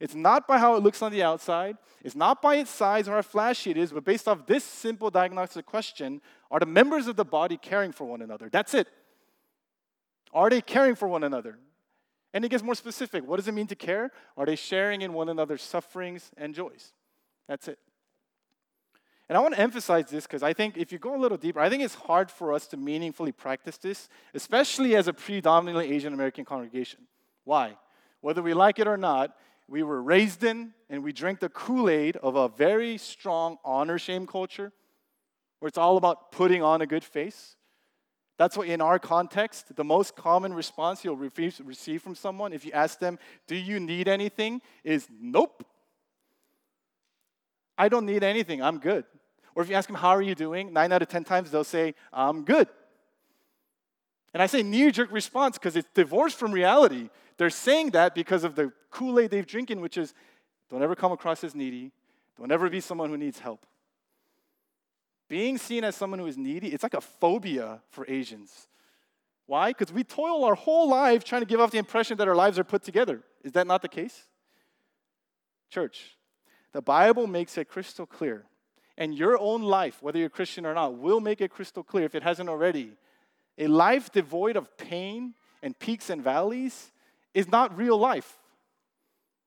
it's 0.00 0.14
not 0.14 0.48
by 0.48 0.56
how 0.56 0.76
it 0.76 0.82
looks 0.82 1.02
on 1.02 1.12
the 1.12 1.22
outside, 1.22 1.76
it's 2.02 2.16
not 2.16 2.40
by 2.40 2.56
its 2.56 2.70
size 2.70 3.06
or 3.06 3.16
how 3.16 3.20
flashy 3.20 3.70
it 3.70 3.76
is, 3.76 3.92
but 3.92 4.02
based 4.02 4.28
off 4.28 4.46
this 4.46 4.64
simple 4.64 5.10
diagnostic 5.10 5.66
question 5.66 6.22
are 6.50 6.58
the 6.58 6.64
members 6.64 7.06
of 7.06 7.16
the 7.16 7.24
body 7.26 7.58
caring 7.58 7.92
for 7.92 8.06
one 8.06 8.22
another? 8.22 8.48
That's 8.50 8.72
it. 8.72 8.88
Are 10.32 10.48
they 10.48 10.62
caring 10.62 10.94
for 10.94 11.06
one 11.06 11.22
another? 11.22 11.58
And 12.32 12.44
it 12.44 12.48
gets 12.48 12.62
more 12.62 12.74
specific. 12.74 13.26
What 13.26 13.36
does 13.36 13.48
it 13.48 13.52
mean 13.52 13.66
to 13.68 13.74
care? 13.74 14.10
Are 14.36 14.46
they 14.46 14.56
sharing 14.56 15.02
in 15.02 15.12
one 15.12 15.28
another's 15.28 15.62
sufferings 15.62 16.30
and 16.36 16.54
joys? 16.54 16.92
That's 17.48 17.68
it. 17.68 17.78
And 19.28 19.36
I 19.36 19.40
want 19.40 19.54
to 19.54 19.60
emphasize 19.60 20.10
this 20.10 20.26
because 20.26 20.42
I 20.42 20.52
think 20.52 20.76
if 20.76 20.90
you 20.90 20.98
go 20.98 21.14
a 21.14 21.20
little 21.20 21.38
deeper, 21.38 21.60
I 21.60 21.68
think 21.68 21.84
it's 21.84 21.94
hard 21.94 22.30
for 22.30 22.52
us 22.52 22.66
to 22.68 22.76
meaningfully 22.76 23.30
practice 23.30 23.76
this, 23.78 24.08
especially 24.34 24.96
as 24.96 25.06
a 25.06 25.12
predominantly 25.12 25.92
Asian 25.92 26.12
American 26.12 26.44
congregation. 26.44 27.00
Why? 27.44 27.76
Whether 28.20 28.42
we 28.42 28.54
like 28.54 28.80
it 28.80 28.88
or 28.88 28.96
not, 28.96 29.36
we 29.68 29.84
were 29.84 30.02
raised 30.02 30.42
in 30.42 30.74
and 30.88 31.04
we 31.04 31.12
drink 31.12 31.38
the 31.38 31.48
Kool 31.48 31.88
Aid 31.88 32.16
of 32.16 32.34
a 32.34 32.48
very 32.48 32.98
strong 32.98 33.58
honor 33.64 33.98
shame 33.98 34.26
culture 34.26 34.72
where 35.60 35.68
it's 35.68 35.78
all 35.78 35.96
about 35.96 36.32
putting 36.32 36.62
on 36.62 36.82
a 36.82 36.86
good 36.86 37.04
face. 37.04 37.54
That's 38.40 38.56
what, 38.56 38.68
in 38.68 38.80
our 38.80 38.98
context, 38.98 39.76
the 39.76 39.84
most 39.84 40.16
common 40.16 40.54
response 40.54 41.04
you'll 41.04 41.14
receive 41.14 42.00
from 42.00 42.14
someone 42.14 42.54
if 42.54 42.64
you 42.64 42.72
ask 42.72 42.98
them, 42.98 43.18
Do 43.46 43.54
you 43.54 43.78
need 43.78 44.08
anything? 44.08 44.62
is 44.82 45.06
nope. 45.20 45.62
I 47.76 47.90
don't 47.90 48.06
need 48.06 48.24
anything. 48.24 48.62
I'm 48.62 48.78
good. 48.78 49.04
Or 49.54 49.62
if 49.62 49.68
you 49.68 49.74
ask 49.74 49.86
them, 49.86 49.96
How 49.96 50.16
are 50.16 50.22
you 50.22 50.34
doing? 50.34 50.72
Nine 50.72 50.90
out 50.90 51.02
of 51.02 51.08
10 51.08 51.22
times 51.22 51.50
they'll 51.50 51.64
say, 51.64 51.94
I'm 52.14 52.46
good. 52.46 52.66
And 54.32 54.42
I 54.42 54.46
say 54.46 54.62
knee 54.62 54.90
jerk 54.90 55.12
response 55.12 55.58
because 55.58 55.76
it's 55.76 55.90
divorced 55.92 56.38
from 56.38 56.50
reality. 56.50 57.10
They're 57.36 57.50
saying 57.50 57.90
that 57.90 58.14
because 58.14 58.42
of 58.42 58.54
the 58.54 58.72
Kool 58.90 59.20
Aid 59.20 59.32
they've 59.32 59.46
drinking, 59.46 59.82
which 59.82 59.98
is 59.98 60.14
don't 60.70 60.82
ever 60.82 60.96
come 60.96 61.12
across 61.12 61.44
as 61.44 61.54
needy, 61.54 61.92
don't 62.38 62.50
ever 62.50 62.70
be 62.70 62.80
someone 62.80 63.10
who 63.10 63.18
needs 63.18 63.38
help. 63.38 63.66
Being 65.30 65.58
seen 65.58 65.84
as 65.84 65.94
someone 65.94 66.18
who 66.18 66.26
is 66.26 66.36
needy, 66.36 66.68
it's 66.74 66.82
like 66.82 66.92
a 66.92 67.00
phobia 67.00 67.80
for 67.90 68.04
Asians. 68.08 68.66
Why? 69.46 69.70
Because 69.70 69.92
we 69.92 70.02
toil 70.02 70.44
our 70.44 70.56
whole 70.56 70.88
life 70.88 71.22
trying 71.22 71.42
to 71.42 71.46
give 71.46 71.60
off 71.60 71.70
the 71.70 71.78
impression 71.78 72.16
that 72.16 72.26
our 72.26 72.34
lives 72.34 72.58
are 72.58 72.64
put 72.64 72.82
together. 72.82 73.22
Is 73.44 73.52
that 73.52 73.68
not 73.68 73.80
the 73.80 73.88
case? 73.88 74.24
Church, 75.70 76.16
the 76.72 76.82
Bible 76.82 77.28
makes 77.28 77.56
it 77.56 77.68
crystal 77.68 78.06
clear, 78.06 78.44
and 78.98 79.14
your 79.14 79.38
own 79.38 79.62
life, 79.62 80.02
whether 80.02 80.18
you're 80.18 80.28
Christian 80.28 80.66
or 80.66 80.74
not, 80.74 80.98
will 80.98 81.20
make 81.20 81.40
it 81.40 81.52
crystal 81.52 81.84
clear 81.84 82.04
if 82.04 82.16
it 82.16 82.24
hasn't 82.24 82.48
already. 82.48 82.90
A 83.56 83.68
life 83.68 84.10
devoid 84.10 84.56
of 84.56 84.76
pain 84.76 85.34
and 85.62 85.78
peaks 85.78 86.10
and 86.10 86.24
valleys 86.24 86.90
is 87.34 87.46
not 87.46 87.76
real 87.76 87.96
life, 87.96 88.36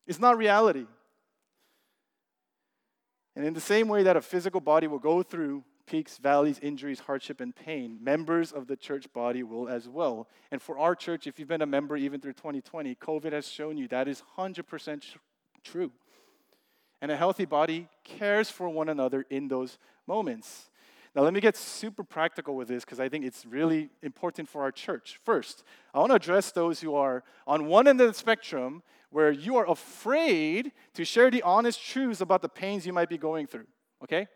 it's 0.07 0.19
not 0.19 0.37
reality. 0.37 0.85
And 3.35 3.45
in 3.45 3.53
the 3.53 3.59
same 3.59 3.89
way 3.89 4.03
that 4.03 4.15
a 4.15 4.21
physical 4.21 4.61
body 4.61 4.87
will 4.87 4.99
go 4.99 5.23
through 5.23 5.65
peaks, 5.85 6.17
valleys, 6.17 6.59
injuries, 6.59 7.01
hardship, 7.01 7.41
and 7.41 7.55
pain, 7.55 7.97
members 8.01 8.51
of 8.51 8.67
the 8.67 8.75
church 8.75 9.11
body 9.13 9.43
will 9.43 9.67
as 9.67 9.87
well. 9.87 10.27
And 10.51 10.61
for 10.61 10.77
our 10.77 10.95
church, 10.95 11.27
if 11.27 11.39
you've 11.39 11.47
been 11.47 11.61
a 11.61 11.67
member 11.67 11.97
even 11.97 12.21
through 12.21 12.33
2020, 12.33 12.95
COVID 12.95 13.33
has 13.33 13.47
shown 13.47 13.77
you 13.77 13.87
that 13.89 14.07
is 14.07 14.23
100% 14.37 15.03
true. 15.63 15.91
And 17.01 17.11
a 17.11 17.17
healthy 17.17 17.45
body 17.45 17.89
cares 18.03 18.49
for 18.49 18.69
one 18.69 18.89
another 18.89 19.25
in 19.29 19.49
those 19.49 19.77
moments. 20.07 20.69
Now, 21.15 21.21
let 21.21 21.33
me 21.33 21.41
get 21.41 21.55
super 21.55 22.03
practical 22.03 22.55
with 22.55 22.67
this 22.67 22.83
because 22.83 22.99
I 22.99 23.07
think 23.07 23.23
it's 23.23 23.45
really 23.45 23.89
important 24.01 24.49
for 24.49 24.63
our 24.63 24.71
church. 24.71 25.19
First, 25.23 25.63
I 25.93 25.99
want 25.99 26.09
to 26.09 26.15
address 26.15 26.51
those 26.51 26.81
who 26.81 26.95
are 26.95 27.23
on 27.45 27.67
one 27.67 27.87
end 27.87 28.01
of 28.01 28.07
the 28.07 28.13
spectrum 28.13 28.81
where 29.11 29.31
you 29.31 29.57
are 29.57 29.69
afraid 29.69 30.71
to 30.95 31.05
share 31.05 31.29
the 31.29 31.43
honest 31.43 31.83
truths 31.85 32.19
about 32.19 32.41
the 32.41 32.49
pains 32.49 32.87
you 32.87 32.93
might 32.93 33.09
be 33.09 33.17
going 33.17 33.45
through. 33.45 33.67
Okay? 34.03 34.27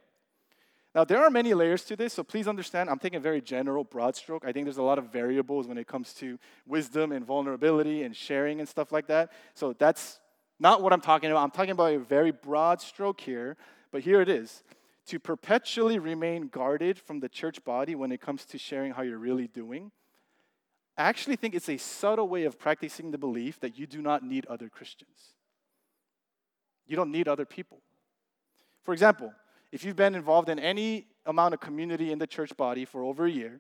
Now, 0.97 1.03
there 1.03 1.23
are 1.23 1.29
many 1.29 1.53
layers 1.53 1.83
to 1.83 1.95
this, 1.95 2.13
so 2.13 2.23
please 2.23 2.47
understand, 2.47 2.89
I'm 2.89 2.97
taking 2.97 3.17
a 3.17 3.19
very 3.19 3.39
general, 3.39 3.83
broad 3.83 4.15
stroke. 4.15 4.43
I 4.43 4.51
think 4.51 4.65
there's 4.65 4.79
a 4.79 4.81
lot 4.81 4.97
of 4.97 5.12
variables 5.12 5.67
when 5.67 5.77
it 5.77 5.86
comes 5.86 6.12
to 6.13 6.39
wisdom 6.65 7.12
and 7.12 7.23
vulnerability 7.23 8.01
and 8.01 8.15
sharing 8.15 8.60
and 8.60 8.67
stuff 8.67 8.91
like 8.91 9.05
that. 9.05 9.31
So 9.53 9.73
that's 9.73 10.19
not 10.60 10.81
what 10.81 10.93
I'm 10.93 11.01
talking 11.01 11.29
about. 11.29 11.43
I'm 11.43 11.51
talking 11.51 11.69
about 11.69 11.93
a 11.93 11.99
very 11.99 12.31
broad 12.31 12.81
stroke 12.81 13.21
here, 13.21 13.57
but 13.91 14.01
here 14.01 14.21
it 14.21 14.27
is. 14.27 14.63
To 15.10 15.19
perpetually 15.19 15.99
remain 15.99 16.47
guarded 16.47 16.97
from 16.97 17.19
the 17.19 17.29
church 17.29 17.63
body 17.63 17.93
when 17.93 18.12
it 18.12 18.19
comes 18.19 18.43
to 18.45 18.57
sharing 18.57 18.91
how 18.91 19.03
you're 19.03 19.19
really 19.19 19.47
doing, 19.47 19.91
I 20.97 21.03
actually 21.03 21.36
think 21.36 21.53
it's 21.53 21.69
a 21.69 21.77
subtle 21.77 22.27
way 22.27 22.45
of 22.45 22.57
practicing 22.57 23.12
the 23.12 23.19
belief 23.19 23.60
that 23.60 23.77
you 23.77 23.86
do 23.86 24.01
not 24.01 24.23
need 24.23 24.47
other 24.47 24.67
Christians. 24.67 25.36
You 26.88 26.95
don't 26.95 27.12
need 27.12 27.27
other 27.27 27.45
people. 27.45 27.81
For 28.83 28.93
example, 28.93 29.31
if 29.71 29.84
you've 29.84 29.95
been 29.95 30.15
involved 30.15 30.49
in 30.49 30.60
any 30.60 31.08
amount 31.25 31.53
of 31.53 31.60
community 31.60 32.12
in 32.12 32.19
the 32.19 32.27
church 32.27 32.56
body 32.56 32.86
for 32.86 33.03
over 33.03 33.25
a 33.25 33.32
year, 33.32 33.60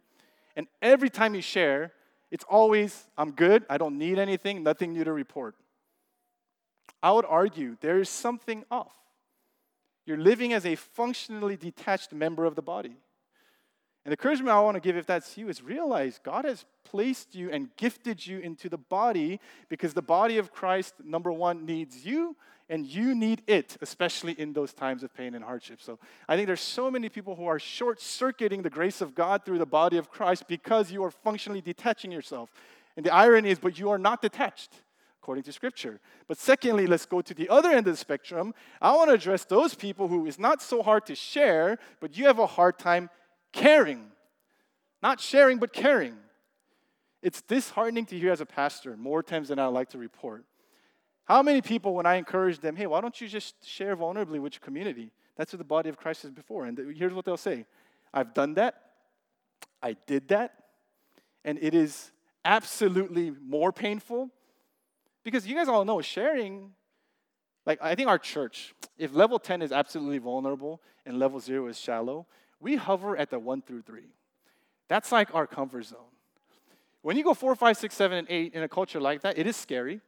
and 0.55 0.67
every 0.81 1.09
time 1.09 1.35
you 1.35 1.41
share, 1.41 1.91
it's 2.31 2.45
always, 2.49 3.07
I'm 3.17 3.31
good, 3.31 3.65
I 3.69 3.77
don't 3.77 3.97
need 3.97 4.19
anything, 4.19 4.63
nothing 4.63 4.93
new 4.93 5.03
to 5.03 5.13
report. 5.13 5.55
I 7.01 7.11
would 7.11 7.25
argue 7.25 7.77
there 7.81 7.99
is 7.99 8.09
something 8.09 8.65
off. 8.71 8.93
You're 10.05 10.17
living 10.17 10.53
as 10.53 10.65
a 10.65 10.75
functionally 10.75 11.57
detached 11.57 12.13
member 12.13 12.45
of 12.45 12.55
the 12.55 12.61
body. 12.61 12.97
And 14.05 14.11
the 14.13 14.17
encouragement 14.17 14.55
I 14.55 14.61
want 14.61 14.75
to 14.75 14.81
give, 14.81 14.95
if 14.95 15.05
that's 15.05 15.37
you, 15.37 15.49
is 15.49 15.61
realize 15.61 16.19
God 16.23 16.45
has 16.45 16.65
placed 16.85 17.35
you 17.35 17.51
and 17.51 17.69
gifted 17.75 18.25
you 18.25 18.39
into 18.39 18.69
the 18.69 18.77
body 18.77 19.41
because 19.67 19.93
the 19.93 20.01
body 20.01 20.37
of 20.37 20.53
Christ, 20.53 20.93
number 21.03 21.31
one, 21.31 21.65
needs 21.65 22.05
you 22.05 22.37
and 22.69 22.85
you 22.85 23.15
need 23.15 23.43
it, 23.47 23.77
especially 23.81 24.33
in 24.33 24.53
those 24.53 24.73
times 24.73 25.03
of 25.03 25.13
pain 25.13 25.35
and 25.35 25.43
hardship. 25.43 25.81
So 25.81 25.99
I 26.27 26.35
think 26.35 26.47
there's 26.47 26.61
so 26.61 26.91
many 26.91 27.09
people 27.09 27.35
who 27.35 27.45
are 27.45 27.59
short 27.59 28.01
circuiting 28.01 28.61
the 28.61 28.69
grace 28.69 29.01
of 29.01 29.15
God 29.15 29.45
through 29.45 29.59
the 29.59 29.65
body 29.65 29.97
of 29.97 30.09
Christ 30.09 30.47
because 30.47 30.91
you 30.91 31.03
are 31.03 31.11
functionally 31.11 31.61
detaching 31.61 32.11
yourself. 32.11 32.49
And 32.97 33.05
the 33.05 33.13
irony 33.13 33.51
is, 33.51 33.59
but 33.59 33.79
you 33.79 33.89
are 33.89 33.97
not 33.97 34.21
detached 34.21 34.71
according 35.21 35.43
to 35.43 35.51
Scripture. 35.51 35.99
But 36.27 36.37
secondly, 36.37 36.87
let's 36.87 37.05
go 37.05 37.21
to 37.21 37.33
the 37.33 37.49
other 37.49 37.69
end 37.69 37.87
of 37.87 37.93
the 37.93 37.97
spectrum. 37.97 38.53
I 38.81 38.95
want 38.95 39.09
to 39.09 39.13
address 39.13 39.45
those 39.45 39.75
people 39.75 40.07
who 40.07 40.25
is 40.25 40.39
not 40.39 40.61
so 40.61 40.81
hard 40.81 41.05
to 41.07 41.15
share, 41.15 41.79
but 41.99 42.17
you 42.17 42.27
have 42.27 42.39
a 42.39 42.47
hard 42.47 42.79
time 42.79 43.09
caring. 43.51 44.05
Not 45.03 45.19
sharing, 45.19 45.57
but 45.57 45.73
caring. 45.73 46.15
It's 47.21 47.41
disheartening 47.41 48.05
to 48.05 48.17
hear 48.17 48.31
as 48.31 48.41
a 48.41 48.45
pastor 48.45 48.95
more 48.95 49.21
times 49.21 49.49
than 49.49 49.59
I 49.59 49.65
like 49.65 49.89
to 49.89 49.97
report. 49.97 50.45
How 51.27 51.41
many 51.41 51.61
people, 51.61 51.93
when 51.93 52.05
I 52.05 52.15
encourage 52.15 52.59
them, 52.59 52.75
hey, 52.75 52.87
why 52.87 53.01
don't 53.01 53.19
you 53.19 53.27
just 53.27 53.55
share 53.65 53.97
vulnerably 53.97 54.39
with 54.39 54.53
your 54.53 54.61
community? 54.61 55.11
That's 55.35 55.51
what 55.51 55.57
the 55.57 55.65
body 55.65 55.89
of 55.89 55.97
Christ 55.97 56.23
is 56.23 56.31
before. 56.31 56.65
And 56.65 56.79
here's 56.95 57.13
what 57.13 57.25
they'll 57.25 57.37
say 57.37 57.65
I've 58.13 58.33
done 58.33 58.53
that, 58.55 58.81
I 59.81 59.95
did 60.05 60.29
that, 60.29 60.53
and 61.43 61.59
it 61.61 61.75
is 61.75 62.11
absolutely 62.45 63.33
more 63.45 63.73
painful 63.73 64.29
because 65.23 65.45
you 65.45 65.53
guys 65.53 65.67
all 65.67 65.83
know 65.83 66.01
sharing 66.01 66.71
like 67.67 67.79
I 67.81 67.93
think 67.95 68.07
our 68.07 68.17
church, 68.17 68.73
if 68.97 69.13
level 69.13 69.37
10 69.37 69.61
is 69.61 69.73
absolutely 69.73 70.19
vulnerable 70.19 70.81
and 71.05 71.19
level 71.19 71.39
0 71.41 71.67
is 71.67 71.77
shallow, 71.77 72.25
we 72.61 72.77
hover 72.77 73.17
at 73.17 73.29
the 73.29 73.37
1 73.37 73.61
through 73.61 73.81
3. 73.81 74.03
That's 74.87 75.11
like 75.11 75.35
our 75.35 75.45
comfort 75.45 75.83
zone. 75.83 75.99
When 77.01 77.17
you 77.17 77.25
go 77.25 77.33
4, 77.33 77.55
5, 77.55 77.77
6, 77.77 77.93
7, 77.93 78.17
and 78.17 78.27
8 78.29 78.53
in 78.53 78.63
a 78.63 78.69
culture 78.69 79.01
like 79.01 79.21
that, 79.21 79.37
it 79.37 79.45
is 79.45 79.57
scary. 79.57 79.99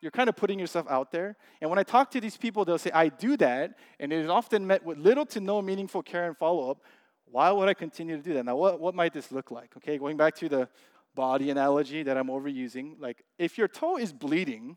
You're 0.00 0.10
kind 0.10 0.28
of 0.28 0.36
putting 0.36 0.58
yourself 0.58 0.86
out 0.88 1.10
there. 1.10 1.36
And 1.60 1.70
when 1.70 1.78
I 1.78 1.82
talk 1.82 2.10
to 2.12 2.20
these 2.20 2.36
people, 2.36 2.64
they'll 2.64 2.78
say, 2.78 2.90
I 2.92 3.08
do 3.08 3.36
that, 3.38 3.78
and 3.98 4.12
it 4.12 4.20
is 4.20 4.28
often 4.28 4.66
met 4.66 4.84
with 4.84 4.98
little 4.98 5.26
to 5.26 5.40
no 5.40 5.62
meaningful 5.62 6.02
care 6.02 6.26
and 6.26 6.36
follow 6.36 6.70
up. 6.70 6.82
Why 7.24 7.50
would 7.50 7.68
I 7.68 7.74
continue 7.74 8.16
to 8.16 8.22
do 8.22 8.34
that? 8.34 8.44
Now, 8.44 8.56
what, 8.56 8.80
what 8.80 8.94
might 8.94 9.12
this 9.12 9.32
look 9.32 9.50
like? 9.50 9.76
Okay, 9.78 9.98
going 9.98 10.16
back 10.16 10.34
to 10.36 10.48
the 10.48 10.68
body 11.14 11.50
analogy 11.50 12.02
that 12.02 12.16
I'm 12.16 12.28
overusing, 12.28 13.00
like 13.00 13.24
if 13.38 13.56
your 13.58 13.68
toe 13.68 13.96
is 13.96 14.12
bleeding, 14.12 14.76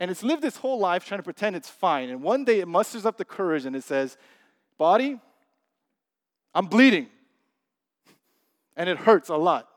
and 0.00 0.10
it's 0.10 0.22
lived 0.22 0.44
its 0.44 0.56
whole 0.56 0.78
life 0.78 1.04
trying 1.04 1.18
to 1.18 1.24
pretend 1.24 1.54
it's 1.56 1.68
fine. 1.68 2.08
And 2.08 2.22
one 2.22 2.44
day 2.44 2.60
it 2.60 2.66
musters 2.66 3.04
up 3.04 3.18
the 3.18 3.24
courage 3.24 3.66
and 3.66 3.76
it 3.76 3.84
says, 3.84 4.16
Body, 4.78 5.20
I'm 6.54 6.66
bleeding. 6.66 7.08
And 8.76 8.88
it 8.88 8.96
hurts 8.96 9.28
a 9.28 9.36
lot. 9.36 9.68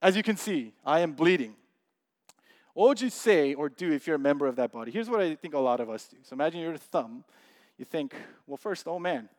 As 0.00 0.16
you 0.16 0.22
can 0.22 0.36
see, 0.36 0.72
I 0.84 1.00
am 1.00 1.12
bleeding. 1.12 1.56
What 2.76 2.88
would 2.88 3.00
you 3.00 3.08
say 3.08 3.54
or 3.54 3.70
do 3.70 3.90
if 3.90 4.06
you're 4.06 4.16
a 4.16 4.18
member 4.18 4.46
of 4.46 4.56
that 4.56 4.70
body? 4.70 4.92
Here's 4.92 5.08
what 5.08 5.22
I 5.22 5.34
think 5.34 5.54
a 5.54 5.58
lot 5.58 5.80
of 5.80 5.88
us 5.88 6.08
do. 6.08 6.18
So 6.22 6.34
imagine 6.34 6.60
you're 6.60 6.74
a 6.74 6.78
thumb. 6.78 7.24
You 7.78 7.86
think, 7.86 8.14
well, 8.46 8.58
first, 8.58 8.86
oh 8.86 8.98
man, 8.98 9.30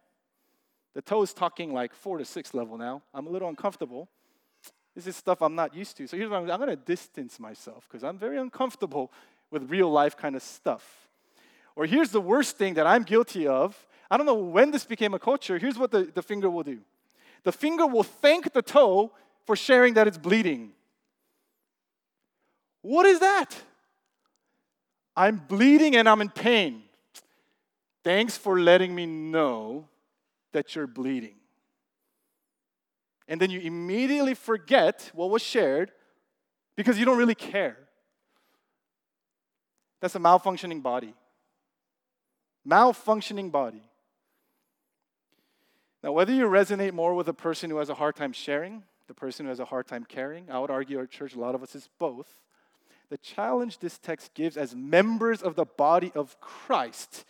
the 0.96 1.04
toe 1.04 1.22
is 1.22 1.36
talking 1.36 1.72
like 1.72 1.94
four 1.94 2.18
to 2.18 2.26
six 2.26 2.56
level 2.56 2.80
now. 2.80 3.04
I'm 3.14 3.28
a 3.28 3.30
little 3.30 3.48
uncomfortable. 3.48 4.10
This 4.96 5.06
is 5.06 5.16
stuff 5.16 5.44
I'm 5.44 5.54
not 5.54 5.76
used 5.76 5.98
to. 5.98 6.08
So 6.08 6.18
here's 6.18 6.32
what 6.32 6.38
I'm, 6.38 6.50
I'm 6.50 6.58
going 6.58 6.72
to 6.72 6.76
distance 6.76 7.40
myself 7.40 7.88
because 7.88 8.04
I'm 8.04 8.18
very 8.18 8.40
uncomfortable 8.40 9.12
with 9.52 9.70
real 9.70 9.92
life 9.92 10.18
kind 10.18 10.36
of 10.36 10.42
stuff. 10.42 11.08
Or 11.76 11.86
here's 11.86 12.10
the 12.10 12.20
worst 12.22 12.58
thing 12.58 12.74
that 12.74 12.88
I'm 12.88 13.04
guilty 13.04 13.46
of. 13.46 13.86
I 14.10 14.18
don't 14.18 14.26
know 14.26 14.34
when 14.34 14.72
this 14.72 14.84
became 14.84 15.14
a 15.14 15.20
culture. 15.20 15.60
Here's 15.60 15.78
what 15.78 15.92
the, 15.92 16.10
the 16.12 16.24
finger 16.24 16.50
will 16.50 16.64
do 16.64 16.80
the 17.44 17.52
finger 17.52 17.86
will 17.86 18.02
thank 18.02 18.52
the 18.52 18.64
toe 18.64 19.12
for 19.46 19.56
sharing 19.56 19.94
that 19.94 20.08
it's 20.08 20.18
bleeding. 20.18 20.72
What 22.82 23.06
is 23.06 23.20
that? 23.20 23.56
I'm 25.16 25.38
bleeding 25.48 25.96
and 25.96 26.08
I'm 26.08 26.22
in 26.22 26.30
pain. 26.30 26.84
Thanks 28.04 28.38
for 28.38 28.60
letting 28.60 28.94
me 28.94 29.06
know 29.06 29.88
that 30.54 30.76
you're 30.76 30.88
bleeding. 30.88 31.36
And 33.28 33.42
then 33.42 33.50
you 33.50 33.60
immediately 33.60 34.34
forget 34.34 35.12
what 35.14 35.30
was 35.30 35.42
shared 35.42 35.92
because 36.76 36.98
you 36.98 37.06
don't 37.06 37.18
really 37.18 37.36
care. 37.36 37.78
That's 40.00 40.16
a 40.16 40.20
malfunctioning 40.20 40.82
body. 40.82 41.14
Malfunctioning 42.66 43.52
body. 43.52 43.82
Now, 46.04 46.12
whether 46.12 46.32
you 46.32 46.46
resonate 46.46 46.94
more 46.94 47.16
with 47.16 47.28
a 47.28 47.34
person 47.34 47.70
who 47.70 47.78
has 47.78 47.90
a 47.90 47.96
hard 47.96 48.16
time 48.16 48.32
sharing, 48.32 48.84
the 49.08 49.14
person 49.14 49.46
who 49.46 49.50
has 49.50 49.60
a 49.60 49.66
hard 49.66 49.88
time 49.88 50.06
caring, 50.06 50.50
I 50.50 50.60
would 50.60 50.70
argue 50.70 51.00
our 51.00 51.08
church, 51.08 51.36
a 51.36 51.40
lot 51.40 51.56
of 51.56 51.64
us 51.64 51.76
is 51.76 51.90
both. 51.98 52.30
The 53.10 53.18
challenge 53.18 53.80
this 53.80 53.98
text 53.98 54.34
gives 54.34 54.58
as 54.58 54.76
members 54.76 55.42
of 55.42 55.56
the 55.56 55.66
body 55.66 56.12
of 56.14 56.40
Christ, 56.42 57.26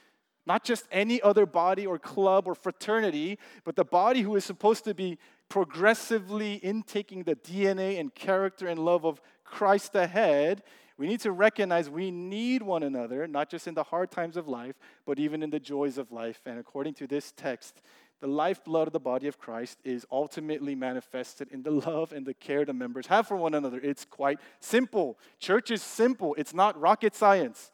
not 0.46 0.64
just 0.64 0.88
any 0.92 1.22
other 1.22 1.46
body 1.46 1.86
or 1.86 2.00
club 2.00 2.48
or 2.48 2.56
fraternity, 2.56 3.38
but 3.64 3.76
the 3.76 3.86
body 3.86 4.22
who 4.22 4.36
is 4.36 4.46
supposed 4.46 4.86
to 4.86 4.94
be 4.94 5.20
progressively 5.50 6.56
intaking 6.56 7.24
the 7.24 7.36
DNA 7.36 8.00
and 8.00 8.14
character 8.14 8.68
and 8.68 8.80
love 8.80 9.06
of 9.06 9.22
Christ 9.44 9.96
ahead, 9.96 10.64
we 10.98 11.08
need 11.08 11.20
to 11.22 11.32
recognize 11.32 11.90
we 11.90 12.10
need 12.10 12.64
one 12.64 12.82
another, 12.82 13.28
not 13.28 13.50
just 13.50 13.68
in 13.68 13.76
the 13.76 13.84
hard 13.84 14.10
times 14.10 14.36
of 14.36 14.48
life, 14.48 14.76
but 15.06 15.20
even 15.20 15.44
in 15.44 15.52
the 15.52 15.60
joys 15.60 16.00
of 16.00 16.12
life. 16.12 16.42
And 16.46 16.58
according 16.58 16.96
to 16.96 17.08
this 17.08 17.32
text, 17.38 17.82
the 18.20 18.28
lifeblood 18.28 18.88
of 18.88 18.94
the 18.94 19.00
body 19.00 19.28
of 19.28 19.38
Christ 19.38 19.78
is 19.84 20.06
ultimately 20.12 20.76
manifested 20.76 21.50
in 21.52 21.64
the 21.64 21.72
love 21.88 22.12
and 22.12 22.26
the 22.26 22.34
care 22.34 22.66
the 22.66 22.74
members 22.74 23.08
have 23.08 23.28
for 23.28 23.38
one 23.38 23.54
another. 23.54 23.80
It's 23.82 24.06
quite 24.06 24.40
simple. 24.60 25.18
Church 25.40 25.72
is 25.72 25.82
simple, 25.82 26.36
it's 26.38 26.54
not 26.54 26.80
rocket 26.80 27.16
science. 27.16 27.72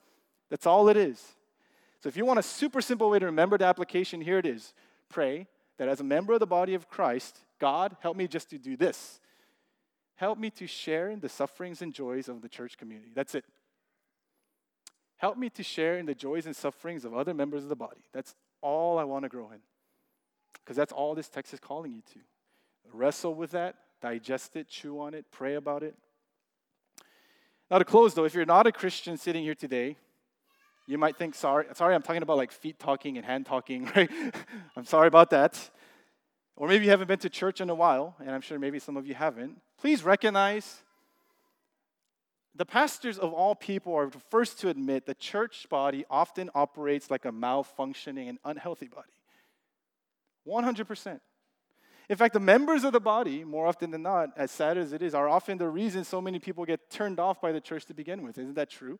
That's 0.49 0.67
all 0.67 0.89
it 0.89 0.97
is. 0.97 1.21
So, 2.01 2.09
if 2.09 2.17
you 2.17 2.25
want 2.25 2.39
a 2.39 2.43
super 2.43 2.81
simple 2.81 3.09
way 3.09 3.19
to 3.19 3.25
remember 3.25 3.57
the 3.57 3.65
application, 3.65 4.21
here 4.21 4.37
it 4.37 4.45
is 4.45 4.73
pray 5.09 5.47
that 5.77 5.87
as 5.87 5.99
a 5.99 6.03
member 6.03 6.33
of 6.33 6.39
the 6.39 6.47
body 6.47 6.73
of 6.73 6.89
Christ, 6.89 7.39
God, 7.59 7.95
help 8.01 8.17
me 8.17 8.27
just 8.27 8.49
to 8.49 8.57
do 8.57 8.75
this. 8.75 9.19
Help 10.15 10.37
me 10.37 10.49
to 10.51 10.67
share 10.67 11.09
in 11.09 11.19
the 11.19 11.29
sufferings 11.29 11.81
and 11.81 11.93
joys 11.93 12.27
of 12.27 12.41
the 12.41 12.49
church 12.49 12.77
community. 12.77 13.11
That's 13.15 13.35
it. 13.35 13.45
Help 15.17 15.37
me 15.37 15.49
to 15.51 15.63
share 15.63 15.97
in 15.97 16.05
the 16.05 16.13
joys 16.13 16.45
and 16.45 16.55
sufferings 16.55 17.05
of 17.05 17.15
other 17.15 17.33
members 17.33 17.63
of 17.63 17.69
the 17.69 17.75
body. 17.75 18.01
That's 18.13 18.35
all 18.61 18.99
I 18.99 19.05
want 19.05 19.23
to 19.23 19.29
grow 19.29 19.51
in. 19.51 19.59
Because 20.53 20.75
that's 20.75 20.91
all 20.91 21.15
this 21.15 21.29
text 21.29 21.53
is 21.53 21.59
calling 21.59 21.93
you 21.93 22.01
to. 22.13 22.19
Wrestle 22.93 23.33
with 23.33 23.51
that, 23.51 23.75
digest 24.01 24.55
it, 24.55 24.67
chew 24.67 24.99
on 24.99 25.13
it, 25.13 25.25
pray 25.31 25.55
about 25.55 25.83
it. 25.83 25.95
Now, 27.71 27.79
to 27.79 27.85
close 27.85 28.13
though, 28.13 28.25
if 28.25 28.33
you're 28.33 28.45
not 28.45 28.67
a 28.67 28.71
Christian 28.71 29.17
sitting 29.17 29.43
here 29.43 29.55
today, 29.55 29.97
you 30.85 30.97
might 30.97 31.17
think, 31.17 31.33
sorry, 31.33 31.65
sorry, 31.73 31.95
I'm 31.95 32.01
talking 32.01 32.21
about 32.21 32.37
like 32.37 32.51
feet 32.51 32.77
talking 32.77 33.17
and 33.17 33.25
hand 33.25 33.45
talking, 33.45 33.85
right? 33.95 34.09
I'm 34.75 34.85
sorry 34.85 35.07
about 35.07 35.29
that. 35.31 35.69
Or 36.55 36.67
maybe 36.67 36.85
you 36.85 36.91
haven't 36.91 37.07
been 37.07 37.19
to 37.19 37.29
church 37.29 37.61
in 37.61 37.69
a 37.69 37.75
while, 37.75 38.15
and 38.19 38.29
I'm 38.29 38.41
sure 38.41 38.59
maybe 38.59 38.79
some 38.79 38.95
of 38.95 39.07
you 39.07 39.15
haven't. 39.15 39.59
Please 39.79 40.03
recognize 40.03 40.83
the 42.55 42.65
pastors 42.65 43.17
of 43.17 43.33
all 43.33 43.55
people 43.55 43.95
are 43.95 44.07
the 44.07 44.19
first 44.19 44.59
to 44.59 44.69
admit 44.69 45.07
the 45.07 45.15
church 45.15 45.67
body 45.69 46.05
often 46.09 46.51
operates 46.53 47.09
like 47.09 47.25
a 47.25 47.31
malfunctioning 47.31 48.29
and 48.29 48.37
unhealthy 48.45 48.87
body. 48.87 49.09
100%. 50.47 51.19
In 52.09 52.17
fact, 52.17 52.33
the 52.33 52.39
members 52.39 52.83
of 52.83 52.91
the 52.91 52.99
body, 52.99 53.43
more 53.43 53.65
often 53.65 53.91
than 53.91 54.03
not, 54.03 54.29
as 54.35 54.51
sad 54.51 54.77
as 54.77 54.91
it 54.91 55.01
is, 55.01 55.15
are 55.15 55.29
often 55.29 55.57
the 55.57 55.69
reason 55.69 56.03
so 56.03 56.19
many 56.21 56.37
people 56.37 56.65
get 56.65 56.89
turned 56.89 57.19
off 57.19 57.41
by 57.41 57.51
the 57.51 57.61
church 57.61 57.85
to 57.85 57.93
begin 57.93 58.23
with. 58.23 58.37
Isn't 58.37 58.55
that 58.55 58.69
true? 58.69 58.99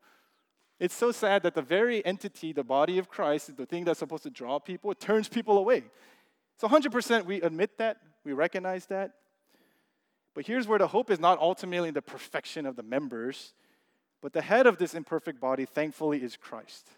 It's 0.79 0.95
so 0.95 1.11
sad 1.11 1.43
that 1.43 1.53
the 1.53 1.61
very 1.61 2.05
entity, 2.05 2.53
the 2.53 2.63
body 2.63 2.97
of 2.97 3.09
Christ, 3.09 3.55
the 3.57 3.65
thing 3.65 3.83
that's 3.83 3.99
supposed 3.99 4.23
to 4.23 4.29
draw 4.29 4.59
people, 4.59 4.91
it 4.91 4.99
turns 4.99 5.27
people 5.27 5.57
away. 5.57 5.83
So 6.57 6.67
100% 6.67 7.25
we 7.25 7.41
admit 7.41 7.77
that, 7.77 7.97
we 8.23 8.33
recognize 8.33 8.85
that. 8.87 9.11
But 10.33 10.47
here's 10.47 10.67
where 10.67 10.79
the 10.79 10.87
hope 10.87 11.11
is 11.11 11.19
not 11.19 11.39
ultimately 11.39 11.89
in 11.89 11.93
the 11.93 12.01
perfection 12.01 12.65
of 12.65 12.75
the 12.75 12.83
members, 12.83 13.53
but 14.21 14.33
the 14.33 14.41
head 14.41 14.65
of 14.65 14.77
this 14.77 14.93
imperfect 14.93 15.39
body, 15.39 15.65
thankfully, 15.65 16.23
is 16.23 16.37
Christ. 16.37 16.89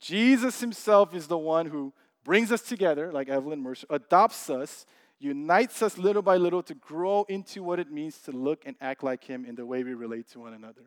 Jesus 0.00 0.60
himself 0.60 1.14
is 1.14 1.26
the 1.26 1.38
one 1.38 1.66
who 1.66 1.92
brings 2.24 2.52
us 2.52 2.62
together, 2.62 3.12
like 3.12 3.28
Evelyn 3.28 3.60
Mercer, 3.60 3.86
adopts 3.90 4.48
us, 4.50 4.86
unites 5.18 5.82
us 5.82 5.98
little 5.98 6.22
by 6.22 6.36
little 6.36 6.62
to 6.64 6.74
grow 6.74 7.24
into 7.28 7.62
what 7.62 7.78
it 7.78 7.90
means 7.90 8.18
to 8.18 8.32
look 8.32 8.62
and 8.66 8.76
act 8.80 9.02
like 9.02 9.24
him 9.24 9.44
in 9.44 9.54
the 9.54 9.66
way 9.66 9.82
we 9.82 9.94
relate 9.94 10.28
to 10.30 10.40
one 10.40 10.52
another. 10.52 10.82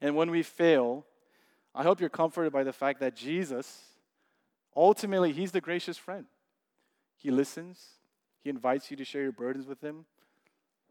And 0.00 0.16
when 0.16 0.30
we 0.30 0.42
fail, 0.42 1.04
I 1.74 1.82
hope 1.82 2.00
you're 2.00 2.08
comforted 2.08 2.52
by 2.52 2.64
the 2.64 2.72
fact 2.72 3.00
that 3.00 3.14
Jesus, 3.14 3.82
ultimately, 4.74 5.32
he's 5.32 5.52
the 5.52 5.60
gracious 5.60 5.98
friend. 5.98 6.26
He 7.16 7.30
listens, 7.30 7.78
he 8.42 8.48
invites 8.48 8.90
you 8.90 8.96
to 8.96 9.04
share 9.04 9.22
your 9.22 9.32
burdens 9.32 9.66
with 9.66 9.82
him. 9.82 10.06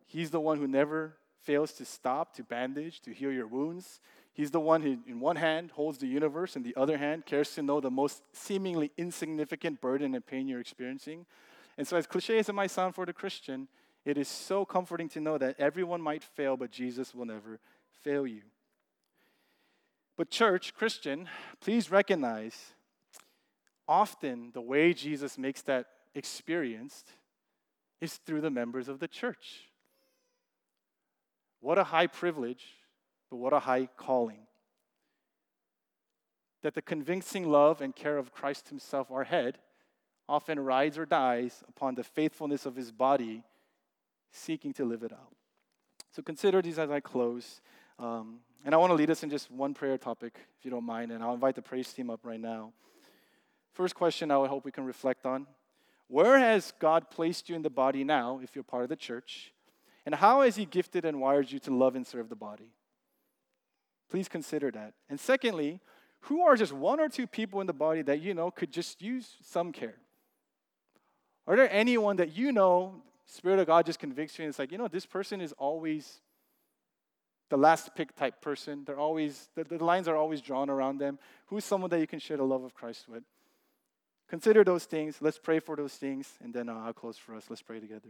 He's 0.05 0.29
the 0.29 0.39
one 0.39 0.59
who 0.59 0.67
never 0.67 1.17
fails 1.41 1.73
to 1.73 1.85
stop, 1.85 2.35
to 2.35 2.43
bandage, 2.43 3.01
to 3.01 3.11
heal 3.11 3.31
your 3.31 3.47
wounds. 3.47 3.99
He's 4.39 4.51
the 4.51 4.59
one 4.61 4.81
who, 4.83 4.99
in 5.05 5.19
one 5.19 5.35
hand, 5.35 5.71
holds 5.71 5.97
the 5.97 6.07
universe, 6.07 6.55
and 6.55 6.63
the 6.63 6.73
other 6.77 6.97
hand, 6.97 7.25
cares 7.25 7.53
to 7.55 7.61
know 7.61 7.81
the 7.81 7.91
most 7.91 8.23
seemingly 8.31 8.89
insignificant 8.97 9.81
burden 9.81 10.15
and 10.15 10.25
pain 10.25 10.47
you're 10.47 10.61
experiencing. 10.61 11.25
And 11.77 11.85
so, 11.85 11.97
as 11.97 12.07
cliche 12.07 12.39
as 12.39 12.47
it 12.47 12.55
might 12.55 12.71
sound 12.71 12.95
for 12.95 13.05
the 13.05 13.11
Christian, 13.11 13.67
it 14.05 14.17
is 14.17 14.29
so 14.29 14.63
comforting 14.63 15.09
to 15.09 15.19
know 15.19 15.37
that 15.37 15.59
everyone 15.59 16.01
might 16.01 16.23
fail, 16.23 16.55
but 16.55 16.71
Jesus 16.71 17.13
will 17.13 17.25
never 17.25 17.59
fail 18.01 18.25
you. 18.25 18.43
But, 20.15 20.29
church, 20.29 20.73
Christian, 20.73 21.27
please 21.59 21.91
recognize 21.91 22.57
often 23.89 24.51
the 24.53 24.61
way 24.61 24.93
Jesus 24.93 25.37
makes 25.37 25.63
that 25.63 25.87
experienced 26.15 27.09
is 27.99 28.13
through 28.15 28.39
the 28.39 28.49
members 28.49 28.87
of 28.87 28.99
the 28.99 29.07
church. 29.09 29.65
What 31.59 31.77
a 31.77 31.83
high 31.83 32.07
privilege, 32.07 32.63
but 33.29 33.37
what 33.37 33.53
a 33.53 33.59
high 33.59 33.87
calling. 33.97 34.47
That 36.61 36.73
the 36.73 36.81
convincing 36.81 37.49
love 37.49 37.81
and 37.81 37.95
care 37.95 38.17
of 38.17 38.33
Christ 38.33 38.69
Himself, 38.69 39.11
our 39.11 39.23
head, 39.23 39.59
often 40.27 40.59
rides 40.59 40.97
or 40.97 41.05
dies 41.05 41.63
upon 41.67 41.95
the 41.95 42.03
faithfulness 42.03 42.65
of 42.65 42.75
His 42.75 42.91
body, 42.91 43.43
seeking 44.31 44.73
to 44.73 44.85
live 44.85 45.03
it 45.03 45.11
out. 45.11 45.33
So 46.11 46.21
consider 46.21 46.61
these 46.61 46.79
as 46.79 46.89
I 46.89 46.99
close. 46.99 47.61
Um, 47.97 48.39
and 48.65 48.75
I 48.75 48.77
want 48.77 48.91
to 48.91 48.95
lead 48.95 49.09
us 49.09 49.23
in 49.23 49.29
just 49.29 49.49
one 49.49 49.73
prayer 49.73 49.97
topic, 49.97 50.33
if 50.57 50.65
you 50.65 50.71
don't 50.71 50.83
mind, 50.83 51.11
and 51.11 51.23
I'll 51.23 51.33
invite 51.33 51.55
the 51.55 51.61
praise 51.61 51.91
team 51.93 52.09
up 52.09 52.21
right 52.23 52.39
now. 52.39 52.73
First 53.73 53.95
question 53.95 54.31
I 54.31 54.37
would 54.37 54.49
hope 54.49 54.65
we 54.65 54.71
can 54.71 54.85
reflect 54.85 55.25
on 55.25 55.47
Where 56.07 56.37
has 56.37 56.73
God 56.79 57.09
placed 57.09 57.49
you 57.49 57.55
in 57.55 57.61
the 57.61 57.69
body 57.69 58.03
now, 58.03 58.39
if 58.43 58.55
you're 58.55 58.63
part 58.63 58.83
of 58.83 58.89
the 58.89 58.95
church? 58.95 59.53
And 60.05 60.15
how 60.15 60.41
has 60.41 60.55
He 60.55 60.65
gifted 60.65 61.05
and 61.05 61.21
wired 61.21 61.51
you 61.51 61.59
to 61.59 61.73
love 61.73 61.95
and 61.95 62.05
serve 62.05 62.29
the 62.29 62.35
body? 62.35 62.73
Please 64.09 64.27
consider 64.27 64.71
that. 64.71 64.93
And 65.09 65.19
secondly, 65.19 65.79
who 66.21 66.41
are 66.41 66.55
just 66.55 66.73
one 66.73 66.99
or 66.99 67.09
two 67.09 67.27
people 67.27 67.61
in 67.61 67.67
the 67.67 67.73
body 67.73 68.01
that 68.01 68.21
you 68.21 68.33
know 68.33 68.51
could 68.51 68.71
just 68.71 69.01
use 69.01 69.37
some 69.41 69.71
care? 69.71 69.95
Are 71.47 71.55
there 71.55 71.71
anyone 71.71 72.17
that 72.17 72.35
you 72.35 72.51
know, 72.51 73.01
Spirit 73.25 73.59
of 73.59 73.67
God 73.67 73.85
just 73.85 73.99
convicts 73.99 74.37
you 74.37 74.45
and 74.45 74.49
it's 74.49 74.59
like, 74.59 74.71
you 74.71 74.77
know, 74.77 74.87
this 74.87 75.05
person 75.05 75.41
is 75.41 75.53
always 75.53 76.21
the 77.49 77.57
last 77.57 77.95
pick 77.95 78.15
type 78.15 78.41
person. 78.41 78.83
They're 78.85 78.99
always, 78.99 79.49
the, 79.55 79.63
the 79.63 79.83
lines 79.83 80.07
are 80.07 80.15
always 80.15 80.41
drawn 80.41 80.69
around 80.69 80.99
them. 80.99 81.17
Who's 81.47 81.65
someone 81.65 81.89
that 81.89 81.99
you 81.99 82.07
can 82.07 82.19
share 82.19 82.37
the 82.37 82.43
love 82.43 82.63
of 82.63 82.73
Christ 82.73 83.09
with? 83.09 83.23
Consider 84.29 84.63
those 84.63 84.85
things. 84.85 85.17
Let's 85.21 85.39
pray 85.39 85.59
for 85.59 85.75
those 85.75 85.93
things. 85.93 86.31
And 86.43 86.53
then 86.53 86.69
uh, 86.69 86.83
I'll 86.85 86.93
close 86.93 87.17
for 87.17 87.35
us. 87.35 87.45
Let's 87.49 87.63
pray 87.63 87.79
together. 87.79 88.09